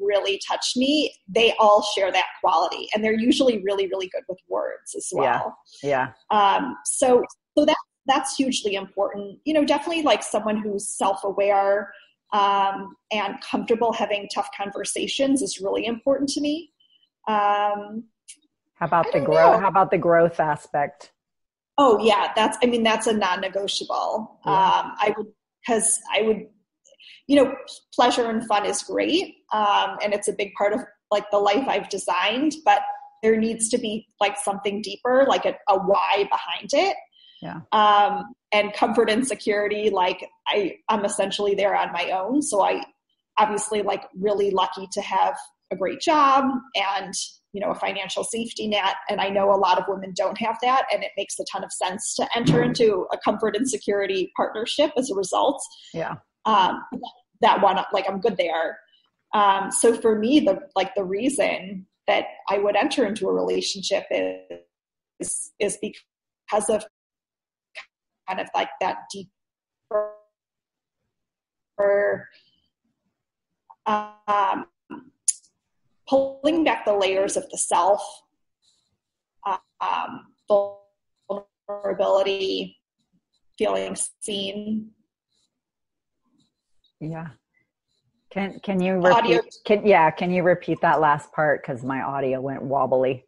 really 0.00 0.40
touched 0.48 0.76
me, 0.76 1.14
they 1.28 1.54
all 1.58 1.82
share 1.94 2.10
that 2.12 2.26
quality. 2.40 2.88
And 2.94 3.04
they're 3.04 3.18
usually 3.18 3.62
really, 3.62 3.88
really 3.88 4.08
good 4.08 4.22
with 4.28 4.38
words 4.48 4.94
as 4.96 5.08
well. 5.12 5.58
Yeah. 5.82 6.12
yeah. 6.30 6.56
Um, 6.56 6.76
so 6.84 7.24
so 7.56 7.64
that 7.64 7.76
that's 8.06 8.36
hugely 8.36 8.74
important. 8.74 9.38
You 9.44 9.54
know, 9.54 9.64
definitely 9.64 10.02
like 10.02 10.22
someone 10.22 10.56
who's 10.56 10.96
self-aware 10.96 11.92
um, 12.32 12.96
and 13.10 13.40
comfortable 13.42 13.92
having 13.92 14.28
tough 14.34 14.48
conversations 14.56 15.42
is 15.42 15.60
really 15.60 15.86
important 15.86 16.28
to 16.30 16.40
me. 16.40 16.72
Um, 17.26 18.04
how 18.74 18.86
about 18.86 19.12
the 19.12 19.20
growth? 19.20 19.60
How 19.60 19.68
about 19.68 19.90
the 19.90 19.98
growth 19.98 20.40
aspect? 20.40 21.12
Oh 21.76 21.98
yeah, 21.98 22.32
that's. 22.34 22.56
I 22.62 22.66
mean, 22.66 22.82
that's 22.82 23.06
a 23.06 23.12
non-negotiable. 23.12 24.40
Yeah. 24.46 24.52
Um, 24.52 24.92
I 24.98 25.14
would 25.16 25.26
because 25.60 26.00
I 26.12 26.22
would, 26.22 26.46
you 27.28 27.36
know, 27.36 27.54
pleasure 27.94 28.28
and 28.28 28.44
fun 28.46 28.66
is 28.66 28.82
great, 28.82 29.36
um, 29.52 29.96
and 30.02 30.12
it's 30.12 30.28
a 30.28 30.32
big 30.32 30.52
part 30.54 30.72
of 30.72 30.80
like 31.10 31.30
the 31.30 31.38
life 31.38 31.66
I've 31.68 31.88
designed. 31.88 32.56
But 32.64 32.82
there 33.22 33.36
needs 33.36 33.68
to 33.70 33.78
be 33.78 34.06
like 34.20 34.36
something 34.36 34.82
deeper, 34.82 35.26
like 35.28 35.44
a, 35.44 35.54
a 35.68 35.78
why 35.78 36.28
behind 36.30 36.70
it. 36.72 36.96
Yeah. 37.42 37.60
Um, 37.72 38.34
and 38.52 38.72
comfort 38.72 39.10
and 39.10 39.26
security, 39.26 39.90
like 39.90 40.26
I, 40.48 40.76
I'm 40.88 41.04
essentially 41.04 41.54
there 41.54 41.76
on 41.76 41.92
my 41.92 42.10
own. 42.10 42.42
So 42.42 42.62
I 42.62 42.82
obviously 43.38 43.82
like 43.82 44.04
really 44.18 44.50
lucky 44.50 44.88
to 44.92 45.00
have 45.00 45.36
a 45.70 45.76
great 45.76 46.00
job 46.00 46.44
and 46.74 47.12
you 47.52 47.60
know 47.60 47.70
a 47.70 47.74
financial 47.74 48.24
safety 48.24 48.66
net 48.66 48.96
and 49.08 49.20
i 49.20 49.28
know 49.28 49.50
a 49.50 49.56
lot 49.56 49.78
of 49.78 49.84
women 49.86 50.12
don't 50.16 50.38
have 50.38 50.56
that 50.62 50.84
and 50.92 51.02
it 51.02 51.10
makes 51.16 51.38
a 51.38 51.44
ton 51.50 51.62
of 51.62 51.72
sense 51.72 52.14
to 52.14 52.26
enter 52.34 52.62
into 52.62 53.06
a 53.12 53.18
comfort 53.22 53.54
and 53.54 53.68
security 53.68 54.32
partnership 54.36 54.90
as 54.96 55.10
a 55.10 55.14
result 55.14 55.60
yeah 55.92 56.16
um, 56.46 56.82
that 56.92 57.12
one 57.40 57.78
like 57.92 58.08
i'm 58.08 58.20
good 58.20 58.36
there 58.36 58.78
um, 59.34 59.70
so 59.70 59.94
for 59.94 60.18
me 60.18 60.40
the 60.40 60.58
like 60.74 60.94
the 60.94 61.04
reason 61.04 61.86
that 62.06 62.24
i 62.48 62.58
would 62.58 62.76
enter 62.76 63.06
into 63.06 63.28
a 63.28 63.32
relationship 63.32 64.04
is 64.10 65.52
is 65.58 65.78
because 65.80 66.70
of 66.70 66.84
kind 68.26 68.40
of 68.40 68.48
like 68.54 68.68
that 68.80 68.96
deeper 69.12 70.14
um, 73.86 74.66
pulling 76.08 76.64
back 76.64 76.84
the 76.84 76.94
layers 76.94 77.36
of 77.36 77.48
the 77.50 77.58
self, 77.58 78.02
um, 79.80 80.26
vulnerability, 81.68 82.78
feeling 83.56 83.96
seen. 84.20 84.90
Yeah. 87.00 87.28
Can 88.30 88.60
can 88.60 88.80
you 88.80 88.94
repeat? 88.94 89.12
Audio. 89.12 89.40
Can 89.64 89.86
yeah? 89.86 90.10
Can 90.10 90.30
you 90.30 90.42
repeat 90.42 90.80
that 90.82 91.00
last 91.00 91.32
part 91.32 91.62
because 91.62 91.82
my 91.82 92.02
audio 92.02 92.40
went 92.40 92.62
wobbly. 92.62 93.24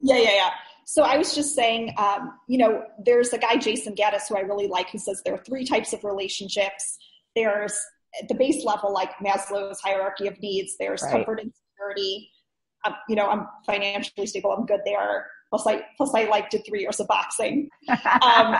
Yeah, 0.00 0.16
yeah, 0.16 0.34
yeah. 0.34 0.50
So 0.86 1.02
I 1.02 1.16
was 1.16 1.34
just 1.34 1.54
saying, 1.54 1.94
um, 1.98 2.32
you 2.46 2.58
know, 2.58 2.82
there's 3.04 3.32
a 3.32 3.38
guy 3.38 3.56
Jayson 3.56 3.94
Gaddis 3.94 4.28
who 4.28 4.36
I 4.36 4.40
really 4.40 4.68
like 4.68 4.90
who 4.90 4.98
says 4.98 5.22
there 5.24 5.34
are 5.34 5.44
three 5.44 5.64
types 5.64 5.92
of 5.92 6.04
relationships. 6.04 6.98
There's 7.34 7.78
at 8.20 8.28
the 8.28 8.34
base 8.34 8.64
level, 8.64 8.92
like 8.92 9.10
Maslow's 9.18 9.80
hierarchy 9.80 10.28
of 10.28 10.40
needs, 10.40 10.76
there's 10.78 11.02
right. 11.02 11.12
comfort 11.12 11.40
and 11.40 11.52
security. 11.70 12.30
Um, 12.86 12.94
you 13.08 13.16
know, 13.16 13.28
I'm 13.28 13.46
financially 13.66 14.26
stable. 14.26 14.52
I'm 14.52 14.66
good 14.66 14.80
there. 14.84 15.26
Plus, 15.50 15.66
I 15.66 15.82
plus 15.96 16.12
I 16.14 16.24
like 16.24 16.50
did 16.50 16.64
three 16.66 16.80
years 16.80 17.00
of 17.00 17.08
boxing. 17.08 17.68
Um, 18.22 18.56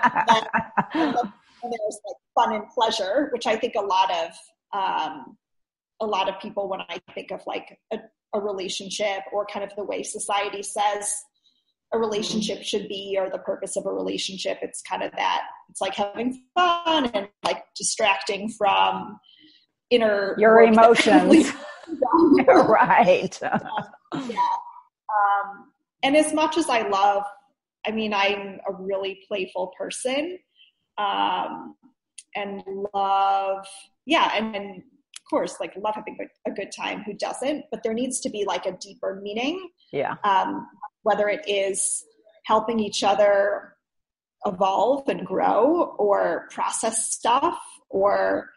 and, 1.65 1.73
there's 1.73 2.01
like 2.07 2.17
fun 2.35 2.55
and 2.55 2.69
pleasure, 2.71 3.29
which 3.33 3.47
I 3.47 3.57
think 3.57 3.75
a 3.77 3.81
lot 3.81 4.11
of 4.11 4.31
um, 4.73 5.37
a 6.01 6.07
lot 6.07 6.29
of 6.29 6.41
people 6.41 6.69
when 6.69 6.81
I 6.81 7.01
think 7.15 7.31
of 7.31 7.41
like 7.47 7.79
a, 7.93 7.99
a 8.35 8.41
relationship 8.41 9.21
or 9.33 9.47
kind 9.47 9.65
of 9.65 9.75
the 9.77 9.85
way 9.85 10.03
society 10.03 10.63
says 10.63 11.13
a 11.93 11.99
relationship 11.99 12.63
should 12.63 12.89
be 12.89 13.17
or 13.19 13.31
the 13.31 13.39
purpose 13.39 13.77
of 13.77 13.87
a 13.87 13.93
relationship 13.93 14.59
it's 14.63 14.83
kind 14.83 15.03
of 15.03 15.13
that 15.13 15.43
it's 15.71 15.81
like 15.81 15.95
having 15.95 16.43
fun 16.55 17.07
and 17.15 17.29
like 17.45 17.63
distracting 17.77 18.49
from 18.49 19.17
inner 19.91 20.35
your 20.39 20.61
emotions. 20.63 21.53
right. 22.69 23.39
Yeah. 24.13 24.49
Um, 25.09 25.71
and 26.05 26.17
as 26.17 26.33
much 26.33 26.57
as 26.57 26.69
i 26.69 26.87
love 26.87 27.25
i 27.85 27.91
mean 27.91 28.15
i'm 28.15 28.61
a 28.69 28.73
really 28.73 29.21
playful 29.27 29.73
person 29.77 30.39
um, 30.99 31.75
and 32.35 32.63
love 32.95 33.67
yeah 34.07 34.33
and, 34.35 34.55
and 34.55 34.77
of 34.79 35.31
course 35.31 35.57
like 35.61 35.75
love 35.77 35.95
having 35.95 36.17
a 36.47 36.51
good 36.51 36.71
time 36.77 37.03
who 37.05 37.15
doesn't 37.15 37.65
but 37.71 37.83
there 37.83 37.95
needs 37.95 38.21
to 38.21 38.29
be 38.29 38.45
like 38.47 38.67
a 38.67 38.73
deeper 38.73 39.21
meaning 39.23 39.69
yeah 39.93 40.17
um, 40.25 40.67
whether 41.03 41.29
it 41.29 41.45
is 41.49 42.05
helping 42.45 42.79
each 42.79 43.03
other 43.03 43.75
evolve 44.47 45.09
and 45.09 45.27
grow 45.27 45.95
or 45.99 46.47
process 46.51 47.11
stuff 47.13 47.59
or 47.89 48.51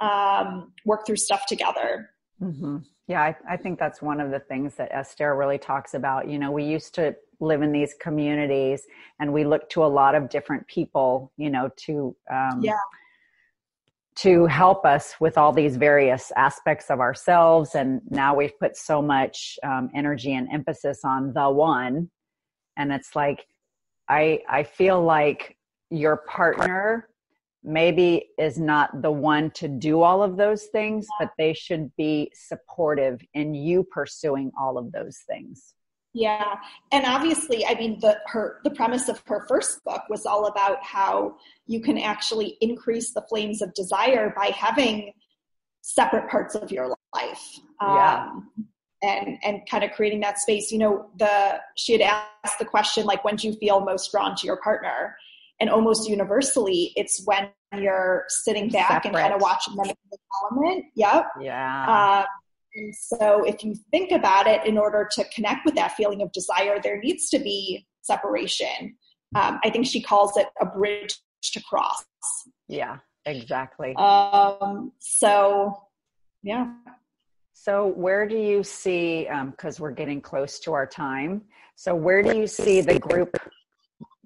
um, 0.00 0.72
work 0.84 1.06
through 1.06 1.16
stuff 1.16 1.46
together. 1.46 2.10
Mm-hmm. 2.40 2.78
Yeah, 3.08 3.22
I, 3.22 3.36
I, 3.48 3.56
think 3.56 3.78
that's 3.78 4.00
one 4.00 4.20
of 4.20 4.30
the 4.30 4.38
things 4.38 4.74
that 4.76 4.88
Esther 4.92 5.36
really 5.36 5.58
talks 5.58 5.94
about. 5.94 6.28
You 6.28 6.38
know, 6.38 6.50
we 6.50 6.64
used 6.64 6.94
to 6.96 7.14
live 7.42 7.62
in 7.62 7.72
these 7.72 7.94
communities 8.00 8.86
and 9.20 9.32
we 9.32 9.44
look 9.44 9.68
to 9.70 9.84
a 9.84 9.86
lot 9.86 10.14
of 10.14 10.28
different 10.28 10.66
people, 10.68 11.32
you 11.36 11.50
know, 11.50 11.70
to 11.76 12.16
um, 12.30 12.60
yeah. 12.62 12.78
to 14.16 14.46
help 14.46 14.84
us 14.84 15.14
with 15.20 15.36
all 15.36 15.52
these 15.52 15.76
various 15.76 16.32
aspects 16.36 16.90
of 16.90 17.00
ourselves. 17.00 17.74
And 17.74 18.00
now 18.10 18.34
we've 18.34 18.58
put 18.58 18.76
so 18.76 19.02
much 19.02 19.58
um, 19.62 19.90
energy 19.94 20.34
and 20.34 20.48
emphasis 20.52 21.00
on 21.04 21.32
the 21.32 21.50
one, 21.50 22.10
and 22.76 22.92
it's 22.92 23.14
like 23.16 23.46
I 24.08 24.40
I 24.48 24.62
feel 24.62 25.02
like 25.02 25.56
your 25.90 26.18
partner 26.28 27.08
maybe 27.64 28.26
is 28.38 28.58
not 28.58 29.02
the 29.02 29.10
one 29.10 29.50
to 29.52 29.68
do 29.68 30.02
all 30.02 30.22
of 30.22 30.36
those 30.36 30.64
things, 30.66 31.06
but 31.18 31.30
they 31.38 31.52
should 31.52 31.94
be 31.96 32.30
supportive 32.34 33.20
in 33.34 33.54
you 33.54 33.84
pursuing 33.84 34.50
all 34.58 34.78
of 34.78 34.90
those 34.90 35.18
things. 35.28 35.74
Yeah. 36.14 36.56
And 36.92 37.06
obviously, 37.06 37.64
I 37.66 37.74
mean 37.74 37.98
the 38.00 38.18
her 38.26 38.60
the 38.64 38.70
premise 38.70 39.08
of 39.08 39.22
her 39.26 39.46
first 39.48 39.82
book 39.84 40.02
was 40.10 40.26
all 40.26 40.46
about 40.46 40.82
how 40.84 41.36
you 41.66 41.80
can 41.80 41.98
actually 41.98 42.58
increase 42.60 43.12
the 43.12 43.22
flames 43.28 43.62
of 43.62 43.72
desire 43.74 44.32
by 44.36 44.46
having 44.46 45.12
separate 45.80 46.28
parts 46.28 46.54
of 46.54 46.70
your 46.70 46.88
life. 47.14 47.58
Yeah. 47.80 48.28
Um, 48.28 48.52
and 49.02 49.38
and 49.42 49.60
kind 49.68 49.84
of 49.84 49.92
creating 49.92 50.20
that 50.20 50.38
space. 50.38 50.70
You 50.70 50.78
know, 50.78 51.10
the 51.18 51.60
she 51.76 51.92
had 51.92 52.02
asked 52.02 52.58
the 52.58 52.66
question 52.66 53.04
like 53.06 53.24
when 53.24 53.36
do 53.36 53.48
you 53.48 53.54
feel 53.54 53.80
most 53.80 54.10
drawn 54.10 54.36
to 54.36 54.46
your 54.46 54.58
partner? 54.58 55.16
and 55.62 55.70
almost 55.70 56.08
universally 56.08 56.92
it's 56.96 57.22
when 57.24 57.48
you're 57.78 58.24
sitting 58.28 58.68
back 58.68 58.88
Separate. 58.88 59.06
and 59.06 59.16
kind 59.16 59.32
of 59.32 59.40
watching 59.40 59.76
them 59.76 59.86
in 59.86 59.94
the 60.10 60.18
element 60.42 60.84
yep 60.94 61.26
yeah 61.40 62.18
um, 62.20 62.26
and 62.74 62.94
so 62.94 63.44
if 63.44 63.62
you 63.62 63.74
think 63.90 64.12
about 64.12 64.46
it 64.46 64.64
in 64.66 64.78
order 64.78 65.08
to 65.10 65.24
connect 65.34 65.64
with 65.64 65.74
that 65.74 65.92
feeling 65.92 66.22
of 66.22 66.30
desire 66.32 66.78
there 66.82 66.98
needs 66.98 67.28
to 67.30 67.38
be 67.38 67.86
separation 68.02 68.96
um, 69.34 69.58
i 69.64 69.70
think 69.70 69.86
she 69.86 70.02
calls 70.02 70.36
it 70.36 70.46
a 70.60 70.66
bridge 70.66 71.16
to 71.42 71.62
cross 71.62 72.04
yeah 72.68 72.98
exactly 73.26 73.94
um, 73.96 74.92
so 74.98 75.76
yeah 76.42 76.72
so 77.52 77.86
where 77.86 78.26
do 78.26 78.36
you 78.36 78.62
see 78.62 79.28
because 79.50 79.78
um, 79.78 79.82
we're 79.82 79.90
getting 79.90 80.20
close 80.20 80.58
to 80.58 80.72
our 80.72 80.86
time 80.86 81.42
so 81.76 81.94
where 81.94 82.22
do 82.22 82.36
you 82.36 82.46
see 82.46 82.80
the 82.80 82.98
group 82.98 83.36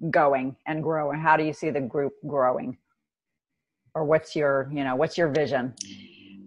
going 0.09 0.55
and 0.65 0.83
growing? 0.83 1.19
How 1.19 1.37
do 1.37 1.43
you 1.43 1.53
see 1.53 1.69
the 1.69 1.81
group 1.81 2.13
growing? 2.25 2.77
Or 3.95 4.05
what's 4.05 4.35
your, 4.35 4.69
you 4.71 4.83
know, 4.83 4.95
what's 4.95 5.17
your 5.17 5.29
vision? 5.29 5.73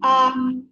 Um, 0.03 0.67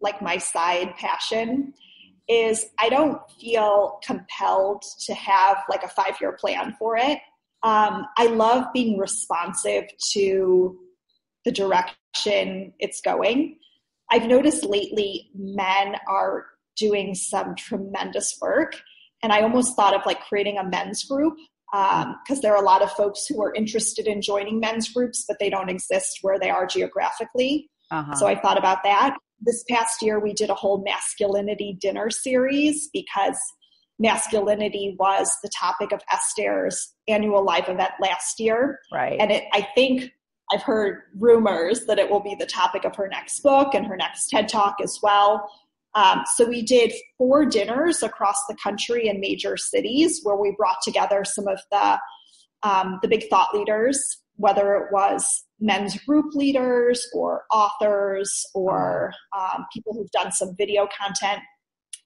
like 0.00 0.22
my 0.22 0.38
side 0.38 0.94
passion 0.96 1.74
is 2.28 2.66
I 2.78 2.88
don't 2.88 3.18
feel 3.40 3.98
compelled 4.04 4.84
to 5.06 5.14
have 5.14 5.62
like 5.68 5.82
a 5.82 5.88
five 5.88 6.16
year 6.20 6.32
plan 6.32 6.76
for 6.78 6.96
it. 6.96 7.18
Um, 7.62 8.06
I 8.16 8.26
love 8.26 8.66
being 8.72 8.98
responsive 8.98 9.84
to 10.12 10.78
the 11.44 11.52
direction 11.52 12.72
it's 12.78 13.00
going. 13.00 13.58
I've 14.10 14.26
noticed 14.26 14.64
lately 14.64 15.30
men 15.34 15.96
are 16.08 16.46
doing 16.76 17.14
some 17.14 17.54
tremendous 17.56 18.38
work. 18.40 18.80
And 19.22 19.32
I 19.32 19.40
almost 19.40 19.74
thought 19.74 19.94
of 19.94 20.06
like 20.06 20.20
creating 20.20 20.58
a 20.58 20.64
men's 20.64 21.04
group 21.04 21.34
because 21.70 22.04
um, 22.04 22.40
there 22.40 22.54
are 22.54 22.62
a 22.62 22.64
lot 22.64 22.82
of 22.82 22.90
folks 22.92 23.26
who 23.26 23.42
are 23.42 23.52
interested 23.54 24.06
in 24.06 24.22
joining 24.22 24.60
men's 24.60 24.88
groups, 24.90 25.24
but 25.26 25.38
they 25.38 25.50
don't 25.50 25.68
exist 25.68 26.18
where 26.22 26.38
they 26.38 26.48
are 26.48 26.66
geographically. 26.66 27.68
Uh-huh. 27.90 28.14
So 28.14 28.26
I 28.26 28.38
thought 28.38 28.58
about 28.58 28.82
that. 28.84 29.16
This 29.40 29.64
past 29.70 30.02
year, 30.02 30.18
we 30.18 30.32
did 30.32 30.50
a 30.50 30.54
whole 30.54 30.82
masculinity 30.82 31.78
dinner 31.80 32.10
series 32.10 32.88
because 32.92 33.38
masculinity 33.98 34.96
was 34.98 35.30
the 35.42 35.50
topic 35.58 35.92
of 35.92 36.00
Esther's 36.10 36.94
annual 37.08 37.44
live 37.44 37.68
event 37.68 37.92
last 38.00 38.38
year. 38.38 38.80
Right. 38.92 39.18
And 39.18 39.30
it, 39.30 39.44
I 39.52 39.66
think 39.74 40.12
I've 40.52 40.62
heard 40.62 41.02
rumors 41.18 41.86
that 41.86 41.98
it 41.98 42.10
will 42.10 42.20
be 42.20 42.36
the 42.38 42.46
topic 42.46 42.84
of 42.84 42.96
her 42.96 43.08
next 43.08 43.40
book 43.40 43.74
and 43.74 43.86
her 43.86 43.96
next 43.96 44.28
TED 44.28 44.48
Talk 44.48 44.76
as 44.82 44.98
well. 45.02 45.50
Um, 45.94 46.22
so 46.36 46.46
we 46.46 46.62
did 46.62 46.92
four 47.16 47.44
dinners 47.44 48.02
across 48.02 48.36
the 48.48 48.56
country 48.62 49.08
in 49.08 49.20
major 49.20 49.56
cities 49.56 50.20
where 50.22 50.36
we 50.36 50.54
brought 50.56 50.78
together 50.82 51.24
some 51.24 51.48
of 51.48 51.60
the 51.70 51.98
um, 52.62 52.98
the 53.02 53.08
big 53.08 53.28
thought 53.30 53.54
leaders, 53.54 54.18
whether 54.36 54.74
it 54.74 54.92
was 54.92 55.44
men's 55.60 55.98
group 56.04 56.34
leaders 56.34 57.06
or 57.12 57.44
authors 57.52 58.44
or 58.54 59.12
um, 59.36 59.66
people 59.72 59.92
who've 59.92 60.10
done 60.10 60.30
some 60.30 60.54
video 60.56 60.88
content 60.96 61.40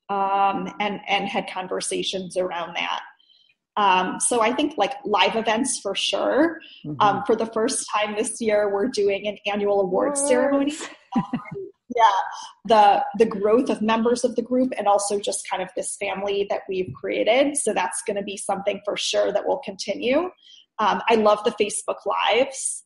um, 0.09 0.73
and 0.81 1.01
and 1.09 1.29
had 1.29 1.49
conversations 1.51 2.37
around 2.37 2.75
that. 2.77 3.01
Um, 3.77 4.21
so 4.21 4.43
I 4.43 4.53
think 4.53 4.75
like 4.77 4.93
live 5.05 5.35
events 5.35 5.81
for 5.81 5.95
sure. 5.95 6.59
Mm-hmm. 6.85 7.01
Um, 7.01 7.23
for 7.27 7.35
the 7.35 7.47
first 7.47 7.87
time 7.95 8.15
this 8.17 8.41
year, 8.41 8.73
we're 8.73 8.89
doing 8.89 9.27
an 9.27 9.39
annual 9.51 9.81
awards 9.81 10.21
ceremony. 10.27 10.75
yeah, 11.97 12.13
the 12.67 13.05
the 13.19 13.27
growth 13.27 13.71
of 13.71 13.81
members 13.81 14.25
of 14.25 14.37
the 14.37 14.43
group 14.43 14.73
and 14.77 14.87
also 14.87 15.19
just 15.19 15.49
kind 15.49 15.63
of 15.63 15.69
this 15.77 15.97
family 15.97 16.47
that 16.51 16.63
we've 16.69 16.93
created. 16.95 17.57
So 17.57 17.73
that's 17.73 18.03
going 18.07 18.17
to 18.17 18.23
be 18.23 18.37
something 18.37 18.81
for 18.85 18.97
sure 18.97 19.33
that 19.33 19.47
will 19.47 19.59
continue. 19.65 20.31
Um, 20.79 21.01
I 21.09 21.15
love 21.15 21.43
the 21.45 21.53
Facebook 21.53 22.05
lives. 22.07 22.82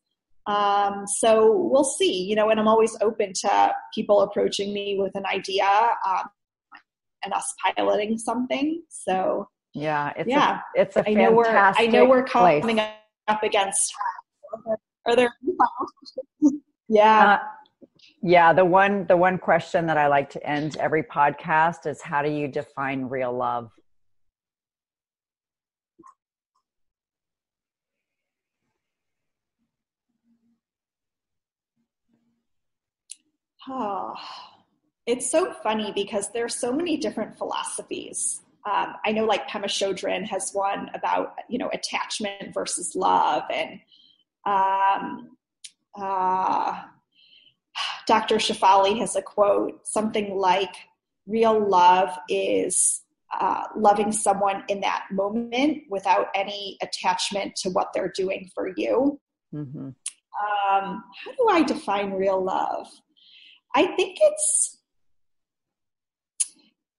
Um, 0.47 1.07
so 1.07 1.69
we'll 1.71 1.85
see, 1.85 2.25
you 2.25 2.37
know, 2.37 2.51
and 2.51 2.61
I'm 2.61 2.69
always 2.69 2.97
open 3.01 3.33
to 3.41 3.75
people 3.95 4.21
approaching 4.21 4.73
me 4.73 4.97
with 4.99 5.13
an 5.17 5.27
idea 5.27 5.67
um, 6.09 6.29
and 7.25 7.33
us 7.35 7.53
piloting 7.65 8.17
something. 8.17 8.83
So 8.89 9.49
yeah, 9.75 10.13
it's 10.17 10.29
yeah, 10.29 10.61
a, 10.77 10.81
it's 10.81 10.97
a 10.97 11.09
I 11.09 11.15
know 11.15 11.33
we're 11.33 11.55
I 11.55 11.87
know 11.87 12.05
we're 12.05 12.25
coming 12.25 12.63
place. 12.77 12.91
up 13.29 13.43
against. 13.43 13.93
Are 15.07 15.17
there? 15.17 15.35
yeah. 16.89 17.27
Uh, 17.27 17.39
yeah, 18.23 18.53
the 18.53 18.65
one 18.65 19.07
the 19.07 19.17
one 19.17 19.39
question 19.39 19.87
that 19.87 19.99
I 19.99 20.07
like 20.07 20.31
to 20.31 20.47
end 20.49 20.77
every 20.79 21.03
podcast 21.03 21.87
is 21.87 22.01
how 22.01 22.23
do 22.23 22.31
you 22.31 22.49
define 22.49 23.05
real 23.05 23.33
love? 23.37 23.71
Oh, 33.69 34.15
it's 35.07 35.31
so 35.31 35.53
funny 35.63 35.93
because 35.95 36.31
there's 36.33 36.57
so 36.57 36.73
many 36.73 36.97
different 36.97 37.39
philosophies 37.39 38.41
um, 38.67 38.95
I 39.05 39.13
know 39.13 39.25
like 39.25 39.49
Pema 39.49 39.67
Chodron 39.67 40.27
has 40.27 40.51
one 40.53 40.91
about 40.93 41.35
you 41.49 41.59
know 41.59 41.71
attachment 41.73 42.53
versus 42.53 42.97
love, 42.97 43.45
and 43.53 43.79
um, 44.45 45.37
uh, 45.95 46.83
Dr. 48.07 48.37
Shefali 48.37 48.99
has 48.99 49.15
a 49.15 49.23
quote 49.23 49.87
something 49.87 50.37
like, 50.37 50.75
"Real 51.29 51.69
love 51.69 52.11
is 52.29 53.03
uh, 53.39 53.63
loving 53.77 54.11
someone 54.11 54.65
in 54.69 54.81
that 54.81 55.05
moment 55.13 55.85
without 55.89 56.27
any 56.35 56.77
attachment 56.83 57.55
to 57.57 57.71
what 57.71 57.93
they're 57.95 58.13
doing 58.17 58.51
for 58.53 58.73
you." 58.77 59.21
Mm-hmm. 59.55 59.89
Um, 59.89 61.05
how 61.25 61.33
do 61.39 61.49
I 61.49 61.63
define 61.63 62.11
real 62.11 62.43
love? 62.43 62.89
I 63.77 63.89
think 63.89 64.17
it's 64.19 64.79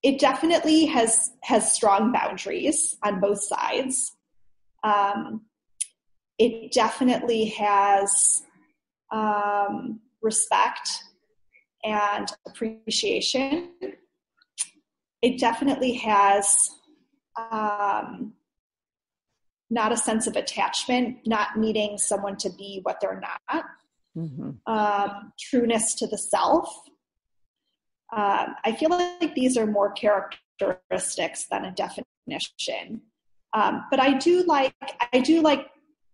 it 0.03 0.19
definitely 0.19 0.85
has 0.85 1.31
has 1.41 1.73
strong 1.73 2.11
boundaries 2.11 2.95
on 3.03 3.19
both 3.19 3.41
sides. 3.41 4.15
Um, 4.83 5.47
it 6.37 6.71
definitely 6.71 7.45
has 7.45 8.43
um, 9.11 10.01
respect 10.21 10.87
and 11.83 12.31
appreciation. 12.45 13.71
It 15.23 15.39
definitely 15.39 15.93
has 15.93 16.69
um, 17.51 18.33
not 19.71 19.91
a 19.91 19.97
sense 19.97 20.27
of 20.27 20.35
attachment, 20.35 21.25
not 21.25 21.57
needing 21.57 21.97
someone 21.97 22.37
to 22.37 22.51
be 22.51 22.81
what 22.83 23.01
they're 23.01 23.19
not. 23.19 23.65
Mm-hmm. 24.17 24.71
Um, 24.71 25.33
trueness 25.39 25.93
to 25.95 26.07
the 26.07 26.17
self 26.17 26.73
um, 28.15 28.55
I 28.63 28.73
feel 28.73 28.89
like 28.89 29.35
these 29.35 29.57
are 29.57 29.65
more 29.65 29.91
characteristics 29.91 31.45
than 31.51 31.65
a 31.65 31.71
definition. 31.71 33.01
Um, 33.53 33.85
but 33.89 33.99
I 33.99 34.13
do 34.13 34.43
like 34.43 34.73
I 35.13 35.19
do 35.19 35.41
like 35.41 35.67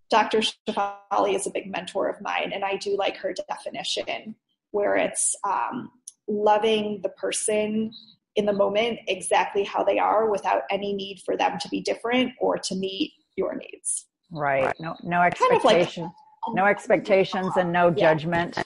Dr. 0.09 0.39
Shefali 0.39 1.35
is 1.35 1.47
a 1.47 1.51
big 1.51 1.71
mentor 1.71 2.09
of 2.09 2.21
mine, 2.21 2.51
and 2.53 2.63
I 2.63 2.77
do 2.77 2.95
like 2.97 3.17
her 3.17 3.33
definition 3.47 4.35
where 4.71 4.95
it's 4.95 5.35
um, 5.43 5.91
loving 6.27 6.99
the 7.03 7.09
person 7.09 7.91
in 8.35 8.45
the 8.45 8.53
moment 8.53 8.99
exactly 9.07 9.63
how 9.63 9.83
they 9.83 9.99
are 9.99 10.29
without 10.29 10.63
any 10.71 10.93
need 10.93 11.21
for 11.23 11.37
them 11.37 11.59
to 11.61 11.69
be 11.69 11.81
different 11.81 12.31
or 12.39 12.57
to 12.57 12.75
meet 12.75 13.11
your 13.35 13.55
needs. 13.55 14.07
Right. 14.31 14.73
No 14.79 14.95
no 15.03 15.21
expectation. 15.21 15.59
Kind 15.59 15.85
of 15.85 15.97
like, 15.97 16.11
no 16.51 16.65
expectations 16.65 17.53
and 17.57 17.71
no 17.71 17.91
judgment. 17.91 18.57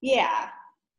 Yeah. 0.00 0.48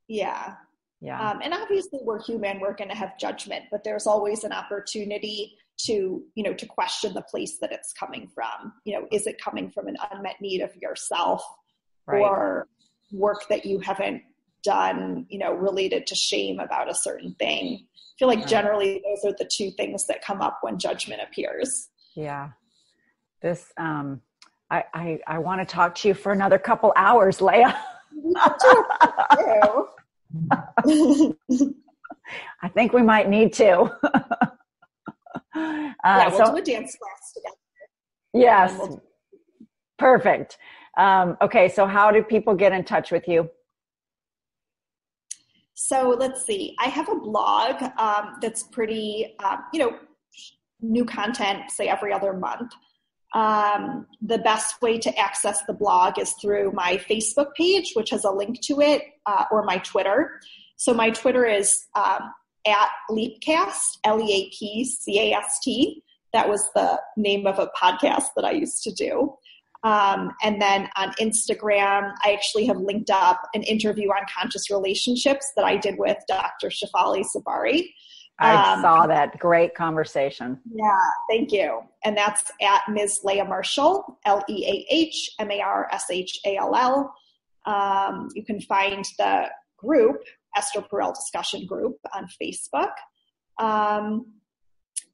Yeah. 0.08 0.56
Yeah. 1.02 1.32
Um, 1.32 1.42
and 1.44 1.54
obviously 1.54 2.00
we're 2.02 2.24
human, 2.24 2.62
we're 2.62 2.76
going 2.76 2.90
to 2.90 2.96
have 2.96 3.20
judgment, 3.20 3.66
but 3.70 3.84
there's 3.84 4.08
always 4.08 4.46
an 4.46 4.54
opportunity 4.54 5.58
to, 5.80 6.24
you 6.36 6.44
know, 6.44 6.54
to 6.54 6.66
question 6.66 7.14
the 7.14 7.22
place 7.22 7.58
that 7.60 7.74
it's 7.74 7.92
coming 7.92 8.30
from. 8.34 8.72
You 8.86 9.00
know, 9.00 9.08
is 9.12 9.28
it 9.28 9.42
coming 9.42 9.70
from 9.70 9.88
an 9.88 9.98
unmet 10.12 10.36
need 10.40 10.62
of 10.62 10.74
yourself 10.78 11.44
right. 12.08 12.22
or 12.22 12.68
work 13.12 13.50
that 13.50 13.66
you 13.66 13.80
haven't 13.80 14.22
done, 14.64 15.26
you 15.30 15.40
know, 15.40 15.54
related 15.54 16.08
to 16.08 16.16
shame 16.16 16.62
about 16.62 16.90
a 16.90 16.96
certain 16.96 17.36
thing? 17.38 17.86
I 17.86 18.14
feel 18.18 18.30
like 18.30 18.48
generally 18.48 19.04
those 19.04 19.30
are 19.30 19.36
the 19.38 19.50
two 19.52 19.72
things 19.72 20.08
that 20.08 20.24
come 20.24 20.42
up 20.42 20.60
when 20.62 20.80
judgment 20.80 21.22
appears. 21.22 21.90
Yeah. 22.16 22.52
This, 23.44 23.74
um, 23.76 24.22
I, 24.72 24.86
I, 24.94 25.20
I 25.28 25.38
want 25.38 25.60
to 25.60 25.66
talk 25.66 25.96
to 25.96 26.08
you 26.08 26.14
for 26.14 26.32
another 26.32 26.58
couple 26.58 26.94
hours, 26.96 27.42
Leah. 27.42 27.78
I 32.62 32.70
think 32.74 32.94
we 32.94 33.02
might 33.02 33.30
need 33.30 33.52
to. 33.54 33.82
uh, 33.82 33.90
yeah, 35.54 36.30
we'll 36.30 36.38
so, 36.38 36.52
do 36.52 36.58
a 36.58 36.62
dance 36.62 36.96
class 36.96 37.34
together. 37.36 37.58
Yes. 38.34 38.78
We'll 38.78 39.04
Perfect. 40.00 40.58
Um, 40.98 41.36
okay, 41.42 41.68
so 41.68 41.86
how 41.86 42.12
do 42.12 42.24
people 42.24 42.56
get 42.56 42.72
in 42.72 42.86
touch 42.86 43.12
with 43.12 43.28
you? 43.28 43.50
So 45.74 46.16
let's 46.18 46.46
see. 46.46 46.78
I 46.80 46.86
have 46.88 47.10
a 47.10 47.16
blog 47.16 47.84
um, 48.00 48.38
that's 48.42 48.64
pretty, 48.64 49.36
um, 49.44 49.66
you 49.74 49.80
know, 49.80 50.00
new 50.82 51.04
content, 51.04 51.70
say 51.72 51.90
every 51.90 52.14
other 52.14 52.32
month. 52.32 52.72
Um, 53.34 54.06
the 54.22 54.38
best 54.38 54.82
way 54.82 55.00
to 55.00 55.20
access 55.20 55.64
the 55.66 55.74
blog 55.74 56.20
is 56.20 56.34
through 56.34 56.72
my 56.74 56.98
Facebook 56.98 57.54
page, 57.58 57.94
which 57.96 58.12
has 58.12 58.24
a 58.24 58.32
link 58.32 58.62
to 58.62 58.80
it, 58.80 59.02
uh, 59.26 59.46
or 59.52 59.64
my 59.64 59.78
Twitter. 59.80 60.40
So 60.76 60.94
my 60.94 61.10
Twitter 61.10 61.46
is 61.46 61.88
um, 61.96 62.32
at 62.68 62.90
Leapcast, 63.10 64.00
L 64.04 64.22
E 64.22 64.34
A 64.34 64.56
P 64.56 64.86
C 64.86 65.20
A 65.20 65.38
S 65.38 65.60
T. 65.64 66.04
That 66.32 66.50
was 66.50 66.70
the 66.76 67.00
name 67.18 67.48
of 67.48 67.60
a 67.60 67.70
podcast 67.82 68.28
that 68.36 68.46
I 68.46 68.52
used 68.52 68.84
to 68.84 68.92
do. 68.92 69.36
Um, 69.84 70.32
and 70.42 70.62
then 70.62 70.90
on 70.96 71.12
Instagram, 71.20 72.14
I 72.24 72.34
actually 72.34 72.66
have 72.68 72.78
linked 72.78 73.10
up 73.10 73.42
an 73.54 73.64
interview 73.64 74.10
on 74.10 74.26
conscious 74.34 74.70
relationships 74.72 75.52
that 75.58 75.66
I 75.66 75.76
did 75.76 75.96
with 75.98 76.18
Dr. 76.28 76.70
Shefali 76.70 77.24
Tsabary. 77.26 77.94
I 78.40 78.74
um, 78.74 78.82
saw 78.82 79.08
that. 79.08 79.38
Great 79.40 79.76
conversation. 79.76 80.60
Yeah, 80.74 81.10
thank 81.30 81.52
you. 81.52 81.82
And 82.04 82.18
that's 82.18 82.44
at 82.62 82.82
Ms. 82.90 83.22
Leah 83.24 83.46
Marshall, 83.46 84.20
L 84.26 84.44
E 84.50 84.66
A 84.66 84.94
H 84.94 85.32
M 85.40 85.52
A 85.52 85.62
R 85.62 85.88
S 85.92 86.06
H 86.10 86.40
A 86.46 86.58
L 86.58 86.76
L. 86.76 87.14
Um, 87.66 88.30
you 88.34 88.44
can 88.44 88.60
find 88.62 89.06
the 89.18 89.46
group, 89.78 90.24
Esther 90.58 90.82
Perel 90.82 91.14
Discussion 91.14 91.66
Group, 91.66 91.98
on 92.14 92.28
Facebook. 92.42 92.92
Um, 93.60 94.26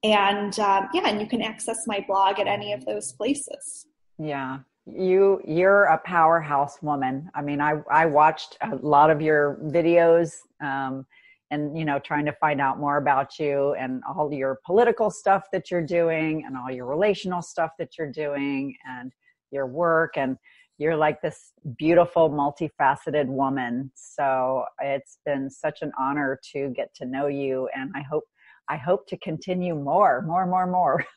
and 0.02 0.58
um, 0.58 0.88
yeah, 0.94 1.08
and 1.08 1.20
you 1.20 1.26
can 1.26 1.42
access 1.42 1.86
my 1.86 2.04
blog 2.08 2.38
at 2.38 2.46
any 2.46 2.72
of 2.72 2.84
those 2.86 3.12
places. 3.12 3.86
Yeah, 4.18 4.60
you 4.86 5.40
you're 5.46 5.84
a 5.84 5.98
powerhouse 5.98 6.80
woman. 6.82 7.30
I 7.34 7.42
mean, 7.42 7.60
I 7.60 7.82
I 7.90 8.06
watched 8.06 8.56
a 8.62 8.76
lot 8.76 9.10
of 9.10 9.20
your 9.20 9.58
videos. 9.62 10.36
Um, 10.60 11.06
and 11.50 11.76
you 11.76 11.84
know 11.84 11.98
trying 11.98 12.24
to 12.26 12.32
find 12.32 12.60
out 12.60 12.78
more 12.78 12.96
about 12.98 13.38
you 13.38 13.74
and 13.74 14.02
all 14.08 14.32
your 14.32 14.60
political 14.64 15.10
stuff 15.10 15.44
that 15.52 15.70
you're 15.70 15.84
doing 15.84 16.44
and 16.46 16.56
all 16.56 16.70
your 16.70 16.86
relational 16.86 17.42
stuff 17.42 17.72
that 17.78 17.98
you're 17.98 18.12
doing 18.12 18.76
and 18.86 19.12
your 19.50 19.66
work. 19.66 20.16
And 20.16 20.36
you're 20.78 20.96
like 20.96 21.20
this 21.20 21.52
beautiful 21.76 22.30
multifaceted 22.30 23.26
woman. 23.26 23.92
So 23.94 24.64
it's 24.80 25.18
been 25.26 25.50
such 25.50 25.82
an 25.82 25.92
honor 25.98 26.40
to 26.52 26.70
get 26.70 26.94
to 26.94 27.04
know 27.04 27.26
you 27.26 27.68
and 27.74 27.90
i 27.94 28.00
hope 28.00 28.24
i 28.68 28.76
hope 28.76 29.06
to 29.08 29.18
continue 29.18 29.74
more 29.74 30.22
more 30.22 30.46
more 30.46 30.66
more. 30.66 31.04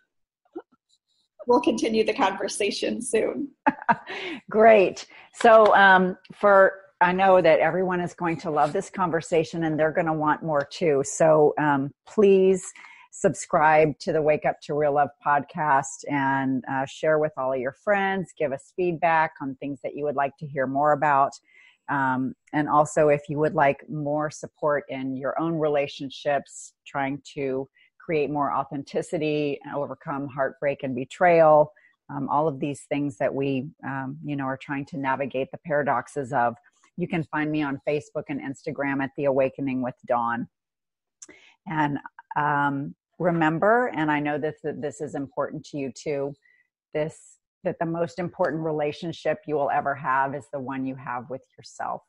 We'll 1.45 1.59
continue 1.59 2.05
the 2.05 2.13
conversation 2.13 3.01
soon. 3.01 3.49
Great. 4.49 5.05
So 5.33 5.75
um, 5.75 6.17
for 6.33 6.82
I 7.01 7.11
know 7.11 7.41
that 7.41 7.59
everyone 7.59 7.99
is 7.99 8.13
going 8.13 8.37
to 8.37 8.51
love 8.51 8.71
this 8.71 8.89
conversation 8.89 9.65
and 9.65 9.79
they're 9.79 9.91
going 9.91 10.07
to 10.07 10.13
want 10.13 10.43
more 10.43 10.65
too. 10.71 11.03
So 11.05 11.53
um, 11.59 11.91
please 12.07 12.71
subscribe 13.11 13.97
to 13.99 14.11
the 14.11 14.21
Wake 14.21 14.45
Up 14.45 14.59
to 14.63 14.73
Real 14.73 14.93
Love 14.93 15.09
podcast 15.25 16.05
and 16.09 16.63
uh, 16.71 16.85
share 16.85 17.19
with 17.19 17.31
all 17.37 17.53
of 17.53 17.59
your 17.59 17.75
friends. 17.83 18.31
Give 18.37 18.51
us 18.51 18.73
feedback 18.75 19.33
on 19.41 19.55
things 19.55 19.79
that 19.83 19.95
you 19.95 20.03
would 20.05 20.15
like 20.15 20.35
to 20.37 20.47
hear 20.47 20.65
more 20.65 20.93
about. 20.93 21.31
Um, 21.89 22.33
and 22.53 22.69
also, 22.69 23.09
if 23.09 23.21
you 23.27 23.37
would 23.39 23.53
like 23.53 23.83
more 23.89 24.31
support 24.31 24.85
in 24.89 25.17
your 25.17 25.39
own 25.39 25.59
relationships, 25.59 26.73
trying 26.87 27.21
to 27.35 27.67
create 27.99 28.29
more 28.29 28.53
authenticity 28.53 29.59
overcome 29.75 30.27
heartbreak 30.27 30.83
and 30.83 30.95
betrayal, 30.95 31.71
um, 32.09 32.27
all 32.29 32.47
of 32.47 32.59
these 32.59 32.81
things 32.89 33.17
that 33.17 33.33
we, 33.33 33.67
um, 33.85 34.17
you 34.23 34.35
know, 34.35 34.45
are 34.45 34.57
trying 34.57 34.85
to 34.85 34.97
navigate 34.97 35.51
the 35.51 35.59
paradoxes 35.65 36.33
of. 36.33 36.55
You 36.97 37.07
can 37.07 37.23
find 37.25 37.51
me 37.51 37.63
on 37.63 37.81
Facebook 37.87 38.23
and 38.29 38.39
Instagram 38.39 39.03
at 39.03 39.11
The 39.17 39.25
Awakening 39.25 39.81
with 39.81 39.95
Dawn. 40.05 40.47
And 41.67 41.97
um, 42.35 42.95
remember, 43.19 43.87
and 43.95 44.11
I 44.11 44.19
know 44.19 44.37
that 44.37 44.55
this 44.63 45.01
is 45.01 45.15
important 45.15 45.65
to 45.67 45.77
you 45.77 45.91
too, 45.91 46.33
this 46.93 47.37
that 47.63 47.79
the 47.79 47.85
most 47.85 48.19
important 48.19 48.61
relationship 48.61 49.39
you 49.47 49.55
will 49.55 49.69
ever 49.71 49.95
have 49.95 50.35
is 50.35 50.45
the 50.51 50.59
one 50.59 50.85
you 50.85 50.95
have 50.95 51.29
with 51.29 51.41
yourself. 51.57 52.01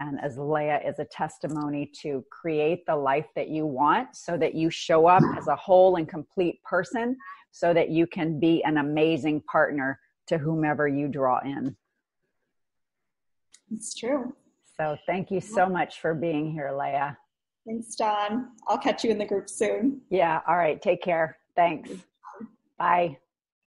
And 0.00 0.18
as 0.22 0.36
Leah 0.36 0.80
is 0.86 0.98
a 0.98 1.06
testimony 1.06 1.90
to 2.02 2.24
create 2.30 2.84
the 2.86 2.96
life 2.96 3.26
that 3.34 3.48
you 3.48 3.66
want 3.66 4.14
so 4.14 4.36
that 4.36 4.54
you 4.54 4.68
show 4.68 5.06
up 5.06 5.22
as 5.38 5.48
a 5.48 5.56
whole 5.56 5.96
and 5.96 6.08
complete 6.08 6.62
person 6.64 7.16
so 7.50 7.72
that 7.72 7.88
you 7.88 8.06
can 8.06 8.38
be 8.38 8.62
an 8.64 8.76
amazing 8.76 9.42
partner 9.50 9.98
to 10.26 10.36
whomever 10.36 10.86
you 10.86 11.08
draw 11.08 11.40
in. 11.40 11.74
It's 13.72 13.94
true. 13.94 14.34
So 14.76 14.96
thank 15.06 15.30
you 15.30 15.40
so 15.40 15.68
much 15.68 16.00
for 16.00 16.14
being 16.14 16.52
here, 16.52 16.70
Leah. 16.72 17.16
Thanks, 17.66 17.94
Dawn. 17.96 18.52
I'll 18.68 18.78
catch 18.78 19.02
you 19.02 19.10
in 19.10 19.18
the 19.18 19.24
group 19.24 19.48
soon. 19.48 20.00
Yeah. 20.10 20.40
All 20.46 20.56
right. 20.56 20.80
Take 20.80 21.02
care. 21.02 21.38
Thanks. 21.56 21.90
Bye. 22.78 23.18